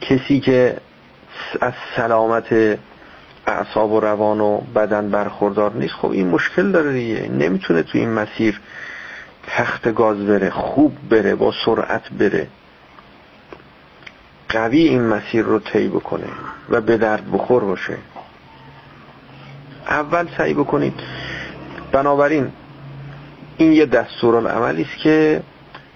کسی 0.00 0.40
که 0.40 0.76
از 1.60 1.72
سلامت 1.96 2.78
اعصاب 3.46 3.92
و 3.92 4.00
روان 4.00 4.40
و 4.40 4.60
بدن 4.60 5.10
برخوردار 5.10 5.72
نیست 5.72 5.94
خب 5.94 6.10
این 6.10 6.28
مشکل 6.28 6.72
داره 6.72 6.92
دیگه. 6.92 7.28
نمی‌تونه 7.28 7.82
تو 7.82 7.98
این 7.98 8.10
مسیر 8.10 8.60
تخت 9.46 9.94
گاز 9.94 10.26
بره 10.26 10.50
خوب 10.50 11.08
بره 11.08 11.34
با 11.34 11.52
سرعت 11.64 12.08
بره. 12.10 12.46
قوی 14.48 14.78
این 14.78 15.02
مسیر 15.02 15.44
رو 15.44 15.58
طی 15.58 15.88
بکنه 15.88 16.26
و 16.70 16.80
به 16.80 16.96
درد 16.96 17.32
بخور 17.32 17.64
باشه. 17.64 17.96
اول 19.88 20.28
سعی 20.36 20.54
بکنید. 20.54 21.00
بنابراین 21.92 22.52
این 23.56 23.72
یه 23.72 23.86
دستورالعملی 23.86 24.82
است 24.82 24.96
که 24.96 25.42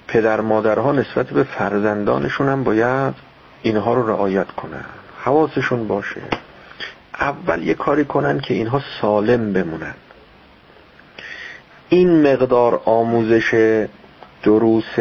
پدر 0.09 0.40
مادرها 0.40 0.92
نسبت 0.92 1.26
به 1.26 1.42
فرزندانشون 1.42 2.48
هم 2.48 2.64
باید 2.64 3.14
اینها 3.62 3.94
رو 3.94 4.09
رعایت 4.09 4.46
کنن. 4.46 4.84
حواسشون 5.24 5.88
باشه. 5.88 6.20
اول 7.20 7.62
یه 7.62 7.74
کاری 7.74 8.05
کنن 8.05 8.40
که 8.40 8.55
اینها 8.55 8.82
سالم 9.01 9.53
بمونن. 9.53 9.94
این 11.93 12.32
مقدار 12.32 12.80
آموزش 12.84 13.86
دروس 14.43 14.99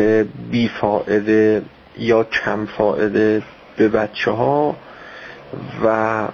بیفائده 0.51 1.61
یا 1.97 2.23
کم 2.23 2.65
فائده 2.65 3.41
به 3.77 3.89
بچه 3.89 4.31
ها 4.31 4.75
و 5.85 6.27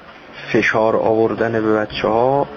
فشار 0.53 0.95
آوردن 0.95 1.51
به 1.51 1.73
بچه 1.73 2.07
ها 2.07 2.47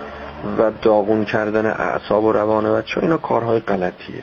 و 0.58 0.70
داغون 0.82 1.24
کردن 1.24 1.66
اعصاب 1.66 2.24
و 2.24 2.32
روان 2.32 2.72
بچه 2.72 2.94
ها 2.94 3.00
اینا 3.00 3.16
کارهای 3.16 3.60
غلطیه. 3.60 4.22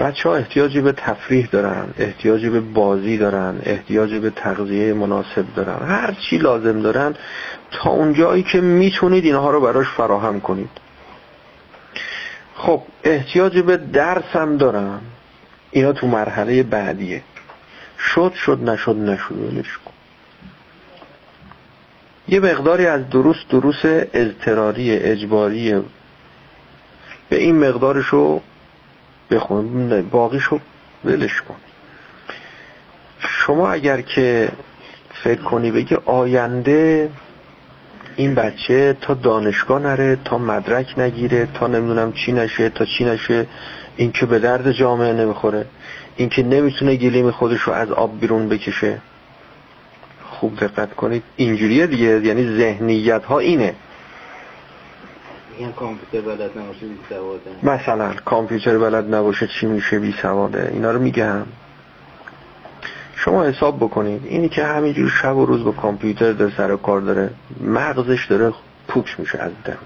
بچه 0.00 0.28
ها 0.28 0.36
احتیاجی 0.36 0.80
به 0.80 0.92
تفریح 0.92 1.48
دارن 1.52 1.86
احتیاجی 1.98 2.50
به 2.50 2.60
بازی 2.60 3.18
دارن 3.18 3.54
احتیاجی 3.62 4.18
به 4.18 4.30
تغذیه 4.30 4.94
مناسب 4.94 5.44
دارن. 5.56 5.86
هر 5.86 6.16
چی 6.30 6.38
لازم 6.38 6.82
دارن 6.82 7.14
تا 7.70 7.90
اونجایی 7.90 8.42
که 8.42 8.60
می‌تونید 8.60 9.24
اینها 9.24 9.50
رو 9.50 9.60
براش 9.60 9.86
فراهم 9.96 10.40
کنید. 10.40 10.81
خب 12.62 12.82
احتیاج 13.04 13.58
به 13.58 13.76
درسم 13.76 14.56
دارم. 14.56 15.00
اینا 15.70 15.92
تو 15.92 16.06
مرحله 16.06 16.62
بعدیه. 16.62 17.22
شد 17.98 18.32
شد 18.34 18.62
نشد 18.62 18.96
نشد 18.96 19.32
ولش 19.32 19.78
کن. 19.84 19.92
یه 22.28 22.40
مقداری 22.40 22.86
از 22.86 23.10
دروس 23.10 23.36
دروس 23.50 23.80
اضطراری 23.84 24.96
اجباری 24.96 25.82
به 27.28 27.36
این 27.36 27.68
مقدارشو 27.68 28.40
بخون. 29.30 30.02
باقیشو 30.10 30.60
ولش 31.04 31.40
کن. 31.40 31.56
شما 33.18 33.70
اگر 33.72 34.00
که 34.00 34.48
فکر 35.14 35.42
کنی 35.42 35.70
بگی 35.70 35.94
آینده 35.94 37.10
این 38.16 38.34
بچه 38.34 38.96
تا 39.00 39.14
دانشگاه 39.14 39.82
نره 39.82 40.18
تا 40.24 40.38
مدرک 40.38 40.98
نگیره 40.98 41.48
تا 41.54 41.66
نمی‌دونم 41.66 42.12
چی 42.12 42.32
نشه 42.32 42.68
تا 42.68 42.84
چی 42.84 43.04
نشه 43.04 43.46
این 43.96 44.12
که 44.12 44.26
به 44.26 44.38
درد 44.38 44.72
جامعه 44.72 45.12
نمی‌خوره. 45.12 45.66
این 46.16 46.28
که 46.28 46.42
نمی‌تونه 46.42 46.96
گلیم 46.96 47.30
خودش 47.30 47.60
رو 47.60 47.72
از 47.72 47.90
آب 47.90 48.20
بیرون 48.20 48.48
بکشه. 48.48 48.98
خوب 50.30 50.56
دقت 50.56 50.94
کنید. 50.94 51.22
اینجوریه 51.36 51.86
دیگه. 51.86 52.20
یعنی 52.20 52.56
ذهنیت 52.56 53.24
ها 53.24 53.38
اینه 53.38 53.74
کامپیوتر 55.76 56.28
بلد 56.28 56.58
نباشه 56.58 56.86
بی 56.86 56.98
سواده 57.08 57.50
مثلا 57.62 58.12
کامپیوتر 58.24 58.78
بلد 58.78 59.14
نباشه 59.14 59.46
چی 59.46 59.66
میشه؟ 59.66 59.98
بی 59.98 60.14
سواده 60.22 60.70
اینا 60.72 60.90
رو 60.90 60.98
میگم. 60.98 61.42
شما 63.24 63.44
حساب 63.44 63.76
بکنید. 63.76 64.22
اینی 64.24 64.48
که 64.48 64.64
همینجور 64.64 65.08
شب 65.08 65.36
و 65.36 65.46
روز 65.46 65.64
با 65.64 65.72
کامپیوتر 65.72 66.32
در 66.32 66.50
سر 66.50 66.76
کار 66.76 67.00
داره 67.00 67.30
مغزش 67.60 68.26
داره 68.26 68.52
پوک 68.88 69.20
میشه 69.20 69.38
از 69.38 69.50
دم. 69.64 69.78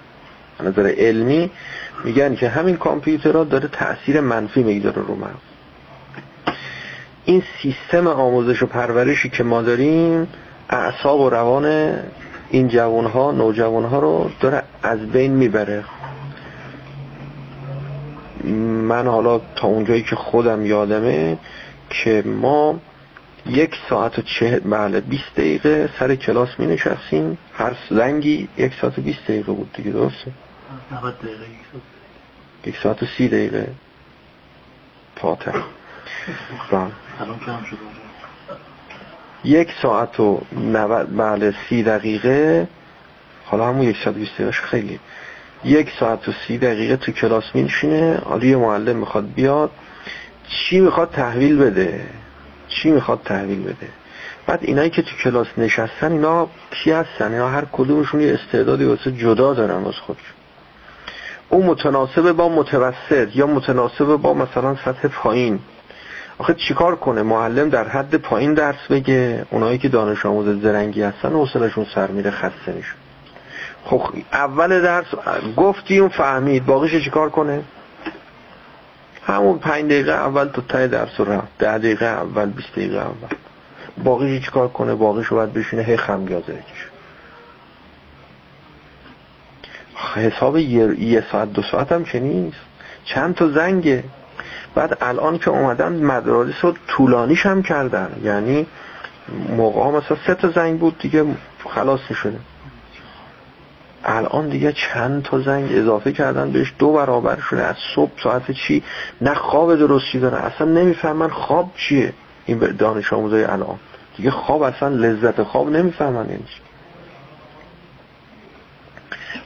نظر 0.69 0.95
علمی 0.99 1.51
میگن 2.05 2.35
که 2.35 2.49
همین 2.49 2.77
کامپیوترها 2.77 3.45
داره 3.45 3.69
تأثیر 3.69 4.21
منفی 4.21 4.63
می‌گذاره 4.63 5.03
رو 5.09 5.15
مغز. 5.15 5.47
این 7.25 7.43
سیستم 7.63 8.07
آموزش 8.07 8.63
و 8.63 8.67
پرورشی 8.67 9.29
که 9.29 9.45
ما 9.45 9.63
داریم 9.63 10.29
اعصاب 10.71 11.21
و 11.21 11.31
روان 11.31 11.95
این 12.51 12.69
جوانها 12.69 13.33
نوجوانها 13.33 13.99
رو 13.99 14.31
داره 14.41 14.63
از 14.83 14.99
بین 14.99 15.33
می‌بره. 15.33 15.85
من 18.89 19.07
حالا 19.07 19.41
تا 19.57 19.69
اونجایی 19.69 20.03
که 20.03 20.17
خودم 20.17 20.67
یادمه 20.67 21.39
که 21.91 22.23
ما 22.27 22.81
یک 23.49 23.75
ساعت 23.89 24.19
و 24.19 24.23
چه 24.23 24.61
بله 24.61 25.01
20 25.01 25.23
دقیقه 25.37 25.91
سر 25.99 26.15
کلاس 26.15 26.49
می 26.59 26.67
نشستیم 26.67 27.39
هر 27.55 27.77
زنگی 27.91 28.49
یک 28.57 28.73
ساعت 28.81 28.99
و 28.99 29.03
20 29.03 29.25
دقیقه 29.25 29.53
بود 29.53 29.73
دیگه 29.73 29.91
درسته؟ 29.91 30.33
90 30.93 31.19
دقیقه 31.19 31.47
یک 32.67 32.77
ساعت 32.83 33.03
و 33.03 33.07
سی 33.19 33.29
دقیقه. 33.29 33.69
پاتر 35.17 35.63
الان 37.21 37.39
کم 37.47 37.65
شده 37.65 37.79
یک 39.45 39.69
ساعت 39.83 40.21
و 40.21 40.41
90 40.53 41.17
بله 41.17 41.55
سی 41.69 41.83
دقیقه. 41.83 42.69
حالا 43.45 43.69
همون 43.69 43.83
یک 43.83 43.97
ساعت 44.05 44.17
و 44.17 44.19
20 44.19 44.35
دقیقه 44.35 44.51
خیلی. 44.51 45.01
یک 45.65 45.91
ساعت 46.01 46.29
و 46.29 46.33
سی 46.33 46.59
دقیقه 46.59 46.97
تو 46.97 47.13
کلاس 47.13 47.45
می 47.55 47.63
نشینه 47.63 48.21
حالا 48.25 48.45
یه 48.45 48.57
معلم 48.57 48.97
می‌خواد 48.97 49.33
بیاد. 49.35 49.71
چی 50.49 50.81
می‌خواد 50.81 51.11
تحویل 51.11 51.57
بده؟ 51.57 52.07
چی 52.83 52.91
می‌خواد 52.91 53.21
تحویل 53.25 53.63
بده؟ 53.63 53.89
بعد 54.47 54.59
اینایی 54.63 54.91
که 54.91 55.03
تو 55.03 55.17
کلاس 55.25 55.47
نشستن 55.59 56.13
اینا 56.13 56.49
کی 56.71 56.93
هستن؟ 56.93 57.33
اینا 57.33 57.49
هر 57.49 57.65
کدومشون 57.73 58.21
یه 58.21 58.35
استعدادی 58.35 58.85
واسه 58.85 59.13
جدا 59.13 59.55
دارن 59.55 59.83
واسه 59.83 59.99
خودشون. 59.99 60.35
اون 61.49 61.67
متناسب 61.67 62.33
با 62.33 62.49
متوسط 62.49 63.37
یا 63.37 63.47
متناسب 63.47 64.05
با 64.05 64.35
مثلا 64.35 64.77
سطح 64.85 65.09
پایین. 65.09 65.59
آخه 66.39 66.55
چیکار 66.55 66.97
کنه؟ 66.97 67.23
معلم 67.23 67.69
در 67.69 67.89
حد 67.89 68.15
پایین 68.15 68.55
درس 68.55 68.87
بگه 68.91 69.47
اونایی 69.51 69.79
که 69.79 69.89
دانش 69.89 70.27
آموز 70.27 70.63
زرنگی 70.63 71.03
هستن 71.03 71.29
حوصلشون 71.29 71.87
سر 71.95 72.07
میره 72.07 72.31
خسته 72.31 72.73
میشه 72.73 72.93
خب 73.85 74.03
اول 74.33 74.83
درس 74.83 75.07
گفتی 75.57 75.99
اون 75.99 76.09
فهمید 76.09 76.67
باقیش 76.67 77.05
چیکار 77.05 77.31
کنه؟ 77.31 77.63
همون 79.27 79.59
پنج 79.59 79.85
دقیقه 79.85 80.13
اول 80.13 80.45
تو 80.45 80.63
تای 80.63 80.89
درس 80.89 81.21
رفت. 81.21 81.59
ده 81.59 81.79
دقیقه 81.79 82.07
اول 82.07 82.51
بیست 82.51 82.73
دقیقه 82.73 82.99
اول. 82.99 83.29
باقیش 84.05 84.45
چیکار 84.45 84.69
کنه 84.69 84.95
باقیش 84.95 85.27
رو 85.27 85.37
باید 85.37 85.53
بشینه 85.53 85.83
هی 85.83 85.97
خمیازه 85.97 86.53
بکشه. 86.53 86.87
حساب 90.15 90.57
یه،, 90.57 91.25
ساعت 91.33 91.53
دو 91.53 91.63
ساعت 91.63 91.93
هم 91.93 92.05
که 92.05 92.21
نیست. 92.21 92.57
چند 93.05 93.35
تا 93.35 93.49
زنگه. 93.49 94.05
بعد 94.75 94.99
الان 95.01 95.39
که 95.39 95.51
اومدن 95.51 95.93
مدارس 95.93 96.65
رو 96.65 96.75
طولانیش 96.87 97.47
هم 97.47 97.63
کردن. 97.63 98.21
یعنی 98.25 98.67
موقع 99.57 99.83
ها 99.83 99.91
مثلا 99.91 100.17
سه 100.27 100.35
تا 100.35 100.51
زنگ 100.51 100.79
بود 100.79 100.99
دیگه 100.99 101.25
خلاص 101.75 102.01
می 102.11 102.17
الان 104.09 104.49
دیگه 104.49 104.73
چند 104.73 105.23
تا 105.23 105.41
زنگ 105.41 105.69
اضافه 105.73 106.13
کردن 106.13 106.53
بهش 106.53 106.73
دو 106.79 106.93
برابر 106.93 107.41
شده. 107.41 107.63
از 107.63 107.77
صبح 107.95 108.11
ساعت 108.23 108.51
چی؟ 108.51 108.83
نه 109.21 109.35
خواب 109.35 109.75
درستی 109.75 110.19
داره. 110.19 110.37
اصلا 110.37 110.67
نمی‌فهمن 110.67 111.29
خواب 111.29 111.73
چیه 111.77 112.13
این 112.47 112.59
دانش 112.59 113.13
آموزای 113.13 113.45
الان. 113.45 113.79
دیگه 114.17 114.31
خواب 114.31 114.63
اصلا 114.63 114.89
لذت 114.89 115.43
خواب 115.43 115.71
نمی‌فهمن 115.71 116.27
یعنی 116.29 116.45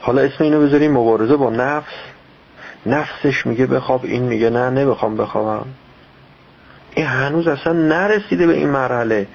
حالا 0.01 0.23
اسم 0.23 0.45
اینو 0.45 0.61
بذاریم 0.67 0.93
مبارزه 0.93 1.37
با 1.37 1.51
نفس. 1.51 1.93
نفسش 2.87 3.47
میگه 3.47 3.67
بخواب 3.67 4.05
این 4.05 4.23
میگه 4.23 4.51
نه 4.51 4.71
نمی‌خوام 4.71 5.17
بخوابم. 5.17 5.67
این 6.95 7.07
هنوز 7.07 7.49
اصلا 7.49 7.73
نرسیده 7.73 8.47
به 8.47 8.55
این 8.55 8.69
مرحله. 8.69 9.27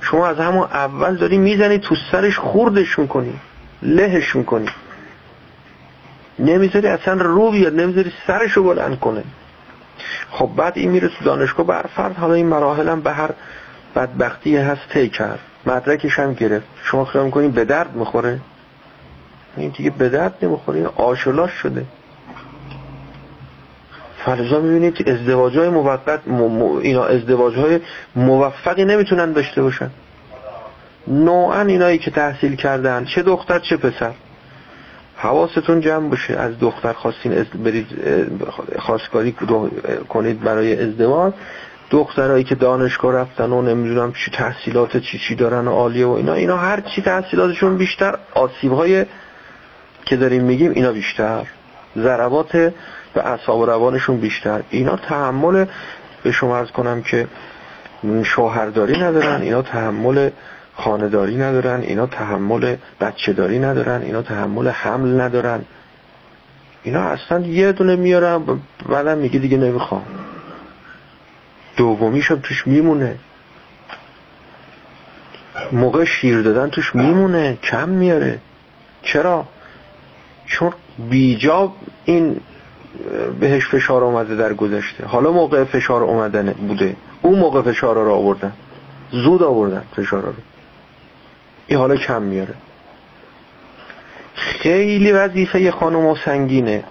شما 0.00 0.26
از 0.26 0.38
همون 0.38 0.62
اول 0.62 1.16
داری 1.16 1.38
می‌زنی 1.38 1.78
تو 1.78 1.94
سرش 2.12 2.38
خوردش 2.38 2.98
می‌کنی. 2.98 3.40
لهش 3.82 4.36
می‌کنی. 4.36 4.68
نمی‌ذاری 6.38 6.88
اصلا 6.88 7.14
رو 7.14 7.50
بیاد 7.50 7.74
نمی‌ذاری 7.74 8.12
سرشو 8.26 8.62
بلند 8.62 9.00
کنه. 9.00 9.24
خب 10.30 10.50
بعد 10.56 10.72
این 10.76 10.90
میره 10.90 11.08
تو 11.08 11.24
دانشگاه 11.24 11.66
برفرد 11.66 12.16
حالا 12.16 12.34
این 12.34 12.46
مراحل 12.46 12.88
هم 12.88 13.00
به 13.00 13.12
هر 13.12 13.30
بدبختی 13.96 14.56
هست 14.56 14.88
تی 14.92 15.08
کرد. 15.08 15.38
مدرکش 15.66 16.18
هم 16.18 16.34
گرفت. 16.34 16.66
شما 16.82 17.04
خیال 17.04 17.24
می‌کنین 17.24 17.50
به 17.50 17.64
درد 17.64 17.96
می‌خوره؟ 17.96 18.40
این 19.56 19.72
دیگه 19.76 19.90
به 19.90 20.08
درد 20.08 20.34
نمی‌خوره 20.42 20.78
این 20.78 20.86
آشلاش 20.86 21.50
شده. 21.50 21.84
فرضا 24.24 24.60
می‌بینید 24.60 25.08
ازدواج 25.08 25.58
های 25.58 25.68
موقت 25.68 26.10
اینا 26.80 27.04
ازدواج 27.04 27.54
های 27.54 27.80
موفقی 28.16 28.84
نمی‌تونن 28.84 29.32
داشته 29.32 29.62
باشن. 29.62 29.90
نوعا 31.08 31.60
اینایی 31.60 31.98
که 31.98 32.10
تحصیل 32.10 32.56
کردن 32.56 33.04
چه 33.04 33.22
دختر 33.22 33.58
چه 33.58 33.76
پسر. 33.76 34.12
حواستون 35.16 35.80
جمع 35.80 36.08
باشه 36.08 36.36
از 36.36 36.58
دختر 36.58 36.92
خواستین 36.92 37.46
برید 37.64 37.86
خواستگاری 38.78 39.34
کنید 40.08 40.40
برای 40.40 40.82
ازدواج. 40.82 41.32
دخترایی 41.90 42.44
که 42.44 42.54
دانشگاه 42.54 43.14
رفتن 43.14 43.52
و 43.52 43.62
نمی‌دونم 43.62 44.12
چی 44.12 44.30
تحصیلات 44.30 44.96
چی 44.96 45.18
چی 45.18 45.34
دارن 45.34 45.68
و 45.68 45.70
عالیه 45.70 46.06
و 46.06 46.10
اینا. 46.10 46.34
اینا 46.34 46.56
هر 46.56 46.80
چی 46.80 47.02
تحصیلاتشون 47.02 47.76
بیشتر 47.76 48.18
آسیب 48.34 48.72
های 48.72 49.06
که 50.04 50.16
داریم 50.16 50.44
میگیم 50.44 50.70
اینا 50.70 50.92
بیشتر. 50.92 51.46
ضربات 51.96 52.52
به 53.14 53.26
اعصاب 53.26 53.58
و 53.58 53.66
روانشون 53.66 54.16
بیشتر. 54.16 54.62
اینا 54.70 54.96
تحمل 54.96 55.64
به 56.22 56.32
شما 56.32 56.58
ارز 56.58 56.70
کنم 56.70 57.02
که 57.02 57.26
شوهرداری 58.22 59.00
ندارن. 59.00 59.42
اینا 59.42 59.62
تحمل 59.62 60.30
خانداری 60.80 61.36
ندارن 61.36 61.80
اینا 61.80 62.06
تحمل 62.06 62.76
بچه 63.00 63.32
داری 63.32 63.58
ندارن 63.58 64.02
اینا 64.02 64.22
تحمل 64.22 64.68
حمل 64.68 65.20
ندارن. 65.20 65.60
اینا 66.82 67.00
اصلا 67.00 67.40
یه 67.40 67.72
دونه 67.72 67.96
میارن 67.96 68.42
بعدم 68.88 69.18
میگه 69.18 69.38
دیگه 69.38 69.56
نمی‌خوام. 69.56 70.02
دومیشم 71.76 72.40
توش 72.42 72.66
میمونه. 72.66 73.16
موقع 75.72 76.04
شیر 76.04 76.42
دادن 76.42 76.70
توش 76.70 76.94
میمونه 76.94 77.58
کم 77.62 77.88
میاره. 77.88 78.38
چرا؟ 79.02 79.44
چون 80.46 80.72
بیجا 81.10 81.72
این 82.04 82.40
بهش 83.40 83.66
فشار 83.66 84.04
اومده 84.04 84.36
در 84.36 84.54
گذشته. 84.54 85.06
حالا 85.06 85.32
موقع 85.32 85.64
فشار 85.64 86.02
اومدن 86.02 86.52
بوده. 86.52 86.96
اون 87.22 87.38
موقع 87.38 87.62
فشار 87.62 87.94
رو 87.94 88.12
آوردن. 88.12 88.52
زود 89.10 89.42
آوردن 89.42 89.82
فشار 89.96 90.22
رو. 90.22 90.32
این 91.70 91.78
حالا 91.78 91.96
کم 91.96 92.22
میاره. 92.22 92.54
خیلی 94.34 95.12
وظیفه 95.12 95.70
خانم 95.70 96.06
و 96.06 96.16
سنگینه. 96.16 96.84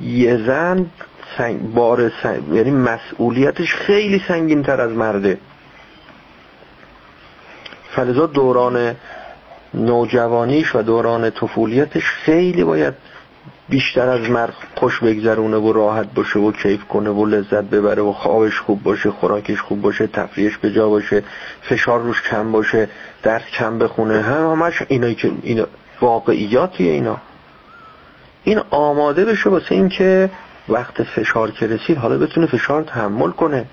یه 0.00 0.36
زن 0.46 0.86
سنگ 1.38 1.74
بار 1.74 2.12
سنگ 2.22 2.42
یعنی 2.52 2.70
مسئولیتش 2.70 3.74
خیلی 3.74 4.22
سنگین 4.28 4.62
تر 4.62 4.80
از 4.80 4.92
مرده. 4.92 5.38
فلزا 7.90 8.26
دوران 8.26 8.96
نوجوانیش 9.74 10.74
و 10.74 10.82
دوران 10.82 11.30
طفولیتش 11.30 12.04
خیلی 12.04 12.64
باید 12.64 12.94
بیشتر 13.68 14.08
از 14.08 14.30
مرد 14.30 14.54
خوش 14.74 15.00
بگذرونه 15.00 15.56
و 15.56 15.72
راحت 15.72 16.14
باشه 16.14 16.38
و 16.38 16.52
کیف 16.52 16.84
کنه 16.84 17.10
و 17.10 17.26
لذت 17.26 17.64
ببره 17.64 18.02
و 18.02 18.12
خوابش 18.12 18.60
خوب 18.60 18.82
باشه 18.82 19.10
خوراکش 19.10 19.60
خوب 19.60 19.80
باشه 19.82 20.06
تفریحش 20.06 20.58
به 20.58 20.72
جا 20.72 20.88
باشه 20.88 21.22
فشار 21.62 22.00
روش 22.00 22.22
کم 22.22 22.52
باشه. 22.52 22.88
درس 23.22 23.42
کم 23.58 23.78
بخونه. 23.78 24.22
همش 24.22 24.82
اینا 24.88 25.12
که 25.12 25.32
اینا 25.42 25.66
واقعیاتیه 26.00 26.92
اینا. 26.92 27.16
این 28.44 28.60
آماده 28.70 29.24
بشه 29.24 29.50
واسه 29.50 29.74
اینکه 29.74 30.30
وقت 30.68 31.02
فشار 31.02 31.50
که 31.50 31.66
رسید 31.66 31.96
حالا 31.96 32.18
بتونه 32.18 32.46
فشار 32.46 32.82
تحمل 32.82 33.30
کنه. 33.30 33.66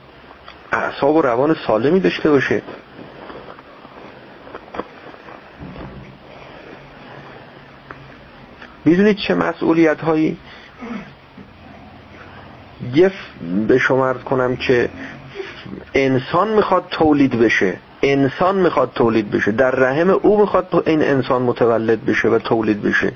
اعصاب 0.72 1.16
و 1.16 1.22
روان 1.22 1.56
سالمی 1.68 2.00
داشته 2.00 2.30
باشه. 2.30 2.62
می‌دونید 8.86 9.18
چه 9.18 9.36
مسئولیت 9.36 10.02
هایی 10.02 10.38
یه 12.93 13.12
به 13.68 13.78
شما 13.78 14.14
کنم 14.14 14.56
که 14.56 14.89
انسان 15.93 16.50
می‌خواد 16.54 16.86
تولید 16.91 17.39
بشه. 17.39 17.78
انسان 18.02 18.56
می‌خواد 18.56 18.91
تولید 18.95 19.32
بشه. 19.32 19.52
در 19.52 19.72
رحم 19.72 20.10
او 20.10 20.41
می‌خواد 20.41 20.84
این 20.86 21.04
انسان 21.04 21.41
متولد 21.41 22.06
بشه 22.06 22.28
و 22.28 22.39
تولید 22.39 22.82
بشه. 22.82 23.12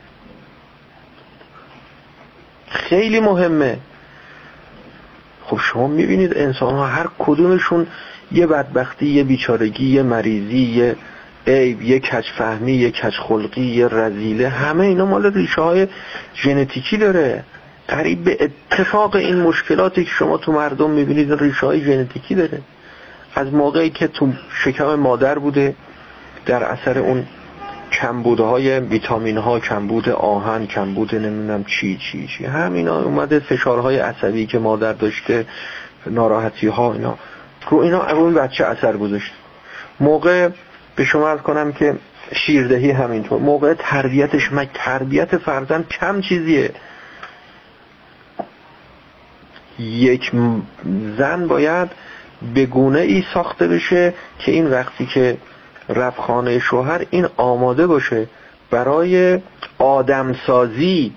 خیلی 2.70 3.20
مهمه. 3.20 3.78
خب 5.46 5.58
شما 5.58 5.88
می‌بینید 5.88 6.38
انسان 6.38 6.74
ها 6.74 6.88
هر 6.88 7.08
کدومشون 7.20 7.88
یه 8.32 8.48
بدبختی 8.48 9.06
یه 9.06 9.24
بیچارگی 9.24 9.86
یه 9.86 10.04
مریضی 10.04 10.58
یه 10.58 10.96
عیب 11.48 11.82
یه 11.82 12.00
کچ 12.00 12.26
فهمی 12.38 12.74
یه 12.74 12.92
کچ 12.92 13.14
خلقی 13.20 13.62
یه 13.62 13.88
رزیله. 13.88 14.50
همه 14.50 14.86
اینا 14.86 15.06
مال 15.06 15.34
ریشه 15.34 15.62
های 15.62 15.88
ژنتیکی 16.36 16.98
داره. 16.98 17.44
قریب 17.88 18.24
به 18.24 18.38
اتفاق 18.72 19.16
این 19.16 19.36
مشکلاتی 19.36 20.04
که 20.04 20.10
شما 20.10 20.38
تو 20.38 20.52
مردم 20.52 20.90
می‌بینید 20.90 21.34
ریشه 21.34 21.66
های 21.66 21.82
ژنتیکی 21.82 22.36
داره. 22.36 22.62
از 23.36 23.54
موقعی 23.54 23.90
که 23.90 24.08
تو 24.08 24.34
شکم 24.64 24.96
مادر 24.96 25.40
بوده 25.40 25.76
در 26.46 26.64
اثر 26.64 27.00
اون 27.00 27.26
کمبودهای 27.92 28.80
ویتامین 28.80 29.38
ها 29.38 29.60
کمبود 29.60 30.10
آهن 30.10 30.68
کمبود 30.68 31.16
نمی‌دونم 31.16 31.64
چی 31.64 31.98
چی 31.98 32.28
چی 32.28 32.46
همینا 32.46 33.02
اومده 33.02 33.40
فشارهای 33.40 34.00
عصبی 34.00 34.46
که 34.46 34.60
مادر 34.60 34.94
داشته 34.94 35.46
ناراحتی 36.08 36.68
ها 36.68 36.94
اینا. 36.94 37.18
رو 37.70 37.78
اینا 37.78 38.06
اون 38.06 38.34
بچه 38.34 38.66
اثر 38.66 38.98
گذاشته 38.98 39.36
موقع 40.00 40.50
به 40.96 41.06
شما 41.06 41.30
از 41.30 41.40
کنم 41.40 41.72
که 41.72 41.96
شیردهی 42.36 42.92
همینطور. 42.92 43.40
موقع 43.40 43.74
تربیتش 43.74 44.52
مگه 44.52 44.70
تربیت 44.74 45.38
فرزند 45.38 45.88
کم 45.88 46.22
چیزیه. 46.22 46.72
یک 49.80 50.32
زن 51.18 51.48
باید 51.48 51.90
به 52.54 52.66
گونه 52.66 53.00
ای 53.00 53.24
ساخته 53.34 53.68
بشه 53.68 54.14
که 54.39 54.52
این 54.52 54.70
وقتی 54.70 55.06
که 55.06 55.38
رفت 55.89 56.20
خانه 56.20 56.60
شوهر 56.60 57.06
این 57.10 57.28
آماده 57.38 57.88
باشه 57.88 58.28
برای 58.72 59.39
آدمسازی. 59.78 61.14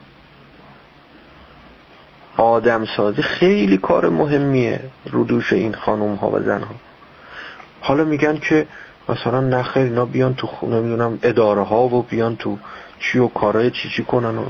آدمسازی 2.37 3.23
خیلی 3.23 3.77
کار 3.77 4.09
مهمیه 4.09 4.81
رو 5.11 5.25
دوش 5.25 5.53
این 5.53 5.75
خانم 5.75 6.15
ها 6.15 6.31
و 6.31 6.41
زن 6.41 6.63
ها 6.63 6.75
حالا 7.81 8.05
میگن 8.05 8.39
که 8.39 8.67
مثلا 9.09 9.41
نخیر 9.41 9.83
اینا 9.83 10.05
بیان 10.05 10.35
تو 10.35 10.47
خونه 10.47 10.81
می‌دونم 10.81 11.19
اداره 11.23 11.63
ها 11.63 11.89
و 11.89 12.03
بیان 12.03 12.37
تو 12.37 12.59
چی 13.01 13.19
و 13.19 13.29
کارهای 13.29 13.71
چی 13.71 13.89
چی 13.89 14.05
کنن 14.05 14.39
و 14.39 14.45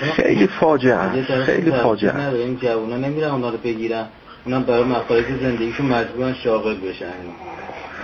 خیلی 0.00 0.46
فاجعه 0.46 0.94
است 0.94 1.32
خیلی 1.44 1.70
فاجعه 1.70 2.12
است 2.12 2.34
این 2.34 2.56
جوونا 2.56 2.96
نمیرن 2.96 3.30
اونا 3.30 3.50
رو 3.50 3.56
بگیرن. 3.56 4.06
اونم 4.44 4.62
برای 4.62 4.84
مخارج 4.84 5.24
زندگیشون 5.40 5.86
مجبورن 5.86 6.34
شاغل 6.34 6.74
بشن. 6.74 7.12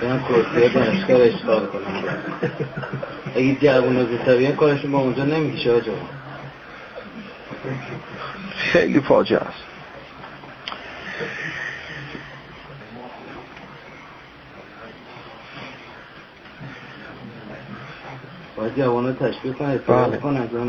برن 0.03 0.21
کرسیه 0.29 0.69
دانشگاه 0.69 1.21
اشغال 1.21 1.67
کنن؟ 1.67 2.05
اگه 3.37 3.55
جوونا 3.55 4.05
زودتر 4.05 4.37
بیان 4.37 4.53
کارشون 4.53 4.93
با 4.93 4.99
اونجا 4.99 5.25
نمیشه 5.25 5.73
آجا. 5.73 5.93
خیلی 8.57 9.01
فاجعه 9.01 9.39
است. 9.39 9.72
کنن 20.21 20.47
بله. 20.47 20.61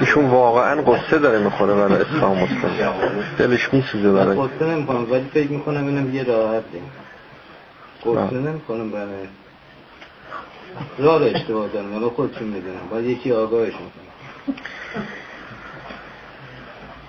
ایشون 0.00 0.24
واقعا 0.24 0.82
قصه 0.82 1.18
داره 1.18 1.38
می‌خوره 1.38 1.74
برای 1.74 2.02
اسلام 2.02 2.36
مسلم. 2.36 2.94
دلش 3.38 3.74
میسوزه 3.74 4.12
برای. 4.12 4.36
قصه 4.36 4.66
نمی‌کنم 4.66 5.12
ولی 5.12 5.24
فکر 5.34 5.50
می‌کنم 5.50 5.86
اینم 5.86 6.14
یه 6.14 6.22
راحت 6.22 6.62
قصه 8.06 8.12
بله. 8.12 8.40
نمی‌کنم 8.40 8.90
برای. 8.90 9.26
راه 10.98 11.22
اشتباه 11.22 11.68
دارم 11.68 11.92
حالا 11.92 12.10
خودشون 12.10 12.48
می‌دونم. 12.48 12.88
باید 12.90 13.06
یکی 13.06 13.32
آگاهشون 13.32 13.78
کنم 13.78 14.54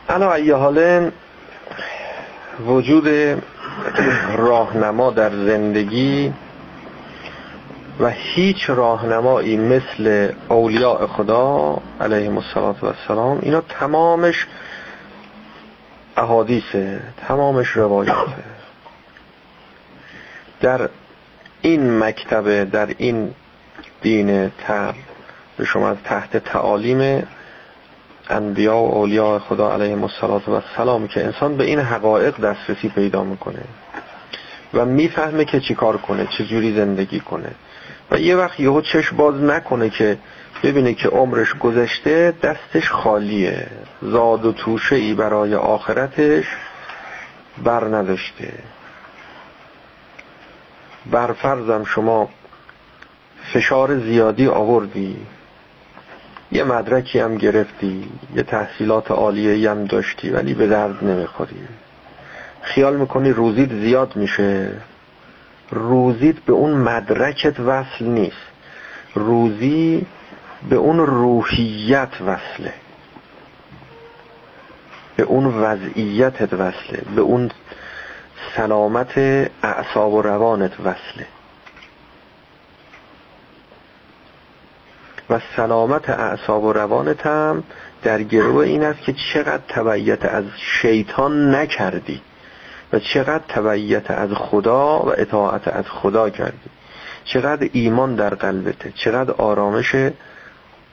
علا 0.09 0.34
ای 0.34 0.51
حال 0.51 1.12
وجود 2.68 3.07
راهنما 4.38 5.12
در 5.12 5.30
زندگی 5.30 6.34
و 8.02 8.10
هیچ 8.10 8.70
راهنمایی 8.70 9.58
مثل 9.58 10.32
اولیاء 10.47 11.08
خدا 11.08 11.78
علیهم 12.02 12.38
السلام 12.38 13.39
اینا 13.41 13.62
تمامش 13.62 14.47
احادیثه 16.18 16.99
تمامش 17.28 17.68
روایاته 17.68 18.43
در 20.62 20.89
این 21.62 21.99
مکتبه 21.99 22.66
در 22.66 22.95
این 22.97 23.34
دین 24.02 24.49
تر 24.49 24.93
به 25.58 25.66
شما 25.66 25.89
از 25.89 25.97
تحت 26.04 26.38
تعالیم 26.38 27.28
انبیا 28.30 28.78
و 28.78 28.91
اولیاء 28.95 29.39
خدا 29.39 29.74
علیهم 29.74 30.04
السلام 30.04 31.08
که 31.08 31.26
انسان 31.26 31.58
به 31.58 31.64
این 31.64 31.80
حقایق 31.80 32.39
دسترسی 32.39 32.89
پیدا 32.89 33.24
می‌کنه 33.24 33.64
و 34.74 34.86
می‌فهمه 34.86 35.45
که 35.45 35.60
چیکار 35.60 35.97
کنه 35.97 36.28
چجوری 36.38 36.76
زندگی 36.76 37.20
کنه. 37.20 37.52
و 38.12 38.20
یه 38.20 38.36
وقت 38.36 38.59
یهو 38.59 38.82
چشم 38.82 39.18
باز 39.18 39.43
نکنه 39.43 39.89
که 39.89 40.18
ببینه 40.64 40.93
که 40.93 41.09
عمرش 41.09 41.53
گذشته 41.53 42.34
دستش 42.43 42.89
خالیه. 42.89 43.68
زاد 44.01 44.45
و 44.45 44.51
توشه 44.51 44.95
ای 44.95 45.14
برای 45.14 45.55
آخرتش 45.55 46.46
بر 47.63 47.83
نداشته. 47.83 48.54
بر 51.12 51.33
فرضم 51.33 51.83
شما 51.83 52.29
فشار 53.54 54.00
زیادی 54.00 54.47
آوردی. 54.47 55.17
یه 56.51 56.63
مدرکی 56.63 57.20
هم 57.20 57.38
گرفتی 57.38 58.09
یه 58.36 58.43
تحصیلات 58.43 59.12
عالیه 59.12 59.71
هم 59.71 59.86
داشتی 59.86 60.29
ولی 60.29 60.54
به 60.54 60.67
درد 60.67 61.04
نمی‌خوری. 61.04 61.67
خیال 62.62 62.96
می‌کنی 62.97 63.32
روزیت 63.32 63.70
زیاد 63.70 64.16
میشه. 64.16 64.71
روزیت 65.72 66.36
به 66.36 66.54
اون 66.54 66.72
مدرکت 66.72 67.60
وصل 67.60 68.06
نیست. 68.06 68.52
روزی 69.16 70.06
به 70.70 70.76
اون 70.76 70.98
روحیت 70.98 72.22
وصله. 72.22 72.74
به 75.16 75.24
اون 75.24 75.46
وضعیتت 75.46 76.54
وصله. 76.54 77.02
به 77.16 77.22
اون 77.22 77.52
سلامت 78.56 79.18
اعصاب 79.64 80.14
و 80.14 80.22
روانت 80.22 80.80
وصله. 80.80 81.28
و 85.30 85.39
سلامت 85.56 86.10
اعصاب 86.10 86.64
و 86.64 86.74
روانت 86.74 87.26
هم 87.26 87.64
در 88.04 88.24
گروه 88.24 88.66
این 88.66 88.84
است 88.84 89.02
که 89.02 89.16
چقدر 89.34 89.64
تبعیت 89.68 90.26
از 90.26 90.43
شیطان 90.82 91.56
نکردی. 91.56 92.22
و 92.93 93.00
چقدر 93.00 93.43
تبعیت 93.47 94.12
از 94.12 94.30
خدا 94.34 95.00
و 95.00 95.13
اطاعت 95.18 95.68
از 95.68 95.86
خدا 95.88 96.30
کردی. 96.30 96.70
چقدر 97.26 97.70
ایمان 97.74 98.16
در 98.16 98.36
قلبته. 98.36 98.92
چقدر 98.96 99.32
آرامش 99.32 99.96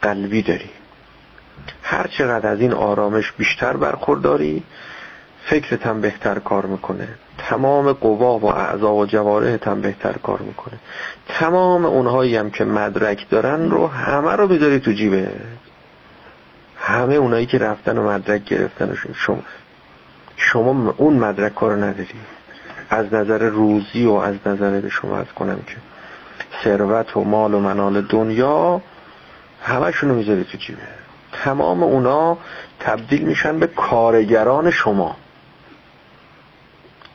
قلبی 0.03 0.43
داری. 0.43 0.71
هر 1.83 2.07
چقدر 2.07 2.49
از 2.49 2.61
این 2.61 2.73
آرامش 2.73 3.33
بیشتر 3.33 3.77
برخورداری 3.77 4.63
فکرت 5.45 5.87
هم 5.87 6.01
بهتر 6.01 6.39
کار 6.39 6.67
می‌کنه. 6.67 7.09
تمام 7.39 7.93
قوا 7.93 8.39
و 8.39 8.47
اعضا 8.47 8.95
و 8.95 9.07
جوارحت 9.07 9.69
هم 9.69 9.81
بهتر 9.81 10.13
کار 10.13 10.39
می‌کنه. 10.39 10.79
تمام 11.29 11.85
اونهایی 11.85 12.37
هم 12.37 12.51
که 12.51 12.65
مدرک 12.65 13.27
دارن 13.31 13.71
رو 13.71 13.87
همه 13.87 14.33
رو 14.33 14.49
می‌ذاری 14.49 14.81
تو 14.81 14.93
جیبه 14.93 15.29
همه 16.77 17.15
اونایی 17.15 17.47
که 17.47 17.59
رفتن 17.59 17.99
و 17.99 18.11
مدرک 18.11 18.45
گرفتن 18.45 18.97
شما 19.15 19.43
شما 20.39 20.95
اون 20.97 21.15
مدرک 21.15 21.55
رو 21.55 21.77
نداری. 21.77 22.21
از 22.91 23.15
نظر 23.15 23.39
روزی 23.39 24.07
و 24.07 24.13
از 24.13 24.35
نظر 24.47 24.81
به 24.81 24.89
شما 24.89 25.19
از 25.19 25.27
کنم 25.27 25.61
که 25.67 25.77
ثروت 26.65 27.17
و 27.17 27.25
مال 27.25 27.55
و 27.55 27.61
منال 27.61 28.01
دنیا 28.01 28.81
همشونو 29.63 30.15
می‌ذاری 30.15 30.45
تو 30.45 30.59
جیبه. 30.59 30.83
تمام 31.33 31.83
اونا 31.83 32.39
تبدیل 32.81 33.23
میشن 33.23 33.59
به 33.59 33.67
کارگران 33.67 34.71
شما. 34.71 35.17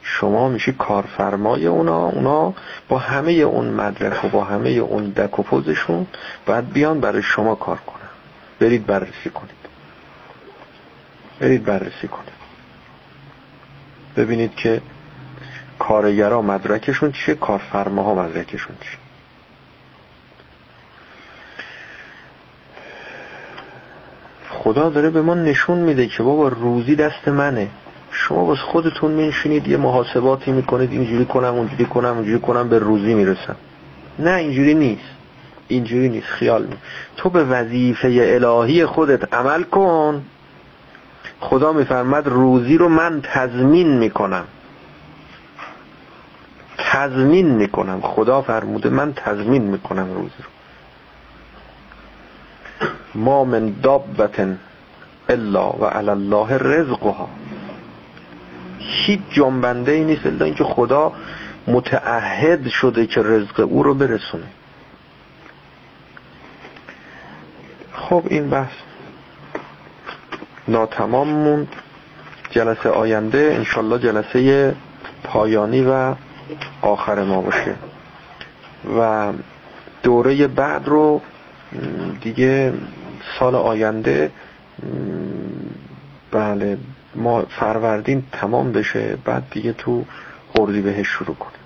شما 0.01 0.49
میشی 0.49 0.71
کارفرمای 0.71 1.67
اونا 1.67 2.05
اونا 2.05 2.53
با 2.89 2.97
همه 2.97 3.31
اون 3.31 3.65
مدرک 3.65 4.25
و 4.25 4.27
با 4.27 4.43
همه 4.43 4.69
اون 4.69 5.09
دک 5.09 5.39
و 5.39 5.43
پوزشون 5.43 6.07
باید 6.45 6.73
بیان 6.73 6.99
برای 6.99 7.23
شما 7.23 7.55
کار 7.55 7.77
کنن. 7.77 8.09
برید 8.59 8.85
بررسی 8.85 9.29
کنید. 9.29 9.63
برید 11.39 11.65
بررسی 11.65 12.07
کنید. 12.07 12.42
ببینید 14.17 14.55
که 14.55 14.81
کارگرا 15.79 16.41
مدرکشون 16.41 17.11
چیه 17.11 17.35
کارفرماها 17.35 18.15
مدرکشون 18.15 18.75
چیه. 18.81 18.97
خدا 24.49 24.89
داره 24.89 25.09
به 25.09 25.21
ما 25.21 25.33
نشون 25.33 25.77
میده 25.77 26.07
که 26.07 26.23
بابا 26.23 26.47
روزی 26.47 26.95
دست 26.95 27.27
منه. 27.27 27.67
شما 28.11 28.45
باز 28.45 28.57
خودتون 28.57 29.11
میشینید 29.11 29.67
یه 29.67 29.77
محاسباتی 29.77 30.51
می‌کنید 30.51 30.91
اینجوری 30.91 31.25
کنم 31.25 31.55
اونجوری 31.55 31.85
کنم 31.85 32.15
اونجوری 32.15 32.39
کنم 32.39 32.69
به 32.69 32.79
روزی 32.79 33.13
می‌رسم. 33.13 33.55
نه 34.19 34.31
اینجوری 34.31 34.73
نیست. 34.73 35.03
اینجوری 35.67 36.09
نیست 36.09 36.27
خیال 36.27 36.65
می 36.65 36.75
تو 37.17 37.29
به 37.29 37.43
وظیفه 37.43 38.07
الهی 38.21 38.85
خودت 38.85 39.33
عمل 39.33 39.63
کن. 39.63 40.23
خدا 41.43 41.73
میفرمد 41.73 42.27
روزی 42.27 42.77
رو 42.77 42.89
من 42.89 43.21
تضمین 43.21 43.97
می‌کنم. 43.97 44.43
تضمین 46.77 47.47
می‌کنم. 47.47 48.01
خدا 48.01 48.41
فرموده 48.41 48.89
من 48.89 49.13
تضمین 49.13 49.61
می‌کنم 49.61 50.13
روزی 50.13 50.43
رو. 50.43 50.49
ما 53.15 53.43
من 53.43 53.73
دابت 53.83 54.57
الا 55.29 55.69
و 55.69 55.85
علی 55.85 56.09
الله 56.09 56.57
رزقها. 56.57 57.29
هیچ 58.79 59.19
جنبنده 59.31 59.91
ای 59.91 60.03
نیست 60.03 60.25
الا 60.25 60.45
اینکه 60.45 60.63
خدا 60.63 61.13
متعهد 61.67 62.67
شده 62.67 63.07
که 63.07 63.21
رزق 63.21 63.59
او 63.59 63.83
رو 63.83 63.93
برسونه. 63.93 64.47
خب 67.93 68.23
این 68.27 68.49
بحث. 68.49 68.73
ناتمام 70.67 71.27
موند. 71.27 71.67
جلسه 72.49 72.89
آینده 72.89 73.53
انشالله 73.57 73.99
جلسه 73.99 74.75
پایانی 75.23 75.81
و 75.81 76.15
آخر 76.81 77.23
ما 77.23 77.41
باشه. 77.41 77.75
و 78.99 79.31
دوره 80.03 80.47
بعد 80.47 80.87
رو 80.87 81.21
دیگه 82.21 82.73
سال 83.39 83.55
آینده 83.55 84.31
بله 86.31 86.77
ما 87.15 87.41
فروردین 87.41 88.23
تمام 88.31 88.71
بشه 88.71 89.17
بعد 89.25 89.43
دیگه 89.51 89.73
تو 89.73 90.05
اردی 90.59 90.81
بهش 90.81 91.07
شروع 91.07 91.35
کنیم. 91.35 91.63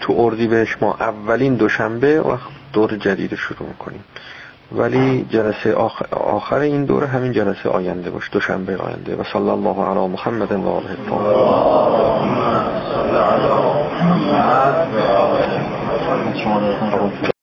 تو 0.00 0.14
اردی 0.16 0.46
بهش 0.46 0.76
ما 0.80 0.94
اولین 0.94 1.54
دوشنبه 1.54 2.20
و 2.20 2.36
دور 2.72 2.96
جدید 2.96 3.34
شروع 3.34 3.72
کنیم 3.78 4.04
ولی 4.72 5.26
جلسه 5.30 5.74
آخر 6.10 6.58
این 6.58 6.84
دوره 6.84 7.06
همین 7.06 7.32
جلسه 7.32 7.68
آینده 7.68 8.10
باش 8.10 8.30
دوشنبه 8.32 8.76
آینده. 8.76 9.16
و 9.16 9.24
صلی 9.32 9.48
الله 9.48 9.84
علی 9.84 10.08
محمد 10.08 10.52
و 10.52 10.68
آله 10.68 10.90
الطاهرین. 10.90 11.68